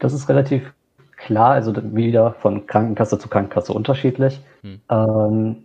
Das 0.00 0.12
ist 0.12 0.28
relativ 0.28 0.72
klar, 1.16 1.52
also 1.52 1.72
wieder 1.94 2.34
von 2.42 2.66
Krankenkasse 2.66 3.20
zu 3.20 3.28
Krankenkasse 3.28 3.72
unterschiedlich. 3.72 4.40
Hm. 4.62 4.80
Ähm, 4.90 5.56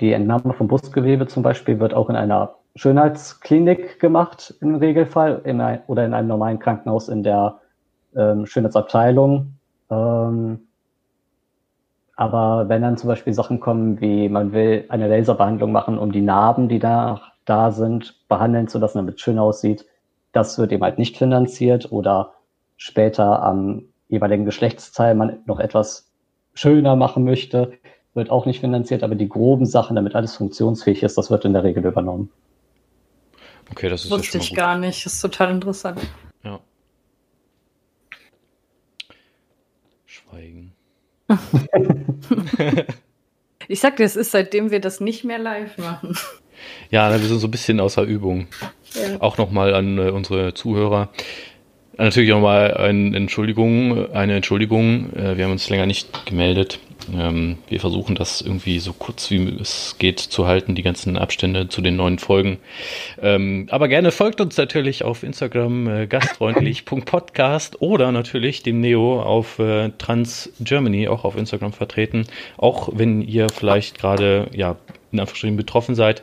die 0.00 0.12
Entnahme 0.12 0.52
vom 0.52 0.68
Brustgewebe 0.68 1.26
zum 1.28 1.42
Beispiel 1.42 1.80
wird 1.80 1.94
auch 1.94 2.10
in 2.10 2.16
einer 2.16 2.56
Schönheitsklinik 2.76 4.00
gemacht 4.00 4.54
im 4.60 4.74
Regelfall 4.76 5.40
in 5.44 5.60
ein, 5.60 5.82
oder 5.86 6.04
in 6.04 6.14
einem 6.14 6.28
normalen 6.28 6.58
Krankenhaus 6.58 7.08
in 7.08 7.22
der 7.22 7.60
ähm, 8.16 8.46
Schönheitsabteilung. 8.46 9.54
Ähm, 9.90 10.66
aber 12.16 12.68
wenn 12.68 12.82
dann 12.82 12.96
zum 12.96 13.08
Beispiel 13.08 13.32
Sachen 13.32 13.60
kommen, 13.60 14.00
wie 14.00 14.28
man 14.28 14.52
will 14.52 14.84
eine 14.88 15.08
Laserbehandlung 15.08 15.72
machen, 15.72 15.98
um 15.98 16.12
die 16.12 16.20
Narben, 16.20 16.68
die 16.68 16.78
da, 16.78 17.20
da 17.44 17.70
sind, 17.70 18.16
behandeln 18.28 18.68
zu 18.68 18.78
lassen, 18.78 18.98
damit 18.98 19.16
es 19.16 19.20
schön 19.20 19.38
aussieht, 19.38 19.86
das 20.32 20.58
wird 20.58 20.72
eben 20.72 20.82
halt 20.82 20.98
nicht 20.98 21.16
finanziert 21.16 21.90
oder 21.92 22.34
später 22.76 23.42
am 23.42 23.84
jeweiligen 24.08 24.44
Geschlechtsteil 24.44 25.14
man 25.14 25.38
noch 25.46 25.60
etwas 25.60 26.10
schöner 26.54 26.96
machen 26.96 27.24
möchte, 27.24 27.72
wird 28.14 28.30
auch 28.30 28.46
nicht 28.46 28.60
finanziert, 28.60 29.02
aber 29.02 29.16
die 29.16 29.28
groben 29.28 29.66
Sachen, 29.66 29.96
damit 29.96 30.14
alles 30.14 30.36
funktionsfähig 30.36 31.02
ist, 31.02 31.18
das 31.18 31.30
wird 31.30 31.44
in 31.44 31.52
der 31.52 31.64
Regel 31.64 31.84
übernommen. 31.84 32.30
Okay, 33.70 33.88
das 33.88 34.04
ist 34.04 34.10
Wusste 34.10 34.38
ja 34.38 34.44
ich 34.44 34.54
gar 34.54 34.78
nicht. 34.78 35.04
Das 35.04 35.14
ist 35.14 35.20
total 35.20 35.50
interessant. 35.50 36.00
Ja. 36.42 36.60
Schweigen. 40.06 40.72
ich 43.68 43.80
sag 43.80 43.96
dir, 43.96 44.04
es 44.04 44.16
ist 44.16 44.30
seitdem 44.32 44.70
wir 44.70 44.80
das 44.80 45.00
nicht 45.00 45.24
mehr 45.24 45.38
live 45.38 45.78
machen. 45.78 46.16
Ja, 46.90 47.10
wir 47.10 47.18
sind 47.26 47.38
so 47.38 47.48
ein 47.48 47.50
bisschen 47.50 47.80
außer 47.80 48.02
Übung. 48.02 48.46
Ja. 48.94 49.20
Auch 49.20 49.38
nochmal 49.38 49.74
an 49.74 49.98
äh, 49.98 50.10
unsere 50.10 50.54
Zuhörer. 50.54 51.10
Natürlich 51.96 52.32
auch 52.32 52.36
nochmal 52.36 52.74
eine 52.74 53.16
Entschuldigung, 53.16 54.10
eine 54.12 54.36
Entschuldigung. 54.36 55.12
Äh, 55.14 55.36
wir 55.36 55.44
haben 55.44 55.52
uns 55.52 55.68
länger 55.68 55.86
nicht 55.86 56.26
gemeldet. 56.26 56.80
Ähm, 57.12 57.58
wir 57.68 57.80
versuchen 57.80 58.14
das 58.14 58.40
irgendwie 58.40 58.78
so 58.78 58.92
kurz 58.92 59.30
wie 59.30 59.56
es 59.60 59.96
geht 59.98 60.20
zu 60.20 60.46
halten, 60.46 60.74
die 60.74 60.82
ganzen 60.82 61.16
Abstände 61.16 61.68
zu 61.68 61.80
den 61.80 61.96
neuen 61.96 62.18
Folgen. 62.18 62.58
Ähm, 63.20 63.66
aber 63.70 63.88
gerne 63.88 64.10
folgt 64.10 64.40
uns 64.40 64.56
natürlich 64.56 65.04
auf 65.04 65.22
Instagram 65.22 65.88
äh, 65.88 66.06
gastfreundlich.podcast 66.06 67.80
oder 67.82 68.12
natürlich 68.12 68.62
dem 68.62 68.80
Neo 68.80 69.22
auf 69.22 69.58
äh, 69.58 69.90
Trans 69.98 70.50
Germany 70.60 71.08
auch 71.08 71.24
auf 71.24 71.36
Instagram 71.36 71.72
vertreten. 71.72 72.26
Auch 72.56 72.90
wenn 72.92 73.22
ihr 73.22 73.48
vielleicht 73.48 73.98
gerade 73.98 74.48
ja 74.52 74.76
in 75.14 75.20
Anführungsstrichen 75.20 75.56
betroffen 75.56 75.94
seid, 75.94 76.22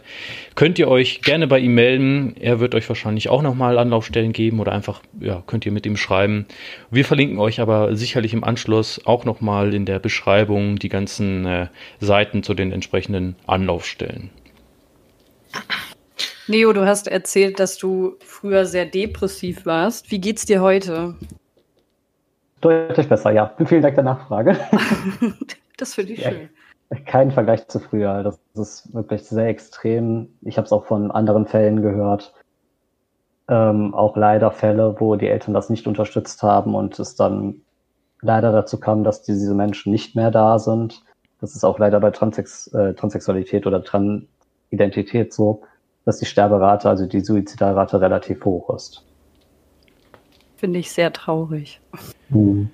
könnt 0.55 0.77
ihr 0.77 0.87
euch 0.87 1.21
gerne 1.21 1.47
bei 1.47 1.59
ihm 1.59 1.73
melden. 1.73 2.35
Er 2.39 2.59
wird 2.59 2.75
euch 2.75 2.87
wahrscheinlich 2.87 3.29
auch 3.29 3.41
nochmal 3.41 3.77
Anlaufstellen 3.77 4.33
geben 4.33 4.59
oder 4.59 4.71
einfach, 4.71 5.01
ja, 5.19 5.43
könnt 5.47 5.65
ihr 5.65 5.71
mit 5.71 5.85
ihm 5.85 5.97
schreiben. 5.97 6.45
Wir 6.89 7.05
verlinken 7.05 7.39
euch 7.39 7.59
aber 7.59 7.95
sicherlich 7.95 8.33
im 8.33 8.43
Anschluss 8.43 9.05
auch 9.05 9.25
nochmal 9.25 9.73
in 9.73 9.85
der 9.85 9.99
Beschreibung 9.99 10.77
die 10.77 10.89
ganzen 10.89 11.45
äh, 11.45 11.67
Seiten 11.99 12.43
zu 12.43 12.53
den 12.53 12.71
entsprechenden 12.71 13.35
Anlaufstellen. 13.47 14.29
Neo, 16.47 16.73
du 16.73 16.85
hast 16.85 17.07
erzählt, 17.07 17.59
dass 17.59 17.77
du 17.77 18.17
früher 18.25 18.65
sehr 18.65 18.85
depressiv 18.85 19.65
warst. 19.65 20.11
Wie 20.11 20.19
geht's 20.19 20.45
dir 20.45 20.61
heute? 20.61 21.15
Deutlich 22.61 23.07
besser, 23.07 23.31
ja. 23.31 23.55
Vielen 23.65 23.81
Dank 23.81 23.95
der 23.95 24.03
Nachfrage. 24.03 24.59
das 25.77 25.95
finde 25.95 26.13
ich 26.13 26.19
ja. 26.19 26.31
schön. 26.31 26.49
Kein 27.05 27.31
Vergleich 27.31 27.67
zu 27.67 27.79
früher. 27.79 28.21
Das 28.23 28.39
ist 28.53 28.93
wirklich 28.93 29.23
sehr 29.23 29.47
extrem. 29.47 30.27
Ich 30.41 30.57
habe 30.57 30.65
es 30.65 30.73
auch 30.73 30.85
von 30.85 31.09
anderen 31.11 31.45
Fällen 31.45 31.81
gehört. 31.81 32.33
Ähm, 33.47 33.93
auch 33.93 34.17
leider 34.17 34.51
Fälle, 34.51 34.95
wo 34.99 35.15
die 35.15 35.27
Eltern 35.27 35.53
das 35.53 35.69
nicht 35.69 35.87
unterstützt 35.87 36.43
haben 36.43 36.75
und 36.75 36.99
es 36.99 37.15
dann 37.15 37.61
leider 38.21 38.51
dazu 38.51 38.79
kam, 38.79 39.03
dass 39.03 39.23
diese 39.23 39.53
Menschen 39.53 39.91
nicht 39.91 40.15
mehr 40.15 40.31
da 40.31 40.59
sind. 40.59 41.01
Das 41.39 41.55
ist 41.55 41.63
auch 41.63 41.79
leider 41.79 41.99
bei 41.99 42.11
Transex 42.11 42.67
äh, 42.67 42.93
Transsexualität 42.93 43.65
oder 43.65 43.83
Transidentität 43.83 45.33
so, 45.33 45.63
dass 46.05 46.19
die 46.19 46.25
Sterberate, 46.25 46.89
also 46.89 47.07
die 47.07 47.21
Suizidalrate 47.21 47.99
relativ 47.99 48.45
hoch 48.45 48.73
ist. 48.75 49.03
Finde 50.57 50.79
ich 50.79 50.91
sehr 50.91 51.11
traurig. 51.11 51.81
Hm. 52.29 52.69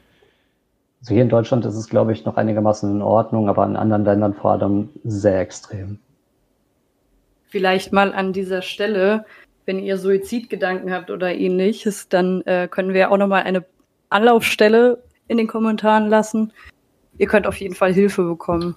Also 1.08 1.16
hier 1.16 1.24
in 1.24 1.30
Deutschland 1.30 1.64
ist 1.64 1.76
es, 1.76 1.88
glaube 1.88 2.12
ich, 2.12 2.26
noch 2.26 2.36
einigermaßen 2.36 2.92
in 2.92 3.02
Ordnung, 3.02 3.48
aber 3.48 3.66
in 3.66 3.78
anderen 3.78 4.04
Ländern 4.04 4.34
vor 4.34 4.52
allem 4.52 4.90
sehr 5.06 5.40
extrem. 5.40 6.00
Vielleicht 7.46 7.94
mal 7.94 8.14
an 8.14 8.34
dieser 8.34 8.62
Stelle, 8.62 9.24
wenn 9.66 9.80
ihr 9.80 9.98
Suizidgedanken 9.98 10.92
habt 10.92 11.10
oder 11.10 11.34
ähnliches, 11.34 12.10
dann 12.10 12.42
äh, 12.42 12.68
können 12.70 12.94
wir 12.94 13.10
auch 13.10 13.16
nochmal 13.16 13.44
eine 13.44 13.64
Anlaufstelle 14.10 15.02
in 15.30 15.38
den 15.38 15.48
Kommentaren 15.48 16.10
lassen. 16.10 16.52
Ihr 17.18 17.28
könnt 17.28 17.48
auf 17.48 17.56
jeden 17.56 17.76
Fall 17.76 17.94
Hilfe 17.94 18.24
bekommen. 18.24 18.76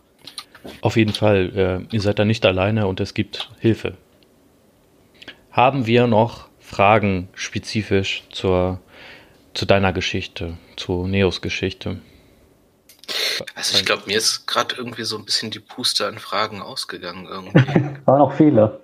Auf 0.82 0.96
jeden 0.96 1.14
Fall. 1.14 1.50
Äh, 1.90 1.92
ihr 1.92 2.00
seid 2.00 2.20
da 2.20 2.24
nicht 2.24 2.46
alleine 2.46 2.86
und 2.86 3.00
es 3.00 3.12
gibt 3.12 3.50
Hilfe. 3.58 3.96
Haben 5.50 5.88
wir 5.88 6.06
noch 6.06 6.48
Fragen 6.60 7.28
spezifisch 7.34 8.22
zur, 8.30 8.78
zu 9.52 9.66
deiner 9.66 9.92
Geschichte, 9.92 10.58
zu 10.76 11.08
Neos 11.08 11.40
Geschichte? 11.40 11.98
Also 13.54 13.76
ich 13.76 13.84
glaube, 13.84 14.02
mir 14.06 14.18
ist 14.18 14.46
gerade 14.46 14.74
irgendwie 14.76 15.04
so 15.04 15.16
ein 15.16 15.24
bisschen 15.24 15.50
die 15.50 15.60
Puste 15.60 16.06
an 16.06 16.18
Fragen 16.18 16.62
ausgegangen 16.62 17.26
irgendwie. 17.26 17.96
Waren 18.06 18.20
auch 18.20 18.32
viele. 18.32 18.80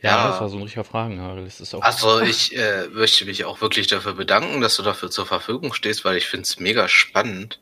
Ja, 0.00 0.10
ja, 0.10 0.28
das 0.28 0.40
war 0.40 0.48
so 0.48 0.56
ein 0.56 0.62
richtiger 0.62 0.84
Fragenhagel. 0.84 1.48
also 1.80 2.20
ich 2.20 2.56
äh, 2.56 2.86
möchte 2.92 3.24
mich 3.24 3.44
auch 3.44 3.60
wirklich 3.60 3.88
dafür 3.88 4.14
bedanken, 4.14 4.60
dass 4.60 4.76
du 4.76 4.82
dafür 4.84 5.10
zur 5.10 5.26
Verfügung 5.26 5.72
stehst, 5.72 6.04
weil 6.04 6.16
ich 6.16 6.26
finde 6.26 6.44
es 6.44 6.60
mega 6.60 6.86
spannend. 6.86 7.58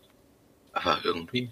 Aber 0.74 0.98
irgendwie. 1.02 1.50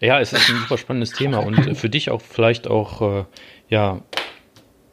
Ja, 0.00 0.20
es 0.20 0.32
ist 0.32 0.48
ein 0.48 0.60
super 0.60 0.78
spannendes 0.78 1.10
Thema 1.10 1.38
und 1.38 1.76
für 1.76 1.90
dich 1.90 2.10
auch 2.10 2.22
vielleicht 2.22 2.68
auch, 2.68 3.02
äh, 3.02 3.24
ja, 3.68 4.00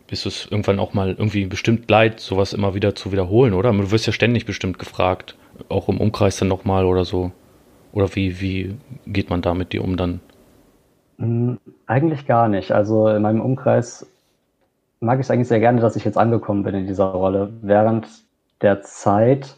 bist 0.07 0.25
du 0.25 0.29
es 0.29 0.47
irgendwann 0.49 0.79
auch 0.79 0.93
mal 0.93 1.09
irgendwie 1.09 1.45
bestimmt 1.45 1.89
leid, 1.91 2.19
sowas 2.19 2.53
immer 2.53 2.73
wieder 2.73 2.95
zu 2.95 3.11
wiederholen, 3.11 3.53
oder? 3.53 3.71
Du 3.71 3.91
wirst 3.91 4.07
ja 4.07 4.13
ständig 4.13 4.45
bestimmt 4.45 4.79
gefragt, 4.79 5.35
auch 5.69 5.89
im 5.89 6.01
Umkreis 6.01 6.37
dann 6.37 6.47
nochmal 6.47 6.85
oder 6.85 7.05
so. 7.05 7.31
Oder 7.93 8.13
wie, 8.15 8.41
wie 8.41 8.75
geht 9.05 9.29
man 9.29 9.41
da 9.41 9.53
mit 9.53 9.71
dir 9.71 9.83
um 9.83 9.95
dann? 9.95 10.19
Hm, 11.19 11.59
eigentlich 11.85 12.25
gar 12.25 12.49
nicht. 12.49 12.71
Also 12.71 13.07
in 13.07 13.21
meinem 13.21 13.39
Umkreis 13.39 14.05
mag 14.99 15.19
ich 15.19 15.27
es 15.27 15.31
eigentlich 15.31 15.47
sehr 15.47 15.59
gerne, 15.59 15.79
dass 15.79 15.95
ich 15.95 16.03
jetzt 16.03 16.17
angekommen 16.17 16.63
bin 16.63 16.75
in 16.75 16.87
dieser 16.87 17.05
Rolle. 17.05 17.53
Während 17.61 18.07
der 18.61 18.81
Zeit 18.81 19.55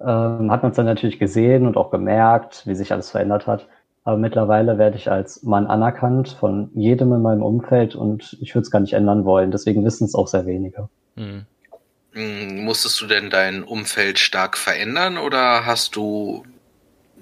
ähm, 0.00 0.50
hat 0.50 0.62
man 0.62 0.70
es 0.70 0.76
dann 0.76 0.86
natürlich 0.86 1.18
gesehen 1.18 1.66
und 1.66 1.76
auch 1.76 1.90
gemerkt, 1.90 2.66
wie 2.66 2.74
sich 2.74 2.92
alles 2.92 3.10
verändert 3.10 3.46
hat. 3.46 3.66
Aber 4.04 4.18
mittlerweile 4.18 4.76
werde 4.76 4.98
ich 4.98 5.10
als 5.10 5.42
Mann 5.42 5.66
anerkannt 5.66 6.36
von 6.38 6.70
jedem 6.74 7.14
in 7.14 7.22
meinem 7.22 7.42
Umfeld 7.42 7.94
und 7.94 8.36
ich 8.42 8.54
würde 8.54 8.64
es 8.64 8.70
gar 8.70 8.80
nicht 8.80 8.92
ändern 8.92 9.24
wollen. 9.24 9.50
Deswegen 9.50 9.82
wissen 9.86 10.04
es 10.04 10.14
auch 10.14 10.28
sehr 10.28 10.44
wenige. 10.44 10.90
Hm. 11.16 11.46
hm. 12.12 12.64
Musstest 12.64 13.00
du 13.00 13.06
denn 13.06 13.30
dein 13.30 13.62
Umfeld 13.62 14.18
stark 14.18 14.58
verändern 14.58 15.16
oder 15.16 15.64
hast 15.64 15.96
du 15.96 16.44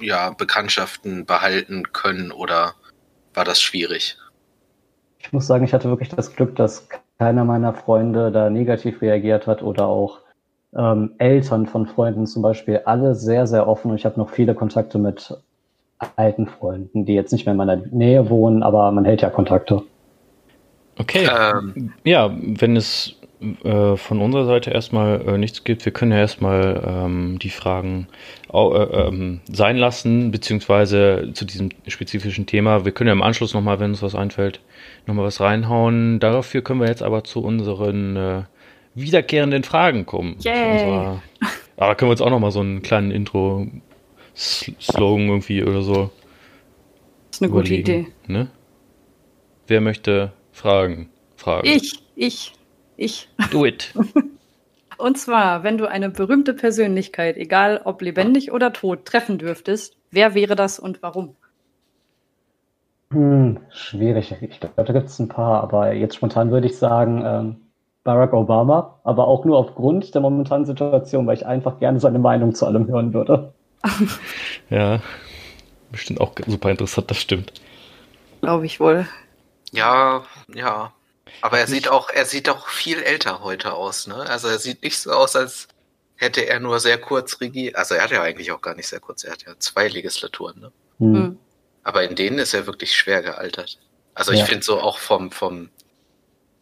ja, 0.02 0.30
Bekanntschaften 0.30 1.24
behalten 1.24 1.92
können 1.92 2.32
oder 2.32 2.74
war 3.34 3.44
das 3.44 3.60
schwierig? 3.60 4.16
Ich 5.18 5.32
muss 5.32 5.46
sagen, 5.46 5.64
ich 5.64 5.72
hatte 5.72 5.88
wirklich 5.88 6.08
das 6.08 6.34
Glück, 6.34 6.56
dass 6.56 6.88
keiner 7.18 7.44
meiner 7.44 7.74
Freunde 7.74 8.32
da 8.32 8.50
negativ 8.50 9.00
reagiert 9.00 9.46
hat 9.46 9.62
oder 9.62 9.86
auch 9.86 10.18
ähm, 10.76 11.12
Eltern 11.18 11.66
von 11.66 11.86
Freunden 11.86 12.26
zum 12.26 12.42
Beispiel, 12.42 12.80
alle 12.84 13.14
sehr, 13.14 13.46
sehr 13.46 13.68
offen 13.68 13.90
und 13.90 13.96
ich 13.96 14.04
habe 14.04 14.18
noch 14.18 14.30
viele 14.30 14.54
Kontakte 14.54 14.98
mit 14.98 15.36
alten 16.16 16.46
Freunden, 16.46 17.04
die 17.04 17.14
jetzt 17.14 17.32
nicht 17.32 17.46
mehr 17.46 17.52
in 17.52 17.58
meiner 17.58 17.76
Nähe 17.76 18.28
wohnen, 18.28 18.62
aber 18.62 18.90
man 18.90 19.04
hält 19.04 19.22
ja 19.22 19.30
Kontakte. 19.30 19.82
Okay. 20.98 21.28
Ähm, 21.30 21.92
ja, 22.04 22.30
wenn 22.36 22.76
es 22.76 23.16
äh, 23.64 23.96
von 23.96 24.20
unserer 24.20 24.44
Seite 24.44 24.70
erstmal 24.70 25.20
äh, 25.26 25.38
nichts 25.38 25.64
gibt. 25.64 25.84
Wir 25.84 25.92
können 25.92 26.12
ja 26.12 26.18
erstmal 26.18 26.80
ähm, 26.86 27.38
die 27.40 27.50
Fragen 27.50 28.06
sein 28.52 29.78
lassen, 29.78 30.30
beziehungsweise 30.30 31.30
zu 31.32 31.46
diesem 31.46 31.70
spezifischen 31.86 32.44
Thema. 32.44 32.84
Wir 32.84 32.92
können 32.92 33.08
ja 33.08 33.14
im 33.14 33.22
Anschluss 33.22 33.54
nochmal, 33.54 33.80
wenn 33.80 33.92
uns 33.92 34.02
was 34.02 34.14
einfällt, 34.14 34.60
nochmal 35.06 35.24
was 35.24 35.40
reinhauen. 35.40 36.20
Dafür 36.20 36.60
können 36.62 36.80
wir 36.80 36.88
jetzt 36.88 37.02
aber 37.02 37.24
zu 37.24 37.40
unseren 37.40 38.16
äh, 38.16 38.42
wiederkehrenden 38.94 39.64
Fragen 39.64 40.04
kommen. 40.04 40.36
Yay. 40.40 41.16
aber 41.78 41.94
können 41.94 42.10
wir 42.10 42.12
uns 42.12 42.20
auch 42.20 42.28
nochmal 42.28 42.50
so 42.50 42.60
einen 42.60 42.82
kleinen 42.82 43.10
Intro-Slogan 43.10 45.28
irgendwie 45.28 45.64
oder 45.64 45.80
so. 45.80 46.10
Das 47.30 47.38
ist 47.38 47.42
eine 47.42 47.52
gute 47.52 47.74
Idee. 47.74 48.08
Ne? 48.26 48.48
Wer 49.66 49.80
möchte 49.80 50.32
Fragen? 50.52 51.08
Fragen? 51.36 51.66
Ich, 51.66 52.02
ich. 52.16 52.52
Ich. 52.98 53.30
Do 53.50 53.64
it. 53.64 53.94
Und 55.02 55.18
zwar, 55.18 55.64
wenn 55.64 55.78
du 55.78 55.90
eine 55.90 56.10
berühmte 56.10 56.54
Persönlichkeit, 56.54 57.36
egal 57.36 57.80
ob 57.84 58.02
lebendig 58.02 58.52
oder 58.52 58.72
tot, 58.72 59.04
treffen 59.04 59.36
dürftest, 59.36 59.96
wer 60.12 60.36
wäre 60.36 60.54
das 60.54 60.78
und 60.78 61.02
warum? 61.02 61.34
Hm, 63.10 63.58
schwierig. 63.70 64.32
Ich 64.40 64.60
glaube, 64.60 64.84
da 64.84 64.92
gibt 64.92 65.08
es 65.08 65.18
ein 65.18 65.26
paar, 65.26 65.60
aber 65.64 65.92
jetzt 65.92 66.14
spontan 66.14 66.52
würde 66.52 66.68
ich 66.68 66.78
sagen 66.78 67.20
ähm, 67.26 67.56
Barack 68.04 68.32
Obama, 68.32 69.00
aber 69.02 69.26
auch 69.26 69.44
nur 69.44 69.58
aufgrund 69.58 70.14
der 70.14 70.20
momentanen 70.20 70.66
Situation, 70.66 71.26
weil 71.26 71.36
ich 71.36 71.46
einfach 71.46 71.80
gerne 71.80 71.98
seine 71.98 72.20
Meinung 72.20 72.54
zu 72.54 72.64
allem 72.64 72.86
hören 72.86 73.12
würde. 73.12 73.52
ja, 74.70 75.00
bestimmt 75.90 76.20
auch 76.20 76.30
super 76.46 76.70
interessant, 76.70 77.10
das 77.10 77.18
stimmt. 77.18 77.52
Glaube 78.40 78.66
ich 78.66 78.78
wohl. 78.78 79.08
Ja, 79.72 80.22
ja. 80.54 80.92
Aber 81.40 81.58
er 81.58 81.66
sieht 81.66 81.88
auch, 81.88 82.10
er 82.10 82.26
sieht 82.26 82.48
auch 82.48 82.68
viel 82.68 83.02
älter 83.02 83.40
heute 83.42 83.72
aus, 83.72 84.06
ne? 84.06 84.14
Also 84.14 84.48
er 84.48 84.58
sieht 84.58 84.82
nicht 84.82 84.98
so 84.98 85.12
aus, 85.12 85.34
als 85.34 85.68
hätte 86.16 86.46
er 86.46 86.60
nur 86.60 86.78
sehr 86.78 86.98
kurz 86.98 87.40
regiert. 87.40 87.76
Also 87.76 87.94
er 87.94 88.04
hat 88.04 88.10
ja 88.10 88.22
eigentlich 88.22 88.52
auch 88.52 88.60
gar 88.60 88.74
nicht 88.74 88.86
sehr 88.86 89.00
kurz, 89.00 89.24
er 89.24 89.32
hat 89.32 89.42
ja 89.44 89.58
zwei 89.58 89.88
Legislaturen, 89.88 90.60
ne? 90.60 90.72
Mhm. 90.98 91.38
Aber 91.82 92.04
in 92.04 92.14
denen 92.14 92.38
ist 92.38 92.54
er 92.54 92.66
wirklich 92.66 92.94
schwer 92.96 93.22
gealtert. 93.22 93.78
Also 94.14 94.32
ich 94.32 94.40
ja. 94.40 94.46
finde 94.46 94.64
so 94.64 94.80
auch 94.80 94.98
vom, 94.98 95.32
vom, 95.32 95.70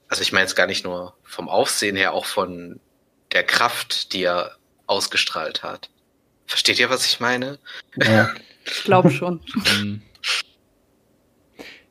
also 0.09 0.23
ich 0.23 0.33
meine 0.33 0.45
jetzt 0.45 0.55
gar 0.55 0.66
nicht 0.66 0.85
nur 0.85 1.14
vom 1.25 1.49
Aufsehen 1.49 1.97
her, 1.97 2.14
auch 2.14 2.25
von 2.25 2.81
der 3.33 3.45
Kraft, 3.45 4.12
die 4.12 4.23
er 4.23 4.57
ausgestrahlt 4.87 5.62
hat. 5.62 5.91
Versteht 6.47 6.79
ihr, 6.79 6.91
was 6.91 7.05
ich 7.07 7.21
meine? 7.21 7.59
Ja. 7.97 8.33
ich 8.64 8.85
glaube 8.85 9.11
schon. 9.11 9.41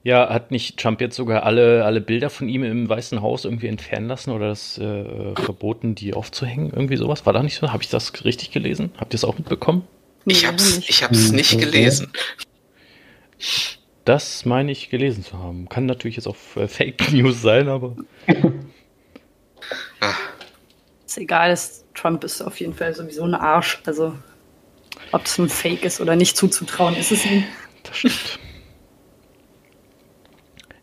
Ja, 0.10 0.28
hat 0.28 0.50
nicht 0.50 0.78
Trump 0.78 1.02
jetzt 1.02 1.16
sogar 1.16 1.44
alle, 1.44 1.86
alle 1.86 2.02
Bilder 2.02 2.32
von 2.32 2.50
ihm 2.50 2.64
im 2.64 2.90
Weißen 2.90 3.22
Haus 3.22 3.46
irgendwie 3.46 3.68
entfernen 3.68 4.08
lassen 4.08 4.32
oder 4.32 4.48
das 4.48 4.80
äh, 4.80 5.36
verboten, 5.36 5.94
die 5.94 6.16
aufzuhängen? 6.16 6.72
Irgendwie 6.72 6.98
sowas? 6.98 7.28
War 7.28 7.34
da 7.34 7.44
nicht 7.44 7.54
so? 7.54 7.72
Habe 7.72 7.84
ich 7.84 7.90
das 7.90 8.26
richtig 8.26 8.50
gelesen? 8.50 8.92
Habt 8.98 9.14
ihr 9.14 9.18
es 9.18 9.24
auch 9.24 9.38
mitbekommen? 9.38 9.88
Ich 10.26 10.48
hab's, 10.48 10.80
ich 10.88 11.04
hab's 11.04 11.32
nicht 11.32 11.60
gelesen. 11.60 12.12
Das 14.04 14.46
meine 14.46 14.72
ich 14.72 14.90
gelesen 14.90 15.24
zu 15.24 15.38
haben. 15.38 15.70
Kann 15.70 15.86
natürlich 15.86 16.16
jetzt 16.16 16.26
auch 16.26 16.38
äh, 16.56 16.68
Fake 16.68 17.12
News 17.14 17.44
sein, 17.44 17.68
aber. 17.68 17.96
Ah. 20.00 20.16
Ist 21.06 21.20
egal, 21.20 21.52
ist, 21.52 21.86
Trump 21.94 22.24
ist 22.24 22.42
auf 22.42 22.60
jeden 22.60 22.74
Fall 22.74 22.96
sowieso 22.96 23.26
ein 23.26 23.36
Arsch. 23.36 23.80
Also, 23.86 24.16
ob 25.12 25.28
es 25.28 25.38
ein 25.38 25.50
Fake 25.50 25.86
ist 25.86 26.02
oder 26.02 26.16
nicht 26.16 26.36
zuzutrauen, 26.36 26.96
ist 26.96 27.12
es 27.12 27.24
ihm. 27.28 27.44
Das 27.84 27.96
stimmt. 27.96 28.40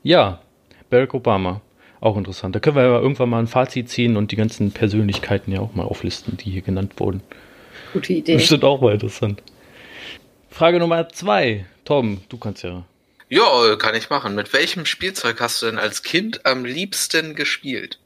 Ja, 0.07 0.39
Barack 0.89 1.15
Obama. 1.15 1.63
Auch 2.01 2.17
interessant. 2.17 2.55
Da 2.55 2.61
können 2.61 2.77
wir 2.77 2.85
ja 2.85 3.01
irgendwann 3.01 3.29
mal 3.29 3.41
ein 3.41 3.49
Fazit 3.49 3.89
ziehen 3.89 4.17
und 4.17 4.31
die 4.31 4.37
ganzen 4.37 4.71
Persönlichkeiten 4.71 5.51
ja 5.51 5.59
auch 5.59 5.75
mal 5.75 5.83
auflisten, 5.83 6.37
die 6.37 6.49
hier 6.49 6.63
genannt 6.63 6.93
wurden. 6.99 7.25
Gute 7.93 8.13
Idee. 8.13 8.37
Bestimmt 8.37 8.63
auch 8.63 8.81
mal 8.81 8.93
interessant. 8.93 9.43
Frage 10.49 10.79
Nummer 10.79 11.09
zwei. 11.09 11.67
Tom, 11.85 12.21
du 12.29 12.39
kannst 12.39 12.63
ja. 12.63 12.85
Ja, 13.29 13.75
kann 13.81 13.97
ich 13.97 14.09
machen. 14.09 14.37
Mit 14.37 14.53
welchem 14.53 14.87
Spielzeug 14.87 15.41
hast 15.41 15.61
du 15.61 15.67
denn 15.67 15.79
als 15.79 16.05
Kind 16.05 16.47
am 16.47 16.65
liebsten 16.65 17.35
gespielt? 17.35 17.99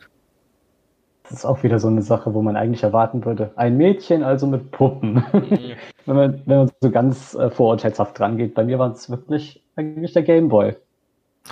Das 1.25 1.41
ist 1.41 1.45
auch 1.45 1.63
wieder 1.63 1.79
so 1.79 1.89
eine 1.89 2.01
Sache, 2.01 2.33
wo 2.33 2.41
man 2.41 2.57
eigentlich 2.57 2.83
erwarten 2.83 3.27
würde. 3.27 3.53
Ein 3.57 3.77
Mädchen, 3.77 4.23
also 4.23 4.47
mit 4.47 4.71
Puppen. 4.71 5.23
Mhm. 5.35 5.75
wenn, 6.07 6.17
man, 6.17 6.43
wenn 6.47 6.57
man 6.57 6.71
so 6.81 6.91
ganz 6.91 7.35
äh, 7.35 7.51
vorurteilshaft 7.51 8.19
dran 8.19 8.39
geht. 8.39 8.55
Bei 8.55 8.65
mir 8.65 8.79
war 8.79 8.91
es 8.91 9.11
wirklich 9.11 9.63
eigentlich 9.77 10.15
der 10.15 10.23
Gameboy. 10.23 10.77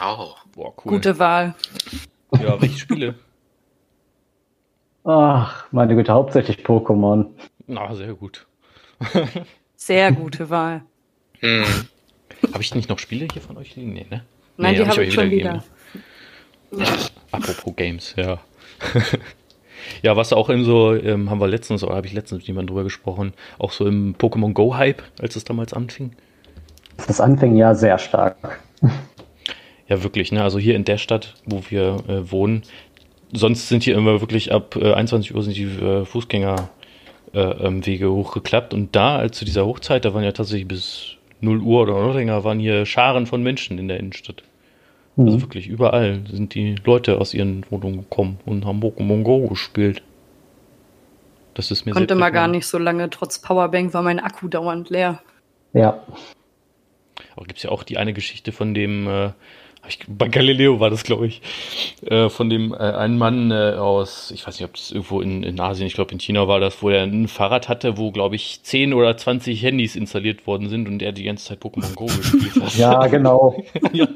Oh. 0.00 0.34
Boah, 0.54 0.74
cool. 0.84 0.92
Gute 0.92 1.18
Wahl. 1.18 1.54
Ja, 2.32 2.60
welche 2.60 2.78
Spiele? 2.78 3.14
Ach, 5.04 5.66
meine 5.72 5.94
Güte, 5.94 6.12
hauptsächlich 6.12 6.58
Pokémon. 6.58 7.26
Na, 7.66 7.94
sehr 7.94 8.14
gut. 8.14 8.46
sehr 9.76 10.12
gute 10.12 10.50
Wahl. 10.50 10.82
Hm. 11.40 11.64
Habe 12.52 12.62
ich 12.62 12.74
nicht 12.74 12.88
noch 12.88 12.98
Spiele 12.98 13.26
hier 13.32 13.42
von 13.42 13.56
euch 13.56 13.74
liegen? 13.76 13.92
Nee, 13.92 14.06
ne? 14.10 14.24
Nein, 14.56 14.72
nee, 14.72 14.78
die 14.78 14.86
habe 14.86 14.96
hab 14.96 14.98
ich 14.98 15.14
schon 15.14 15.30
wieder. 15.30 15.62
wieder. 16.70 16.86
Apropos 17.30 17.74
Games, 17.76 18.14
ja. 18.16 18.38
Ja, 20.02 20.16
was 20.16 20.32
auch 20.32 20.50
in 20.50 20.64
so, 20.64 20.94
ähm, 20.94 21.30
haben 21.30 21.40
wir 21.40 21.48
letztens, 21.48 21.82
oder 21.82 21.96
habe 21.96 22.06
ich 22.06 22.12
letztens 22.12 22.40
mit 22.40 22.48
jemandem 22.48 22.68
drüber 22.68 22.84
gesprochen, 22.84 23.32
auch 23.58 23.72
so 23.72 23.86
im 23.86 24.14
Pokémon 24.16 24.52
Go-Hype, 24.52 25.02
als 25.20 25.36
es 25.36 25.44
damals 25.44 25.72
anfing. 25.72 26.12
Das 27.06 27.20
anfing 27.20 27.56
ja 27.56 27.74
sehr 27.74 27.98
stark. 27.98 28.60
Ja, 29.88 30.02
wirklich, 30.02 30.32
ne? 30.32 30.42
Also 30.42 30.58
hier 30.58 30.76
in 30.76 30.84
der 30.84 30.98
Stadt, 30.98 31.34
wo 31.46 31.62
wir 31.68 31.96
äh, 32.08 32.30
wohnen, 32.30 32.62
sonst 33.32 33.68
sind 33.68 33.82
hier 33.82 33.96
immer 33.96 34.20
wirklich 34.20 34.52
ab 34.52 34.76
äh, 34.76 34.92
21 34.92 35.34
Uhr 35.34 35.42
sind 35.42 35.56
die 35.56 35.64
äh, 35.64 36.04
Fußgängerwege 36.04 36.70
äh, 37.34 38.08
ähm, 38.08 38.14
hochgeklappt. 38.14 38.74
Und 38.74 38.94
da, 38.94 39.16
als 39.16 39.38
zu 39.38 39.44
dieser 39.44 39.66
Hochzeit, 39.66 40.04
da 40.04 40.14
waren 40.14 40.24
ja 40.24 40.32
tatsächlich 40.32 40.68
bis 40.68 41.16
0 41.40 41.60
Uhr 41.60 41.82
oder 41.82 41.94
noch 41.94 42.14
länger, 42.14 42.44
waren 42.44 42.58
hier 42.58 42.84
Scharen 42.86 43.26
von 43.26 43.42
Menschen 43.42 43.78
in 43.78 43.88
der 43.88 43.98
Innenstadt. 43.98 44.42
Also 45.16 45.22
mhm. 45.22 45.26
Also 45.34 45.42
wirklich 45.42 45.66
überall 45.66 46.22
sind 46.30 46.54
die 46.54 46.76
Leute 46.84 47.20
aus 47.20 47.34
ihren 47.34 47.64
Wohnungen 47.70 47.98
gekommen 47.98 48.38
und 48.46 48.64
haben 48.64 48.80
Pokémon 48.80 49.22
Go 49.22 49.48
gespielt. 49.48 50.02
Das 51.54 51.72
ist 51.72 51.86
mir 51.86 51.92
Konnte 51.92 52.14
mal 52.14 52.30
gar 52.30 52.46
nicht 52.46 52.66
so 52.66 52.78
lange, 52.78 53.10
trotz 53.10 53.40
Powerbank 53.40 53.92
war 53.92 54.02
mein 54.02 54.20
Akku 54.20 54.46
dauernd 54.46 54.90
leer. 54.90 55.20
Ja. 55.72 56.04
Aber 57.34 57.46
gibt 57.46 57.58
es 57.58 57.64
ja 57.64 57.70
auch 57.70 57.82
die 57.82 57.98
eine 57.98 58.12
Geschichte 58.12 58.52
von 58.52 58.74
dem, 58.74 59.08
äh, 59.08 59.30
ich, 59.86 60.00
bei 60.08 60.28
Galileo 60.28 60.80
war 60.80 60.90
das, 60.90 61.04
glaube 61.04 61.26
ich, 61.26 61.40
äh, 62.04 62.28
von 62.28 62.50
dem 62.50 62.72
äh, 62.72 62.76
einen 62.76 63.18
Mann 63.18 63.50
äh, 63.50 63.74
aus, 63.78 64.30
ich 64.30 64.46
weiß 64.46 64.58
nicht, 64.58 64.68
ob 64.68 64.74
das 64.74 64.90
irgendwo 64.90 65.20
in, 65.20 65.42
in 65.42 65.60
Asien, 65.60 65.86
ich 65.86 65.94
glaube 65.94 66.12
in 66.12 66.18
China 66.18 66.48
war 66.48 66.60
das, 66.60 66.82
wo 66.82 66.90
er 66.90 67.02
ein 67.02 67.28
Fahrrad 67.28 67.68
hatte, 67.68 67.96
wo, 67.96 68.10
glaube 68.10 68.36
ich, 68.36 68.62
10 68.62 68.92
oder 68.92 69.16
20 69.16 69.62
Handys 69.62 69.96
installiert 69.96 70.46
worden 70.46 70.68
sind 70.68 70.88
und 70.88 71.02
er 71.02 71.12
die 71.12 71.24
ganze 71.24 71.46
Zeit 71.46 71.62
Pokémon 71.62 71.94
Go 71.94 72.06
gespielt 72.06 72.56
hat. 72.60 72.74
ja, 72.76 73.06
genau. 73.06 73.62
ja. 73.92 74.08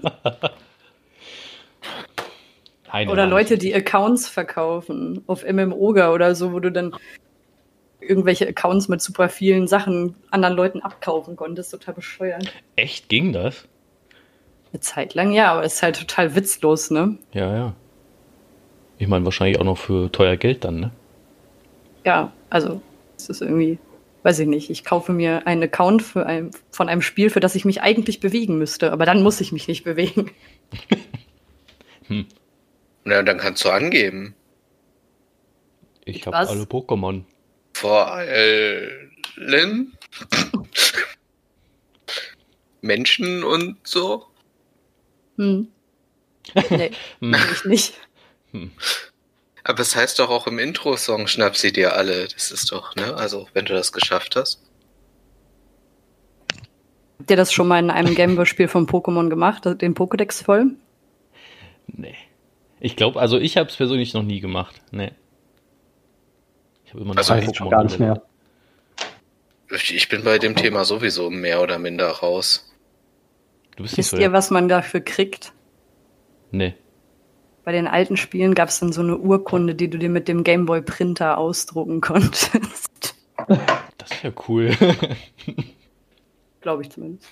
Eine 2.90 3.10
oder 3.10 3.26
Leute, 3.26 3.56
die 3.56 3.74
Accounts 3.74 4.28
verkaufen 4.28 5.22
auf 5.26 5.44
MMOGA 5.50 6.12
oder 6.12 6.34
so, 6.34 6.52
wo 6.52 6.60
du 6.60 6.70
dann 6.70 6.94
irgendwelche 8.00 8.46
Accounts 8.46 8.88
mit 8.88 9.00
super 9.00 9.28
vielen 9.28 9.66
Sachen 9.66 10.14
anderen 10.30 10.56
Leuten 10.56 10.80
abkaufen 10.80 11.36
konntest. 11.36 11.70
Total 11.70 11.94
bescheuert. 11.94 12.52
Echt 12.76 13.08
ging 13.08 13.32
das? 13.32 13.66
Eine 14.72 14.80
Zeit 14.80 15.14
lang 15.14 15.32
ja, 15.32 15.52
aber 15.52 15.64
es 15.64 15.74
ist 15.74 15.82
halt 15.82 15.98
total 15.98 16.34
witzlos, 16.34 16.90
ne? 16.90 17.18
Ja, 17.32 17.54
ja. 17.54 17.74
Ich 18.98 19.06
meine, 19.06 19.24
wahrscheinlich 19.24 19.58
auch 19.60 19.64
noch 19.64 19.76
für 19.76 20.10
teuer 20.10 20.36
Geld 20.36 20.64
dann, 20.64 20.80
ne? 20.80 20.90
Ja, 22.04 22.32
also 22.48 22.80
es 23.16 23.28
ist 23.28 23.42
irgendwie, 23.42 23.78
weiß 24.22 24.38
ich 24.38 24.46
nicht, 24.46 24.70
ich 24.70 24.84
kaufe 24.84 25.12
mir 25.12 25.46
einen 25.46 25.64
Account 25.64 26.02
für 26.02 26.24
ein, 26.24 26.52
von 26.70 26.88
einem 26.88 27.02
Spiel, 27.02 27.28
für 27.28 27.40
das 27.40 27.54
ich 27.54 27.64
mich 27.64 27.82
eigentlich 27.82 28.20
bewegen 28.20 28.58
müsste, 28.58 28.92
aber 28.92 29.04
dann 29.04 29.22
muss 29.22 29.40
ich 29.40 29.52
mich 29.52 29.68
nicht 29.68 29.84
bewegen. 29.84 30.30
hm. 32.06 32.26
Na, 33.04 33.22
dann 33.22 33.38
kannst 33.38 33.64
du 33.64 33.70
angeben. 33.70 34.34
Ich 36.04 36.26
habe 36.26 36.36
alle 36.36 36.62
Pokémon. 36.62 37.24
Vor 37.74 38.10
allen 38.10 39.12
Menschen 42.80 43.44
und 43.44 43.76
so. 43.84 44.26
Hm. 45.36 45.68
Nee, 46.70 46.90
hm. 47.20 47.36
ich 47.52 47.64
nicht. 47.64 47.94
Hm. 48.50 48.72
Aber 49.64 49.80
es 49.80 49.94
heißt 49.94 50.18
doch 50.18 50.28
auch 50.28 50.46
im 50.46 50.58
Intro-Song 50.58 51.28
schnapp 51.28 51.56
sie 51.56 51.72
dir 51.72 51.96
alle. 51.96 52.26
Das 52.28 52.50
ist 52.50 52.72
doch, 52.72 52.96
ne? 52.96 53.14
Also, 53.14 53.46
wenn 53.52 53.64
du 53.64 53.74
das 53.74 53.92
geschafft 53.92 54.34
hast. 54.34 54.60
Habt 57.18 57.30
ihr 57.30 57.36
das 57.36 57.52
schon 57.52 57.68
mal 57.68 57.78
in 57.78 57.90
einem 57.90 58.16
Gameboy-Spiel 58.16 58.66
von 58.66 58.88
Pokémon 58.88 59.28
gemacht, 59.28 59.64
den 59.64 59.94
Pokédex 59.94 60.42
voll? 60.42 60.72
Nee. 61.86 62.16
Ich 62.80 62.96
glaube, 62.96 63.20
also 63.20 63.38
ich 63.38 63.56
habe 63.56 63.68
es 63.68 63.76
persönlich 63.76 64.12
noch 64.12 64.24
nie 64.24 64.40
gemacht. 64.40 64.82
Nee. 64.90 65.12
Ich 66.84 66.90
habe 66.90 67.02
immer 67.02 67.14
noch 67.14 67.18
also 67.18 67.34
Pokémon 67.34 67.70
gar 67.70 67.84
nicht 67.84 68.00
mehr. 68.00 68.22
Ich 69.70 70.08
bin 70.08 70.24
bei 70.24 70.38
dem 70.38 70.56
Thema 70.56 70.84
sowieso 70.84 71.30
mehr 71.30 71.62
oder 71.62 71.78
minder 71.78 72.10
raus. 72.10 72.71
Du 73.76 73.82
bist 73.82 73.96
Wisst 73.96 74.10
so, 74.10 74.16
ihr, 74.16 74.32
was 74.32 74.50
man 74.50 74.68
dafür 74.68 75.00
kriegt? 75.00 75.52
Nee. 76.50 76.74
Bei 77.64 77.72
den 77.72 77.86
alten 77.86 78.16
Spielen 78.16 78.54
gab 78.54 78.68
es 78.68 78.80
dann 78.80 78.92
so 78.92 79.02
eine 79.02 79.16
Urkunde, 79.16 79.74
die 79.74 79.88
du 79.88 79.98
dir 79.98 80.10
mit 80.10 80.28
dem 80.28 80.44
Gameboy-Printer 80.44 81.38
ausdrucken 81.38 82.00
konntest. 82.00 83.14
Das 83.98 84.10
ist 84.10 84.22
ja 84.22 84.32
cool. 84.48 84.76
Glaube 86.60 86.82
ich 86.82 86.90
zumindest. 86.90 87.28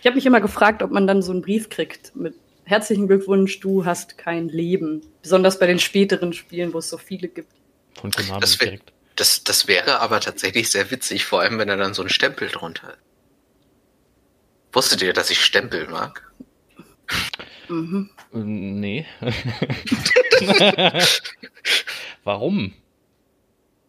Ich 0.00 0.06
habe 0.06 0.16
mich 0.16 0.26
immer 0.26 0.40
gefragt, 0.40 0.82
ob 0.82 0.90
man 0.90 1.06
dann 1.06 1.20
so 1.20 1.32
einen 1.32 1.42
Brief 1.42 1.68
kriegt 1.68 2.16
mit 2.16 2.34
herzlichen 2.64 3.08
Glückwunsch, 3.08 3.60
du 3.60 3.84
hast 3.84 4.16
kein 4.16 4.48
Leben. 4.48 5.02
Besonders 5.22 5.58
bei 5.58 5.66
den 5.66 5.78
späteren 5.78 6.32
Spielen, 6.32 6.72
wo 6.72 6.78
es 6.78 6.88
so 6.88 6.96
viele 6.96 7.28
gibt. 7.28 7.52
Von 8.00 8.12
Konami 8.12 8.40
das 8.40 8.56
direkt. 8.56 8.92
Das, 9.16 9.44
das 9.44 9.66
wäre 9.68 10.00
aber 10.00 10.20
tatsächlich 10.20 10.70
sehr 10.70 10.90
witzig, 10.90 11.24
vor 11.24 11.40
allem 11.40 11.58
wenn 11.58 11.68
er 11.68 11.76
dann 11.76 11.92
so 11.92 12.02
einen 12.02 12.08
Stempel 12.08 12.48
drunter 12.48 12.88
hat. 12.88 12.98
Wusstet 14.72 15.02
ihr, 15.02 15.12
dass 15.12 15.30
ich 15.30 15.44
Stempel 15.44 15.88
mag? 15.88 16.30
Mhm. 17.68 18.10
Nee. 18.32 19.06
Warum? 22.24 22.74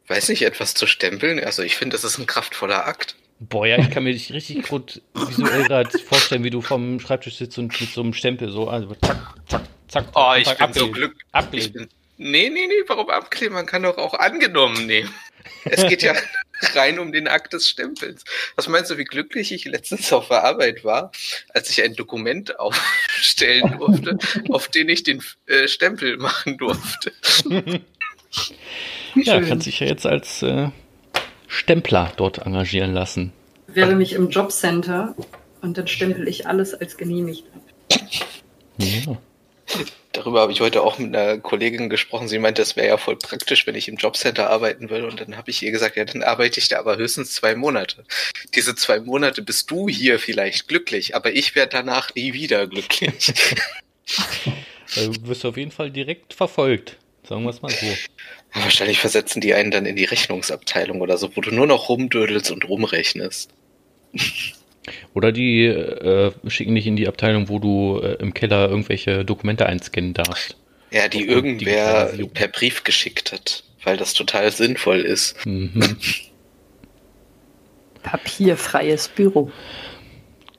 Weiß 0.07 0.29
nicht, 0.29 0.41
etwas 0.41 0.73
zu 0.73 0.87
stempeln? 0.87 1.43
Also 1.43 1.63
ich 1.63 1.75
finde, 1.75 1.95
das 1.95 2.03
ist 2.03 2.17
ein 2.17 2.25
kraftvoller 2.25 2.85
Akt. 2.85 3.15
Boah, 3.39 3.65
ja, 3.65 3.77
ich 3.77 3.89
kann 3.89 4.03
mir 4.03 4.13
dich 4.13 4.33
richtig 4.33 4.67
gut 4.67 5.01
visuell 5.15 5.63
gerade 5.63 5.97
vorstellen, 5.97 6.43
wie 6.43 6.51
du 6.51 6.61
vom 6.61 6.99
Schreibtisch 6.99 7.37
sitzt 7.37 7.57
und 7.57 7.79
mit 7.79 7.89
so 7.89 8.01
einem 8.01 8.13
Stempel 8.13 8.51
so, 8.51 8.67
also 8.67 8.93
zack, 8.95 9.33
zack, 9.47 9.63
zack. 9.87 10.05
Oh, 10.13 10.33
ich 10.37 10.47
bin 10.55 10.73
so 10.73 10.91
glücklich. 10.91 11.73
Nee, 12.23 12.51
nee, 12.51 12.67
nee, 12.67 12.83
warum 12.85 13.09
abkleben? 13.09 13.55
Man 13.55 13.65
kann 13.65 13.81
doch 13.81 13.97
auch 13.97 14.13
angenommen 14.13 14.85
nehmen. 14.85 15.11
Es 15.65 15.87
geht 15.87 16.03
ja 16.03 16.13
rein 16.75 16.99
um 16.99 17.11
den 17.11 17.27
Akt 17.27 17.53
des 17.53 17.67
Stempels. 17.67 18.23
Was 18.55 18.67
meinst 18.67 18.91
du, 18.91 18.99
wie 18.99 19.05
glücklich 19.05 19.51
ich 19.51 19.65
letztens 19.65 20.13
auf 20.13 20.27
der 20.27 20.43
Arbeit 20.43 20.85
war, 20.85 21.11
als 21.49 21.71
ich 21.71 21.81
ein 21.81 21.95
Dokument 21.95 22.59
aufstellen 22.59 23.75
durfte, 23.75 24.19
auf 24.49 24.67
den 24.67 24.87
ich 24.89 25.01
den 25.01 25.23
äh, 25.47 25.67
Stempel 25.67 26.17
machen 26.17 26.59
durfte? 26.59 27.11
ja, 29.15 29.41
kann 29.41 29.61
sich 29.61 29.79
ja 29.79 29.87
jetzt 29.87 30.05
als 30.05 30.43
äh, 30.43 30.67
Stempler 31.47 32.13
dort 32.17 32.45
engagieren 32.45 32.93
lassen. 32.93 33.33
Ich 33.67 33.73
wäre 33.73 33.95
mich 33.95 34.13
im 34.13 34.29
Jobcenter 34.29 35.15
und 35.61 35.75
dann 35.75 35.87
stempel 35.87 36.27
ich 36.27 36.45
alles 36.45 36.75
als 36.75 36.97
genehmigt 36.97 37.45
ab. 37.55 37.99
Ja. 38.77 39.17
Darüber 40.11 40.41
habe 40.41 40.51
ich 40.51 40.59
heute 40.59 40.81
auch 40.81 40.97
mit 40.97 41.15
einer 41.15 41.37
Kollegin 41.37 41.89
gesprochen. 41.89 42.27
Sie 42.27 42.39
meinte, 42.39 42.61
es 42.61 42.75
wäre 42.75 42.87
ja 42.87 42.97
voll 42.97 43.15
praktisch, 43.15 43.65
wenn 43.65 43.75
ich 43.75 43.87
im 43.87 43.95
Jobcenter 43.95 44.49
arbeiten 44.49 44.89
würde. 44.89 45.07
Und 45.07 45.21
dann 45.21 45.37
habe 45.37 45.51
ich 45.51 45.63
ihr 45.63 45.71
gesagt, 45.71 45.95
ja, 45.95 46.03
dann 46.03 46.23
arbeite 46.23 46.59
ich 46.59 46.67
da 46.67 46.79
aber 46.79 46.97
höchstens 46.97 47.33
zwei 47.33 47.55
Monate. 47.55 48.03
Diese 48.53 48.75
zwei 48.75 48.99
Monate 48.99 49.41
bist 49.41 49.71
du 49.71 49.87
hier 49.87 50.19
vielleicht 50.19 50.67
glücklich, 50.67 51.15
aber 51.15 51.31
ich 51.31 51.55
werde 51.55 51.71
danach 51.71 52.13
nie 52.15 52.33
wieder 52.33 52.67
glücklich. 52.67 53.33
du 54.95 55.27
wirst 55.27 55.45
auf 55.45 55.55
jeden 55.55 55.71
Fall 55.71 55.91
direkt 55.91 56.33
verfolgt. 56.33 56.97
Sagen 57.27 57.43
wir 57.43 57.51
es 57.51 57.61
mal 57.61 57.71
so. 57.71 57.87
Wahrscheinlich 58.53 58.99
versetzen 58.99 59.39
die 59.39 59.53
einen 59.53 59.71
dann 59.71 59.85
in 59.85 59.95
die 59.95 60.03
Rechnungsabteilung 60.03 60.99
oder 60.99 61.17
so, 61.17 61.35
wo 61.35 61.41
du 61.41 61.51
nur 61.51 61.67
noch 61.67 61.87
rumdödelst 61.87 62.51
und 62.51 62.67
rumrechnest. 62.67 63.51
Oder 65.13 65.31
die 65.31 65.65
äh, 65.65 66.31
schicken 66.47 66.75
dich 66.75 66.87
in 66.87 66.95
die 66.95 67.07
Abteilung, 67.07 67.49
wo 67.49 67.59
du 67.59 67.99
äh, 68.01 68.15
im 68.15 68.33
Keller 68.33 68.69
irgendwelche 68.69 69.25
Dokumente 69.25 69.65
einscannen 69.65 70.13
darfst. 70.13 70.57
Ja, 70.91 71.07
die 71.07 71.25
irgendwer 71.25 72.11
per 72.33 72.49
Brief 72.49 72.83
geschickt 72.83 73.31
hat, 73.31 73.63
weil 73.83 73.97
das 73.97 74.13
total 74.13 74.51
sinnvoll 74.51 75.01
ist. 75.01 75.45
Mhm. 75.45 75.81
Papierfreies 78.03 79.07
Büro. 79.09 79.51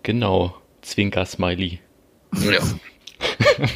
Genau, 0.02 0.56
Zwinker-Smiley. 0.82 1.80
Ja. 2.40 2.60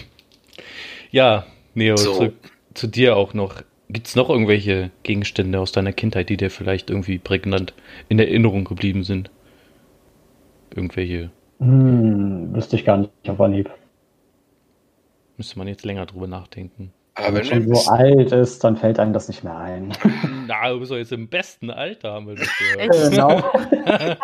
ja, 1.11 1.47
Neo, 1.75 1.97
so. 1.97 2.15
zurück 2.15 2.35
zu 2.75 2.87
dir 2.87 3.17
auch 3.17 3.35
noch. 3.35 3.63
Gibt 3.89 4.09
es 4.09 4.17
noch 4.17 4.31
irgendwelche 4.31 4.91
Gegenstände 5.05 5.61
aus 5.61 5.71
deiner 5.71 5.93
Kindheit, 5.93 6.29
die 6.29 6.37
dir 6.37 6.51
vielleicht 6.51 6.91
irgendwie 6.91 7.19
prägnant 7.19 7.73
in 8.09 8.19
Erinnerung 8.19 8.65
geblieben 8.65 9.05
sind? 9.05 9.31
Irgendwelche. 10.77 11.31
Hm, 11.59 12.55
wüsste 12.55 12.77
ich 12.77 12.85
gar 12.85 12.99
nicht 12.99 13.11
auf 13.27 13.41
Anhieb. 13.41 13.71
Müsste 15.39 15.59
man 15.59 15.69
jetzt 15.69 15.85
länger 15.85 16.07
drüber 16.07 16.27
nachdenken. 16.27 16.93
Aber 17.15 17.39
wenn 17.39 17.49
man 17.49 17.63
schon 17.65 17.75
so 17.75 17.91
alt 17.91 18.33
ist, 18.33 18.63
dann 18.63 18.77
fällt 18.77 18.99
einem 18.99 19.15
das 19.15 19.29
nicht 19.29 19.43
mehr 19.43 19.57
ein. 19.57 19.97
Na, 20.47 20.69
du 20.69 20.81
bist 20.81 20.91
doch 20.91 20.97
jetzt 20.97 21.13
im 21.13 21.29
besten 21.29 21.71
Alter, 21.71 22.13
haben 22.13 22.29
wir 22.29 22.35
das 22.35 22.49
gehört. 22.59 23.11
genau. 23.11 23.53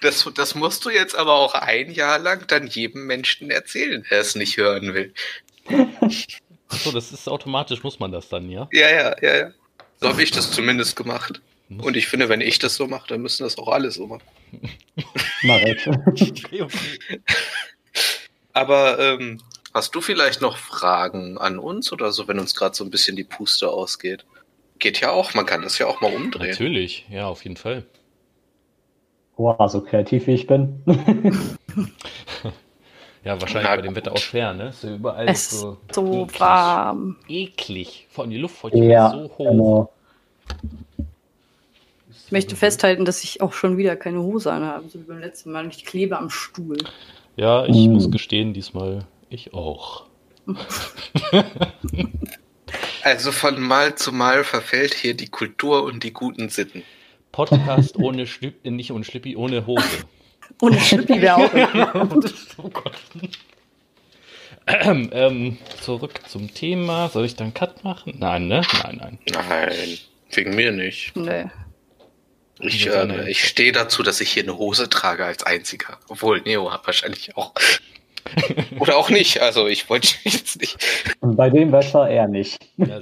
das, 0.00 0.30
das 0.36 0.54
musst 0.54 0.84
du 0.84 0.90
jetzt 0.90 1.18
aber 1.18 1.34
auch 1.34 1.54
ein 1.54 1.90
Jahr 1.90 2.20
lang 2.20 2.46
dann 2.46 2.68
jedem 2.68 3.06
Menschen 3.06 3.50
erzählen, 3.50 4.06
der 4.10 4.20
es 4.20 4.36
nicht 4.36 4.56
hören 4.56 4.94
will. 4.94 5.12
Achso, 6.68 6.92
das 6.92 7.10
ist 7.10 7.28
automatisch, 7.28 7.82
muss 7.82 7.98
man 7.98 8.12
das 8.12 8.28
dann, 8.28 8.48
ja? 8.48 8.68
Ja, 8.72 8.88
ja, 8.88 9.16
ja, 9.20 9.36
ja. 9.36 9.50
So 9.96 10.08
habe 10.08 10.22
ich 10.22 10.30
das 10.30 10.52
zumindest 10.52 10.94
gemacht. 10.94 11.40
Und 11.68 11.96
ich 11.96 12.06
finde, 12.06 12.28
wenn 12.28 12.40
ich 12.40 12.58
das 12.58 12.76
so 12.76 12.86
mache, 12.86 13.08
dann 13.08 13.20
müssen 13.20 13.42
das 13.42 13.58
auch 13.58 13.68
alle 13.68 13.90
so 13.90 14.06
machen. 14.06 14.22
Mach 15.42 15.60
ich. 15.60 15.88
Aber 18.52 18.98
ähm, 18.98 19.40
Hast 19.74 19.94
du 19.94 20.00
vielleicht 20.00 20.40
noch 20.40 20.56
Fragen 20.56 21.38
an 21.38 21.58
uns 21.58 21.92
oder 21.92 22.10
so, 22.10 22.26
wenn 22.26 22.38
uns 22.38 22.54
gerade 22.54 22.74
so 22.74 22.82
ein 22.84 22.90
bisschen 22.90 23.16
die 23.16 23.24
Puste 23.24 23.68
ausgeht? 23.70 24.24
Geht 24.78 25.00
ja 25.00 25.10
auch, 25.10 25.34
man 25.34 25.44
kann 25.46 25.62
das 25.62 25.78
ja 25.78 25.86
auch 25.86 26.00
mal 26.00 26.12
umdrehen. 26.12 26.50
Natürlich, 26.50 27.06
ja, 27.10 27.26
auf 27.28 27.44
jeden 27.44 27.56
Fall. 27.56 27.84
Wow, 29.36 29.70
so 29.70 29.82
kreativ 29.82 30.26
wie 30.26 30.32
ich 30.32 30.46
bin. 30.46 30.82
ja, 33.24 33.40
wahrscheinlich 33.40 33.70
Na, 33.70 33.76
bei 33.76 33.82
dem 33.82 33.94
Wetter 33.94 34.12
auch 34.12 34.18
schwer, 34.18 34.54
ne? 34.54 34.72
So 34.72 34.88
überall 34.88 35.28
es 35.28 35.50
so, 35.50 35.76
so 35.92 36.24
eklig, 36.24 36.40
warm. 36.40 37.16
Eklig. 37.28 38.06
Vor 38.10 38.24
allem 38.24 38.30
die 38.30 38.38
Luftfeuchtigkeit 38.38 38.90
ja, 38.90 39.10
so 39.10 39.30
hoch. 39.36 39.50
Genau. 39.50 39.92
Ich 42.28 42.32
möchte 42.32 42.56
festhalten, 42.56 43.06
dass 43.06 43.24
ich 43.24 43.40
auch 43.40 43.54
schon 43.54 43.78
wieder 43.78 43.96
keine 43.96 44.20
Hose 44.20 44.52
anhabe, 44.52 44.86
so 44.90 44.98
wie 44.98 45.04
beim 45.04 45.18
letzten 45.18 45.50
Mal. 45.50 45.64
Und 45.64 45.74
ich 45.74 45.86
klebe 45.86 46.18
am 46.18 46.28
Stuhl. 46.28 46.76
Ja, 47.36 47.64
ich 47.64 47.88
mm. 47.88 47.92
muss 47.94 48.10
gestehen, 48.10 48.52
diesmal 48.52 49.06
ich 49.30 49.54
auch. 49.54 50.04
also 53.02 53.32
von 53.32 53.58
Mal 53.58 53.94
zu 53.94 54.12
Mal 54.12 54.44
verfällt 54.44 54.92
hier 54.92 55.14
die 55.14 55.28
Kultur 55.28 55.84
und 55.84 56.04
die 56.04 56.12
guten 56.12 56.50
Sitten. 56.50 56.82
Podcast 57.32 57.96
ohne 57.96 58.26
Schlüppi, 58.26 58.68
äh, 58.68 58.72
nicht 58.72 58.92
ohne 58.92 59.04
Schlüppi, 59.04 59.34
ohne 59.34 59.66
Hose. 59.66 60.04
ohne 60.60 60.78
Schlüppi 60.78 61.22
wäre 61.22 61.36
auch. 61.36 61.54
oh 62.58 62.68
Gott. 62.68 62.92
Ähm, 64.66 65.08
ähm, 65.14 65.56
zurück 65.80 66.20
zum 66.28 66.52
Thema. 66.52 67.08
Soll 67.08 67.24
ich 67.24 67.36
dann 67.36 67.54
Cut 67.54 67.84
machen? 67.84 68.16
Nein, 68.18 68.48
ne? 68.48 68.60
Nein, 68.82 68.98
nein. 69.00 69.18
Nein, 69.32 69.98
wegen 70.30 70.54
mir 70.54 70.72
nicht. 70.72 71.16
Nee. 71.16 71.46
Ich, 72.60 72.86
äh, 72.86 73.30
ich 73.30 73.44
stehe 73.44 73.72
dazu, 73.72 74.02
dass 74.02 74.20
ich 74.20 74.30
hier 74.30 74.42
eine 74.42 74.58
Hose 74.58 74.88
trage 74.88 75.24
als 75.24 75.42
einziger. 75.44 75.98
Obwohl, 76.08 76.40
Neo 76.40 76.72
hat 76.72 76.86
wahrscheinlich 76.86 77.36
auch. 77.36 77.52
Oder 78.78 78.96
auch 78.96 79.10
nicht. 79.10 79.40
Also 79.40 79.66
ich 79.66 79.88
wollte 79.88 80.08
jetzt 80.24 80.60
nicht. 80.60 80.76
Bei 81.20 81.50
dem 81.50 81.72
Wetter 81.72 82.08
eher 82.08 82.28
nicht. 82.28 82.58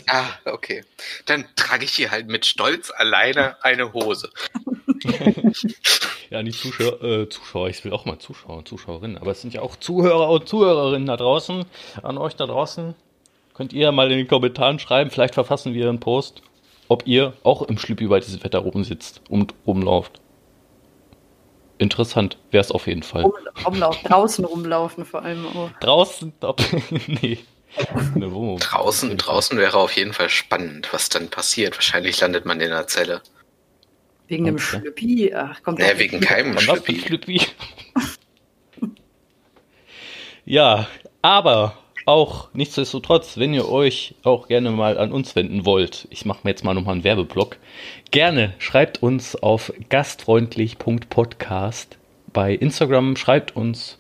ah, 0.09 0.27
okay. 0.45 0.85
Dann 1.27 1.47
trage 1.57 1.85
ich 1.85 1.93
hier 1.93 2.11
halt 2.11 2.29
mit 2.29 2.47
Stolz 2.47 2.93
alleine 2.95 3.57
eine 3.63 3.93
Hose. 3.93 4.31
ja, 6.31 6.43
die 6.43 6.53
Zuschauer, 6.53 7.03
äh, 7.03 7.29
Zuschauer, 7.29 7.69
ich 7.69 7.85
will 7.85 7.93
auch 7.93 8.05
mal 8.05 8.19
Zuschauer 8.19 8.59
und 8.59 8.69
Zuschauerinnen, 8.69 9.19
aber 9.19 9.33
es 9.33 9.41
sind 9.41 9.55
ja 9.55 9.63
auch 9.63 9.77
Zuhörer 9.77 10.31
und 10.31 10.49
Zuhörerinnen 10.49 11.07
da 11.07 11.17
draußen. 11.17 11.65
An 12.03 12.19
euch 12.19 12.37
da 12.37 12.47
draußen. 12.47 12.95
Könnt 13.55 13.73
ihr 13.73 13.91
mal 13.91 14.11
in 14.13 14.19
den 14.19 14.29
Kommentaren 14.29 14.79
schreiben, 14.79 15.11
vielleicht 15.11 15.35
verfassen 15.35 15.73
wir 15.73 15.89
einen 15.89 16.01
Post, 16.01 16.43
ob 16.89 17.07
ihr 17.07 17.35
auch 17.43 17.63
im 17.63 17.79
Schlüppi 17.79 18.07
bei 18.07 18.21
diesem 18.21 18.43
Wetter 18.43 18.61
rumsitzt 18.61 19.23
und 19.29 19.55
rumlauft. 19.67 20.21
Interessant 21.79 22.39
wäre 22.51 22.63
es 22.63 22.71
auf 22.71 22.87
jeden 22.87 23.03
Fall. 23.03 23.23
Rum, 23.23 23.35
rumlaufen, 23.65 24.09
draußen 24.09 24.45
rumlaufen 24.45 25.05
vor 25.05 25.23
allem 25.23 25.47
auch. 25.47 25.71
Draußen, 25.81 26.33
ob, 26.41 26.63
nee. 27.07 27.39
draußen, 28.59 29.17
draußen 29.17 29.59
wäre 29.59 29.77
auf 29.77 29.93
jeden 29.93 30.15
Fall 30.15 30.31
spannend, 30.31 30.89
was 30.93 31.11
dann 31.11 31.29
passiert. 31.29 31.77
Wahrscheinlich 31.77 32.21
landet 32.21 32.47
man 32.47 32.61
in 32.61 32.71
der 32.71 32.87
Zelle. 32.87 33.21
Wegen 34.29 34.45
okay. 34.45 34.53
dem 34.53 34.59
Schlüppi? 34.59 35.35
Ach, 35.35 35.63
kommt 35.63 35.79
nee, 35.79 35.99
wegen 35.99 36.21
keinem 36.21 36.59
Schlüppi. 36.59 36.99
Schlüppi. 36.99 37.43
ja, 40.47 40.89
aber 41.21 41.77
auch 42.07 42.49
nichtsdestotrotz, 42.55 43.37
wenn 43.37 43.53
ihr 43.53 43.69
euch 43.69 44.15
auch 44.23 44.49
gerne 44.49 44.71
mal 44.71 44.97
an 44.97 45.13
uns 45.13 45.37
wenden 45.37 45.67
wollt, 45.67 46.09
ich 46.11 46.25
mache 46.25 46.39
mir 46.45 46.51
jetzt 46.51 46.65
mal 46.65 46.73
nochmal 46.73 46.95
einen 46.95 47.05
Werbeblock, 47.05 47.59
gerne 48.11 48.55
schreibt 48.59 49.03
uns 49.03 49.37
auf 49.37 49.71
gastfreundlich.podcast 49.89 51.99
bei 52.33 52.55
Instagram, 52.55 53.17
schreibt 53.17 53.55
uns 53.57 53.99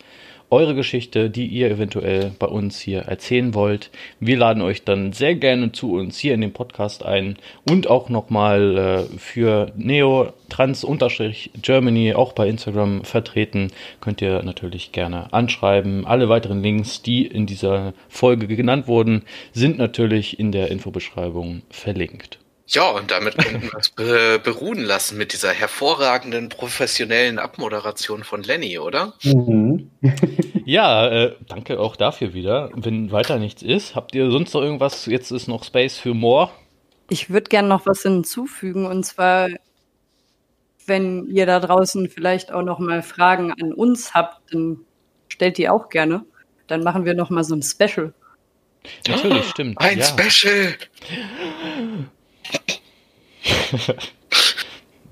eure 0.50 0.74
Geschichte, 0.74 1.30
die 1.30 1.46
ihr 1.46 1.70
eventuell 1.70 2.32
bei 2.38 2.46
uns 2.46 2.80
hier 2.80 3.00
erzählen 3.00 3.54
wollt. 3.54 3.90
Wir 4.20 4.36
laden 4.36 4.62
euch 4.62 4.84
dann 4.84 5.12
sehr 5.12 5.34
gerne 5.34 5.72
zu 5.72 5.94
uns 5.94 6.18
hier 6.18 6.34
in 6.34 6.40
den 6.40 6.52
Podcast 6.52 7.04
ein 7.04 7.36
und 7.68 7.88
auch 7.88 8.08
nochmal 8.08 8.78
äh, 9.12 9.18
für 9.18 9.72
Neo 9.76 10.32
Trans-Germany 10.48 12.14
auch 12.14 12.32
bei 12.32 12.48
Instagram 12.48 13.04
vertreten. 13.04 13.72
Könnt 14.00 14.22
ihr 14.22 14.42
natürlich 14.42 14.92
gerne 14.92 15.32
anschreiben. 15.32 16.06
Alle 16.06 16.28
weiteren 16.28 16.62
Links, 16.62 17.02
die 17.02 17.26
in 17.26 17.46
dieser 17.46 17.92
Folge 18.08 18.46
genannt 18.46 18.86
wurden, 18.86 19.22
sind 19.52 19.78
natürlich 19.78 20.38
in 20.38 20.52
der 20.52 20.70
Infobeschreibung 20.70 21.62
verlinkt. 21.70 22.38
Ja, 22.68 22.90
und 22.90 23.12
damit 23.12 23.38
könnten 23.38 23.62
wir 23.62 23.78
es 23.78 23.90
be 23.90 24.40
beruhen 24.42 24.82
lassen 24.82 25.16
mit 25.16 25.32
dieser 25.32 25.52
hervorragenden 25.52 26.48
professionellen 26.48 27.38
Abmoderation 27.38 28.24
von 28.24 28.42
Lenny, 28.42 28.80
oder? 28.80 29.14
Mhm. 29.22 29.90
ja, 30.64 31.08
äh, 31.08 31.36
danke 31.48 31.78
auch 31.78 31.94
dafür 31.94 32.34
wieder. 32.34 32.70
Wenn 32.74 33.12
weiter 33.12 33.38
nichts 33.38 33.62
ist, 33.62 33.94
habt 33.94 34.16
ihr 34.16 34.32
sonst 34.32 34.52
noch 34.52 34.62
irgendwas? 34.62 35.06
Jetzt 35.06 35.30
ist 35.30 35.46
noch 35.46 35.62
Space 35.62 35.96
für 35.96 36.12
More. 36.12 36.50
Ich 37.08 37.30
würde 37.30 37.48
gerne 37.48 37.68
noch 37.68 37.86
was 37.86 38.02
hinzufügen 38.02 38.86
und 38.86 39.04
zwar, 39.04 39.48
wenn 40.86 41.28
ihr 41.28 41.46
da 41.46 41.60
draußen 41.60 42.10
vielleicht 42.10 42.50
auch 42.50 42.62
noch 42.62 42.80
mal 42.80 43.02
Fragen 43.02 43.52
an 43.52 43.72
uns 43.72 44.12
habt, 44.12 44.52
dann 44.52 44.78
stellt 45.28 45.56
die 45.58 45.68
auch 45.68 45.88
gerne. 45.88 46.24
Dann 46.66 46.82
machen 46.82 47.04
wir 47.04 47.14
noch 47.14 47.30
mal 47.30 47.44
so 47.44 47.54
ein 47.54 47.62
Special. 47.62 48.12
Natürlich, 49.06 49.48
stimmt. 49.50 49.80
Ein 49.80 49.98
ja. 49.98 50.04
Special. 50.04 50.74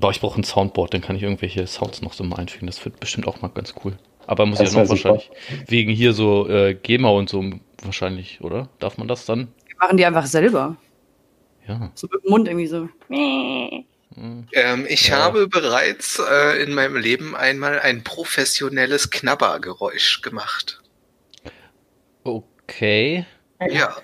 Boah, 0.00 0.10
ich 0.10 0.20
brauche 0.20 0.40
ein 0.40 0.44
Soundboard, 0.44 0.94
dann 0.94 1.00
kann 1.00 1.16
ich 1.16 1.22
irgendwelche 1.22 1.66
Sounds 1.66 2.02
noch 2.02 2.12
so 2.12 2.24
mal 2.24 2.36
einfügen. 2.36 2.66
Das 2.66 2.84
wird 2.84 3.00
bestimmt 3.00 3.26
auch 3.26 3.40
mal 3.40 3.48
ganz 3.48 3.74
cool. 3.84 3.96
Aber 4.26 4.46
muss 4.46 4.58
das 4.58 4.74
ja 4.74 4.82
noch 4.82 4.88
wahrscheinlich 4.88 5.30
super. 5.48 5.62
wegen 5.68 5.92
hier 5.92 6.12
so 6.12 6.48
äh, 6.48 6.74
GEMA 6.74 7.10
und 7.10 7.28
so 7.28 7.44
wahrscheinlich, 7.82 8.40
oder? 8.40 8.68
Darf 8.78 8.98
man 8.98 9.08
das 9.08 9.26
dann? 9.26 9.48
Wir 9.66 9.76
machen 9.78 9.96
die 9.96 10.04
einfach 10.04 10.26
selber. 10.26 10.76
Ja. 11.66 11.90
So 11.94 12.08
mit 12.10 12.24
dem 12.24 12.30
Mund 12.30 12.48
irgendwie 12.48 12.66
so. 12.66 12.88
Ähm, 14.52 14.86
ich 14.88 15.08
ja. 15.08 15.16
habe 15.16 15.48
bereits 15.48 16.20
äh, 16.20 16.62
in 16.62 16.72
meinem 16.74 16.96
Leben 16.96 17.34
einmal 17.34 17.80
ein 17.80 18.04
professionelles 18.04 19.10
Knabbergeräusch 19.10 20.22
gemacht. 20.22 20.82
Okay. 22.22 23.26
Ja. 23.68 23.96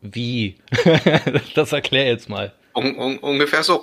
Wie? 0.00 0.56
das 1.54 1.72
erklär 1.72 2.06
jetzt 2.06 2.28
mal. 2.28 2.52
Un 2.74 2.96
un 2.96 3.18
ungefähr 3.18 3.62
so. 3.62 3.82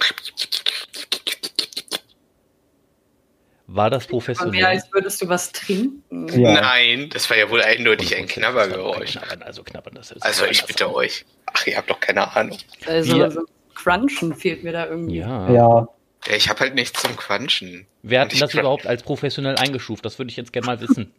War 3.68 3.90
das 3.90 4.08
professionell? 4.08 4.52
Mehr 4.52 4.70
als 4.70 4.92
würdest 4.94 5.22
du 5.22 5.28
was 5.28 5.52
trinken. 5.52 6.28
Ja. 6.40 6.54
Nein, 6.54 7.10
das 7.10 7.30
war 7.30 7.38
ja 7.38 7.50
wohl 7.50 7.62
eindeutig 7.62 8.16
ein 8.16 8.28
Knabbergeräusch. 8.28 9.14
Knabbern, 9.14 9.44
also 9.44 9.64
knabbern 9.64 9.96
das 9.96 10.12
ist 10.12 10.24
Also 10.24 10.46
ich 10.46 10.64
bitte 10.66 10.94
euch. 10.94 11.26
Ach, 11.48 11.66
ihr 11.68 11.76
habt 11.78 11.90
doch 11.90 12.00
keine 12.00 12.36
Ahnung. 12.36 12.58
Also 12.86 13.18
ja. 13.18 13.32
so 13.32 13.42
Crunchen 13.74 14.36
fehlt 14.36 14.64
mir 14.64 14.72
da 14.72 14.86
irgendwie. 14.86 15.18
Ja. 15.18 15.50
ja. 15.50 15.88
ja 16.28 16.36
ich 16.36 16.50
habe 16.50 16.60
halt 16.62 16.76
nichts 16.76 17.02
zum 17.02 17.16
Crunchen. 17.16 17.88
Wer 18.04 18.22
hat 18.22 18.32
denn 18.32 18.40
das 18.40 18.54
überhaupt 18.54 18.88
als 18.88 19.04
professionell 19.04 19.56
eingestuft? 19.56 20.06
Das 20.06 20.20
würde 20.20 20.30
ich 20.32 20.38
jetzt 20.38 20.54
gerne 20.54 20.68
mal 20.68 20.80
wissen. 20.80 21.12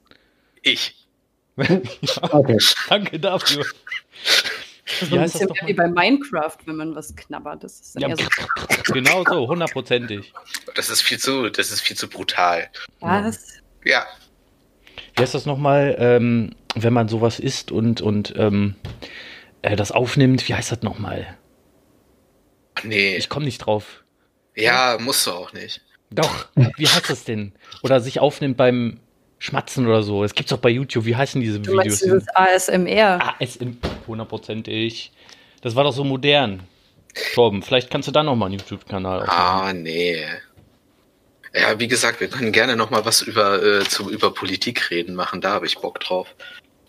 Ich. 0.62 1.06
ja. 1.56 1.66
Okay. 2.30 2.58
Danke 2.88 3.18
dafür. 3.18 3.64
Das 5.00 5.02
ist 5.02 5.12
ein 5.12 5.22
bisschen 5.22 5.68
wie 5.68 5.74
bei 5.74 5.88
Minecraft, 5.88 6.56
wenn 6.64 6.76
man 6.76 6.94
was 6.94 7.14
knabbert. 7.14 7.64
Das 7.64 7.80
ist 7.80 8.00
ja, 8.00 8.14
so 8.14 8.24
genau 8.92 9.24
so, 9.24 9.48
hundertprozentig. 9.48 10.32
Das 10.74 10.90
ist 10.90 11.02
viel 11.02 11.18
zu, 11.18 11.48
das 11.48 11.70
ist 11.70 11.80
viel 11.80 11.96
zu 11.96 12.08
brutal. 12.08 12.68
Was? 13.00 13.60
Ja. 13.84 14.06
Wie 15.14 15.22
heißt 15.22 15.34
das 15.34 15.46
nochmal, 15.46 15.96
ähm, 15.98 16.54
wenn 16.74 16.92
man 16.92 17.08
sowas 17.08 17.38
isst 17.38 17.72
und, 17.72 18.00
und 18.00 18.34
ähm, 18.36 18.74
äh, 19.62 19.76
das 19.76 19.92
aufnimmt? 19.92 20.48
Wie 20.48 20.54
heißt 20.54 20.72
das 20.72 20.82
nochmal? 20.82 21.36
Nee. 22.82 23.16
Ich 23.16 23.28
komme 23.28 23.46
nicht 23.46 23.58
drauf. 23.58 24.04
Ja, 24.54 24.98
musst 25.00 25.26
du 25.26 25.32
auch 25.32 25.52
nicht. 25.52 25.82
Doch, 26.10 26.48
wie 26.54 26.86
heißt 26.86 27.10
das 27.10 27.24
denn? 27.24 27.52
Oder 27.82 28.00
sich 28.00 28.20
aufnimmt 28.20 28.56
beim 28.56 29.00
Schmatzen 29.38 29.86
oder 29.86 30.02
so. 30.02 30.24
Es 30.24 30.34
gibt's 30.34 30.52
auch 30.52 30.58
bei 30.58 30.70
YouTube. 30.70 31.04
Wie 31.04 31.16
heißen 31.16 31.40
diese 31.40 31.60
du 31.60 31.72
Videos? 31.72 32.00
Das 32.00 32.28
ASMR. 32.34 33.34
ASMR, 33.40 33.74
hundertprozentig. 34.06 35.12
Das 35.62 35.74
war 35.74 35.84
doch 35.84 35.92
so 35.92 36.04
modern. 36.04 36.62
Torben, 37.34 37.62
vielleicht 37.62 37.90
kannst 37.90 38.08
du 38.08 38.12
da 38.12 38.22
noch 38.22 38.36
mal 38.36 38.46
einen 38.46 38.58
YouTube-Kanal 38.58 39.22
aufnehmen. 39.22 39.38
Ah, 39.38 39.72
nee. 39.72 40.24
Ja, 41.54 41.78
wie 41.78 41.88
gesagt, 41.88 42.20
wir 42.20 42.28
können 42.28 42.52
gerne 42.52 42.76
noch 42.76 42.90
mal 42.90 43.04
was 43.06 43.22
über, 43.22 43.62
äh, 43.62 43.84
zu, 43.84 44.10
über 44.10 44.34
Politik 44.34 44.90
reden 44.90 45.14
machen. 45.14 45.40
Da 45.40 45.52
habe 45.52 45.66
ich 45.66 45.78
Bock 45.78 46.00
drauf. 46.00 46.34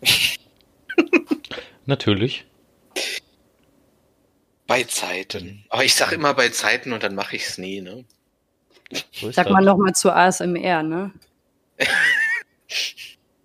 Natürlich. 1.85 2.45
Bei 4.67 4.83
Zeiten. 4.83 5.63
Aber 5.69 5.85
ich 5.85 5.95
sag 5.95 6.11
immer 6.11 6.33
bei 6.33 6.49
Zeiten 6.49 6.91
und 6.91 7.03
dann 7.03 7.15
mache 7.15 7.37
ich 7.37 7.45
es 7.45 7.57
nie, 7.57 7.79
ne? 7.79 8.03
So 9.13 9.31
Sag 9.31 9.49
mal 9.49 9.63
noch 9.63 9.77
mal 9.77 9.93
zu 9.93 10.11
ASMR, 10.11 10.83
ne? 10.83 11.11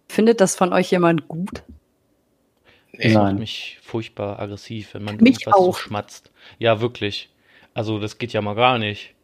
Findet 0.09 0.41
das 0.41 0.57
von 0.57 0.73
euch 0.73 0.91
jemand 0.91 1.29
gut? 1.29 1.63
Ich 2.99 3.15
macht 3.15 3.39
mich 3.39 3.79
furchtbar 3.83 4.39
aggressiv, 4.39 4.95
wenn 4.95 5.05
man 5.05 5.17
mich 5.17 5.41
irgendwas 5.41 5.55
auch. 5.55 5.65
so 5.65 5.73
schmatzt. 5.73 6.31
Ja, 6.59 6.81
wirklich. 6.81 7.31
Also 7.75 7.99
das 7.99 8.19
geht 8.19 8.33
ja 8.33 8.43
mal 8.43 8.55
gar 8.55 8.79
nicht. 8.79 9.15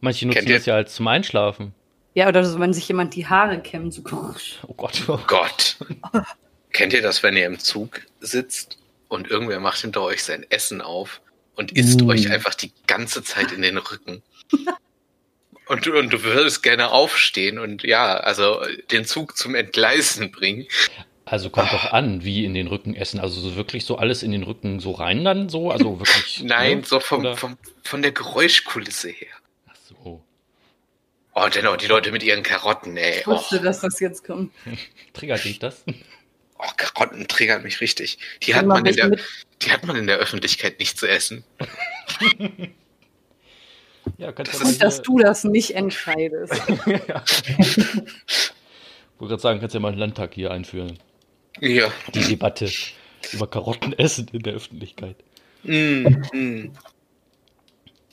Manche 0.00 0.26
nutzen 0.26 0.46
das 0.46 0.66
ja 0.66 0.74
als 0.74 0.94
zum 0.94 1.08
Einschlafen. 1.08 1.74
Ja, 2.14 2.28
oder 2.28 2.44
so, 2.44 2.58
wenn 2.58 2.72
sich 2.72 2.88
jemand 2.88 3.14
die 3.14 3.26
Haare 3.26 3.60
kämmt. 3.60 3.92
So, 3.92 4.02
oh 4.02 4.74
Gott. 4.74 5.04
Oh 5.08 5.18
Gott. 5.26 5.76
kennt 6.72 6.92
ihr 6.92 7.02
das, 7.02 7.22
wenn 7.22 7.36
ihr 7.36 7.46
im 7.46 7.58
Zug 7.58 8.02
sitzt 8.20 8.78
und 9.08 9.28
irgendwer 9.28 9.60
macht 9.60 9.80
hinter 9.80 10.02
euch 10.02 10.24
sein 10.24 10.46
Essen 10.48 10.80
auf 10.80 11.20
und 11.54 11.72
isst 11.72 12.02
mm. 12.02 12.08
euch 12.08 12.30
einfach 12.30 12.54
die 12.54 12.72
ganze 12.86 13.22
Zeit 13.22 13.52
in 13.52 13.62
den 13.62 13.78
Rücken? 13.78 14.22
Und, 15.68 15.86
und 15.86 16.10
du 16.10 16.22
würdest 16.22 16.62
gerne 16.62 16.92
aufstehen 16.92 17.58
und 17.58 17.82
ja, 17.82 18.16
also 18.16 18.62
den 18.90 19.04
Zug 19.04 19.36
zum 19.36 19.54
Entgleisen 19.54 20.32
bringen. 20.32 20.66
Also 21.30 21.50
kommt 21.50 21.72
doch 21.72 21.92
an, 21.92 22.24
wie 22.24 22.46
in 22.46 22.54
den 22.54 22.68
Rücken 22.68 22.94
essen. 22.94 23.20
Also 23.20 23.40
so 23.40 23.54
wirklich 23.54 23.84
so 23.84 23.98
alles 23.98 24.22
in 24.22 24.32
den 24.32 24.44
Rücken 24.44 24.80
so 24.80 24.92
rein 24.92 25.24
dann 25.24 25.50
so? 25.50 25.70
Also 25.70 25.98
wirklich. 26.00 26.42
Nein, 26.44 26.78
ne? 26.78 26.84
so 26.84 27.00
vom, 27.00 27.36
vom, 27.36 27.58
von 27.82 28.00
der 28.00 28.12
Geräuschkulisse 28.12 29.10
her. 29.10 29.28
Ach 29.68 29.76
so. 29.76 30.22
Oh, 31.34 31.46
dennoch, 31.54 31.76
die 31.76 31.86
Leute 31.86 32.12
mit 32.12 32.22
ihren 32.22 32.42
Karotten, 32.42 32.96
ey. 32.96 33.20
Ich 33.20 33.26
wusste, 33.26 33.58
oh. 33.60 33.62
dass 33.62 33.80
das 33.80 34.00
jetzt 34.00 34.24
kommt. 34.24 34.52
Triggert 35.12 35.44
dich 35.44 35.58
das? 35.58 35.84
Oh, 36.60 36.70
Karotten 36.76 37.28
triggert 37.28 37.62
mich 37.62 37.80
richtig. 37.80 38.18
Die 38.42 38.56
hat, 38.56 38.66
man 38.66 38.84
in 38.84 38.96
der, 38.96 39.16
die 39.62 39.70
hat 39.70 39.86
man 39.86 39.94
in 39.94 40.08
der 40.08 40.16
Öffentlichkeit 40.16 40.80
nicht 40.80 40.98
zu 40.98 41.06
essen. 41.06 41.44
ja, 44.18 44.32
kannst 44.32 44.54
das 44.54 44.68
ist, 44.68 44.82
dass 44.82 45.00
du 45.00 45.20
das 45.20 45.44
nicht 45.44 45.76
entscheidest. 45.76 46.60
ja. 47.06 47.22
Ich 49.18 49.20
wollte 49.20 49.30
gerade 49.30 49.40
sagen, 49.40 49.60
kannst 49.60 49.74
ja 49.74 49.78
mal 49.78 49.90
einen 49.90 49.98
Landtag 49.98 50.34
hier 50.34 50.50
einführen. 50.50 50.98
Ja. 51.60 51.92
Die 52.14 52.20
Debatte 52.20 52.70
über 53.32 53.46
Karottenessen 53.46 54.28
in 54.32 54.42
der 54.42 54.54
Öffentlichkeit. 54.54 55.16
Mm, 55.64 56.06
mm. 56.32 56.72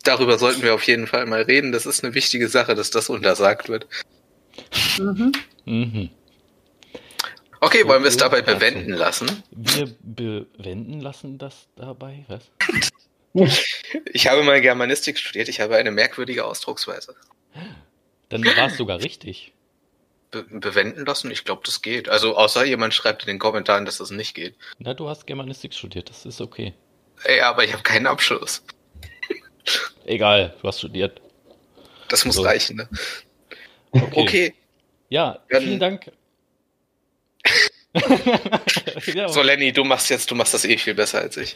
Darüber 0.03 0.37
sollten 0.37 0.61
wir 0.61 0.73
auf 0.73 0.83
jeden 0.83 1.07
Fall 1.07 1.25
mal 1.25 1.41
reden. 1.41 1.71
Das 1.71 1.85
ist 1.85 2.03
eine 2.03 2.13
wichtige 2.13 2.47
Sache, 2.47 2.75
dass 2.75 2.91
das 2.91 3.09
untersagt 3.09 3.69
wird. 3.69 3.87
Mhm. 4.99 5.31
Mhm. 5.65 6.09
Okay, 7.59 7.87
wollen 7.87 8.03
wir 8.03 8.09
es 8.09 8.17
dabei 8.17 8.41
bewenden 8.41 8.93
lassen? 8.93 9.43
Wir 9.51 9.89
bewenden 10.01 11.01
lassen 11.01 11.39
das 11.39 11.67
dabei? 11.75 12.25
Was? 12.27 12.51
Ich 14.13 14.27
habe 14.27 14.43
mal 14.43 14.61
Germanistik 14.61 15.17
studiert. 15.17 15.49
Ich 15.49 15.59
habe 15.59 15.75
eine 15.75 15.91
merkwürdige 15.91 16.45
Ausdrucksweise. 16.45 17.15
Dann 18.29 18.45
war 18.45 18.67
es 18.67 18.77
sogar 18.77 19.01
richtig 19.01 19.54
be 20.43 20.59
bewenden 20.59 21.05
lassen? 21.05 21.31
Ich 21.31 21.45
glaube, 21.45 21.61
das 21.65 21.81
geht. 21.81 22.09
Also 22.09 22.35
außer 22.35 22.65
jemand 22.65 22.93
schreibt 22.93 23.23
in 23.23 23.27
den 23.27 23.39
Kommentaren, 23.39 23.85
dass 23.85 23.97
das 23.97 24.11
nicht 24.11 24.33
geht. 24.33 24.55
Na, 24.79 24.93
du 24.93 25.07
hast 25.09 25.25
Germanistik 25.27 25.73
studiert, 25.73 26.09
das 26.09 26.25
ist 26.25 26.41
okay. 26.41 26.73
Ja, 27.27 27.49
aber 27.49 27.63
ich 27.63 27.73
habe 27.73 27.83
keinen 27.83 28.07
Abschluss. 28.07 28.63
Egal, 30.05 30.55
du 30.61 30.67
hast 30.67 30.79
studiert. 30.79 31.21
Das 32.09 32.25
muss 32.25 32.35
so. 32.35 32.43
reichen, 32.43 32.77
ne? 32.77 32.89
Okay. 33.91 34.11
okay. 34.15 34.53
Ja, 35.09 35.39
vielen 35.49 35.79
Dank. 35.79 36.11
so, 39.27 39.41
Lenny, 39.41 39.71
du 39.71 39.83
machst 39.83 40.09
jetzt, 40.09 40.29
du 40.29 40.35
machst 40.35 40.53
das 40.53 40.65
eh 40.65 40.77
viel 40.77 40.95
besser 40.95 41.19
als 41.19 41.37
ich. 41.37 41.55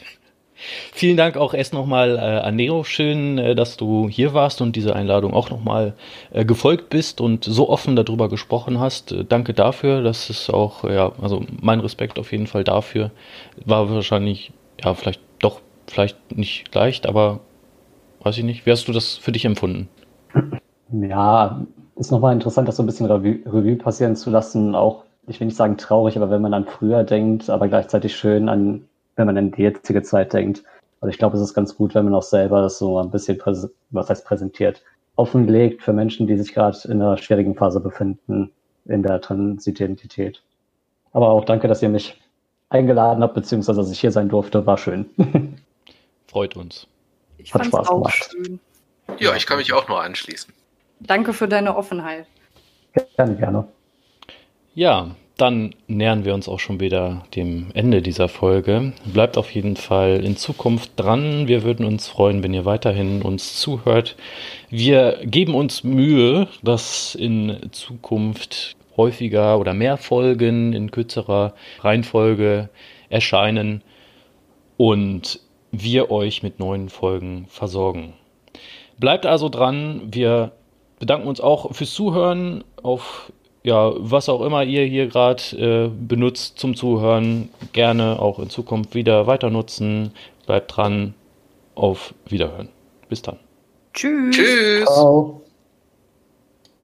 Vielen 0.92 1.16
Dank 1.16 1.36
auch 1.36 1.54
erst 1.54 1.72
nochmal 1.72 2.16
äh, 2.16 2.20
an 2.20 2.56
Neo. 2.56 2.84
Schön, 2.84 3.38
äh, 3.38 3.54
dass 3.54 3.76
du 3.76 4.08
hier 4.08 4.34
warst 4.34 4.60
und 4.60 4.76
diese 4.76 4.94
Einladung 4.94 5.34
auch 5.34 5.50
nochmal 5.50 5.94
äh, 6.32 6.44
gefolgt 6.44 6.90
bist 6.90 7.20
und 7.20 7.44
so 7.44 7.68
offen 7.68 7.96
darüber 7.96 8.28
gesprochen 8.28 8.78
hast. 8.80 9.12
Äh, 9.12 9.24
danke 9.24 9.54
dafür. 9.54 10.02
Das 10.02 10.30
ist 10.30 10.50
auch, 10.50 10.84
ja, 10.84 11.12
also 11.20 11.44
mein 11.60 11.80
Respekt 11.80 12.18
auf 12.18 12.32
jeden 12.32 12.46
Fall 12.46 12.64
dafür. 12.64 13.10
War 13.64 13.90
wahrscheinlich, 13.90 14.52
ja, 14.82 14.94
vielleicht 14.94 15.20
doch, 15.38 15.60
vielleicht 15.86 16.36
nicht 16.36 16.74
leicht, 16.74 17.06
aber 17.06 17.40
weiß 18.22 18.38
ich 18.38 18.44
nicht. 18.44 18.66
Wie 18.66 18.70
hast 18.70 18.88
du 18.88 18.92
das 18.92 19.16
für 19.16 19.32
dich 19.32 19.44
empfunden? 19.44 19.88
Ja, 20.92 21.64
ist 21.96 22.10
nochmal 22.10 22.34
interessant, 22.34 22.68
das 22.68 22.76
so 22.76 22.82
ein 22.82 22.86
bisschen 22.86 23.06
Revue 23.06 23.76
passieren 23.76 24.16
zu 24.16 24.30
lassen. 24.30 24.74
Auch, 24.74 25.04
ich 25.26 25.40
will 25.40 25.46
nicht 25.46 25.56
sagen 25.56 25.76
traurig, 25.76 26.16
aber 26.16 26.30
wenn 26.30 26.42
man 26.42 26.54
an 26.54 26.66
früher 26.66 27.04
denkt, 27.04 27.48
aber 27.50 27.68
gleichzeitig 27.68 28.16
schön 28.16 28.48
an 28.48 28.88
wenn 29.20 29.26
man 29.26 29.38
an 29.38 29.50
die 29.52 29.62
jetzige 29.62 30.02
Zeit 30.02 30.32
denkt. 30.32 30.64
Also 31.00 31.10
ich 31.10 31.18
glaube, 31.18 31.36
es 31.36 31.42
ist 31.42 31.54
ganz 31.54 31.76
gut, 31.76 31.94
wenn 31.94 32.04
man 32.04 32.14
auch 32.14 32.22
selber 32.22 32.62
das 32.62 32.78
so 32.78 32.98
ein 32.98 33.10
bisschen, 33.10 33.40
was 33.90 34.10
heißt 34.10 34.24
präsentiert, 34.24 34.82
offenlegt 35.16 35.82
für 35.82 35.92
Menschen, 35.92 36.26
die 36.26 36.36
sich 36.36 36.52
gerade 36.52 36.76
in 36.84 37.02
einer 37.02 37.16
schwierigen 37.18 37.54
Phase 37.54 37.80
befinden 37.80 38.50
in 38.86 39.02
der 39.02 39.20
Transidentität. 39.20 40.42
Aber 41.12 41.28
auch 41.28 41.44
danke, 41.44 41.68
dass 41.68 41.82
ihr 41.82 41.88
mich 41.88 42.20
eingeladen 42.70 43.22
habt, 43.22 43.34
beziehungsweise 43.34 43.80
dass 43.80 43.90
ich 43.90 44.00
hier 44.00 44.12
sein 44.12 44.28
durfte. 44.28 44.66
War 44.66 44.78
schön. 44.78 45.10
Freut 46.26 46.56
uns. 46.56 46.86
Ich 47.38 47.52
Hat 47.52 47.66
Spaß 47.66 47.88
gemacht. 47.88 48.30
Schön. 48.30 48.60
Ja, 49.18 49.34
ich 49.34 49.46
kann 49.46 49.58
mich 49.58 49.72
auch 49.72 49.88
nur 49.88 50.02
anschließen. 50.02 50.52
Danke 51.00 51.32
für 51.32 51.48
deine 51.48 51.76
Offenheit. 51.76 52.26
Gerne, 53.16 53.36
gerne. 53.36 53.68
Ja, 54.74 55.14
dann 55.40 55.74
nähern 55.86 56.24
wir 56.24 56.34
uns 56.34 56.48
auch 56.48 56.60
schon 56.60 56.80
wieder 56.80 57.24
dem 57.34 57.68
Ende 57.74 58.02
dieser 58.02 58.28
Folge. 58.28 58.92
Bleibt 59.04 59.38
auf 59.38 59.50
jeden 59.52 59.76
Fall 59.76 60.22
in 60.24 60.36
Zukunft 60.36 60.92
dran. 60.96 61.48
Wir 61.48 61.62
würden 61.62 61.86
uns 61.86 62.08
freuen, 62.08 62.42
wenn 62.42 62.52
ihr 62.52 62.64
weiterhin 62.64 63.22
uns 63.22 63.58
zuhört. 63.58 64.16
Wir 64.68 65.18
geben 65.24 65.54
uns 65.54 65.82
Mühe, 65.82 66.48
dass 66.62 67.14
in 67.14 67.70
Zukunft 67.72 68.76
häufiger 68.96 69.58
oder 69.58 69.72
mehr 69.72 69.96
Folgen 69.96 70.72
in 70.72 70.90
kürzerer 70.90 71.54
Reihenfolge 71.80 72.68
erscheinen 73.08 73.82
und 74.76 75.40
wir 75.70 76.10
euch 76.10 76.42
mit 76.42 76.58
neuen 76.58 76.88
Folgen 76.88 77.46
versorgen. 77.48 78.12
Bleibt 78.98 79.24
also 79.24 79.48
dran. 79.48 80.02
Wir 80.10 80.52
bedanken 80.98 81.28
uns 81.28 81.40
auch 81.40 81.74
fürs 81.74 81.94
Zuhören 81.94 82.64
auf 82.82 83.32
ja, 83.62 83.92
was 83.96 84.28
auch 84.28 84.42
immer 84.42 84.64
ihr 84.64 84.84
hier 84.84 85.06
gerade 85.06 85.42
äh, 85.56 85.88
benutzt 85.88 86.58
zum 86.58 86.74
Zuhören, 86.74 87.50
gerne 87.72 88.18
auch 88.20 88.38
in 88.38 88.50
Zukunft 88.50 88.94
wieder 88.94 89.26
weiter 89.26 89.50
nutzen. 89.50 90.12
Bleibt 90.46 90.76
dran. 90.76 91.14
Auf 91.76 92.12
Wiederhören. 92.26 92.68
Bis 93.08 93.22
dann. 93.22 93.38
Tschüss. 93.94 94.36
Tschüss. 94.36 94.84
Ciao. 94.84 95.42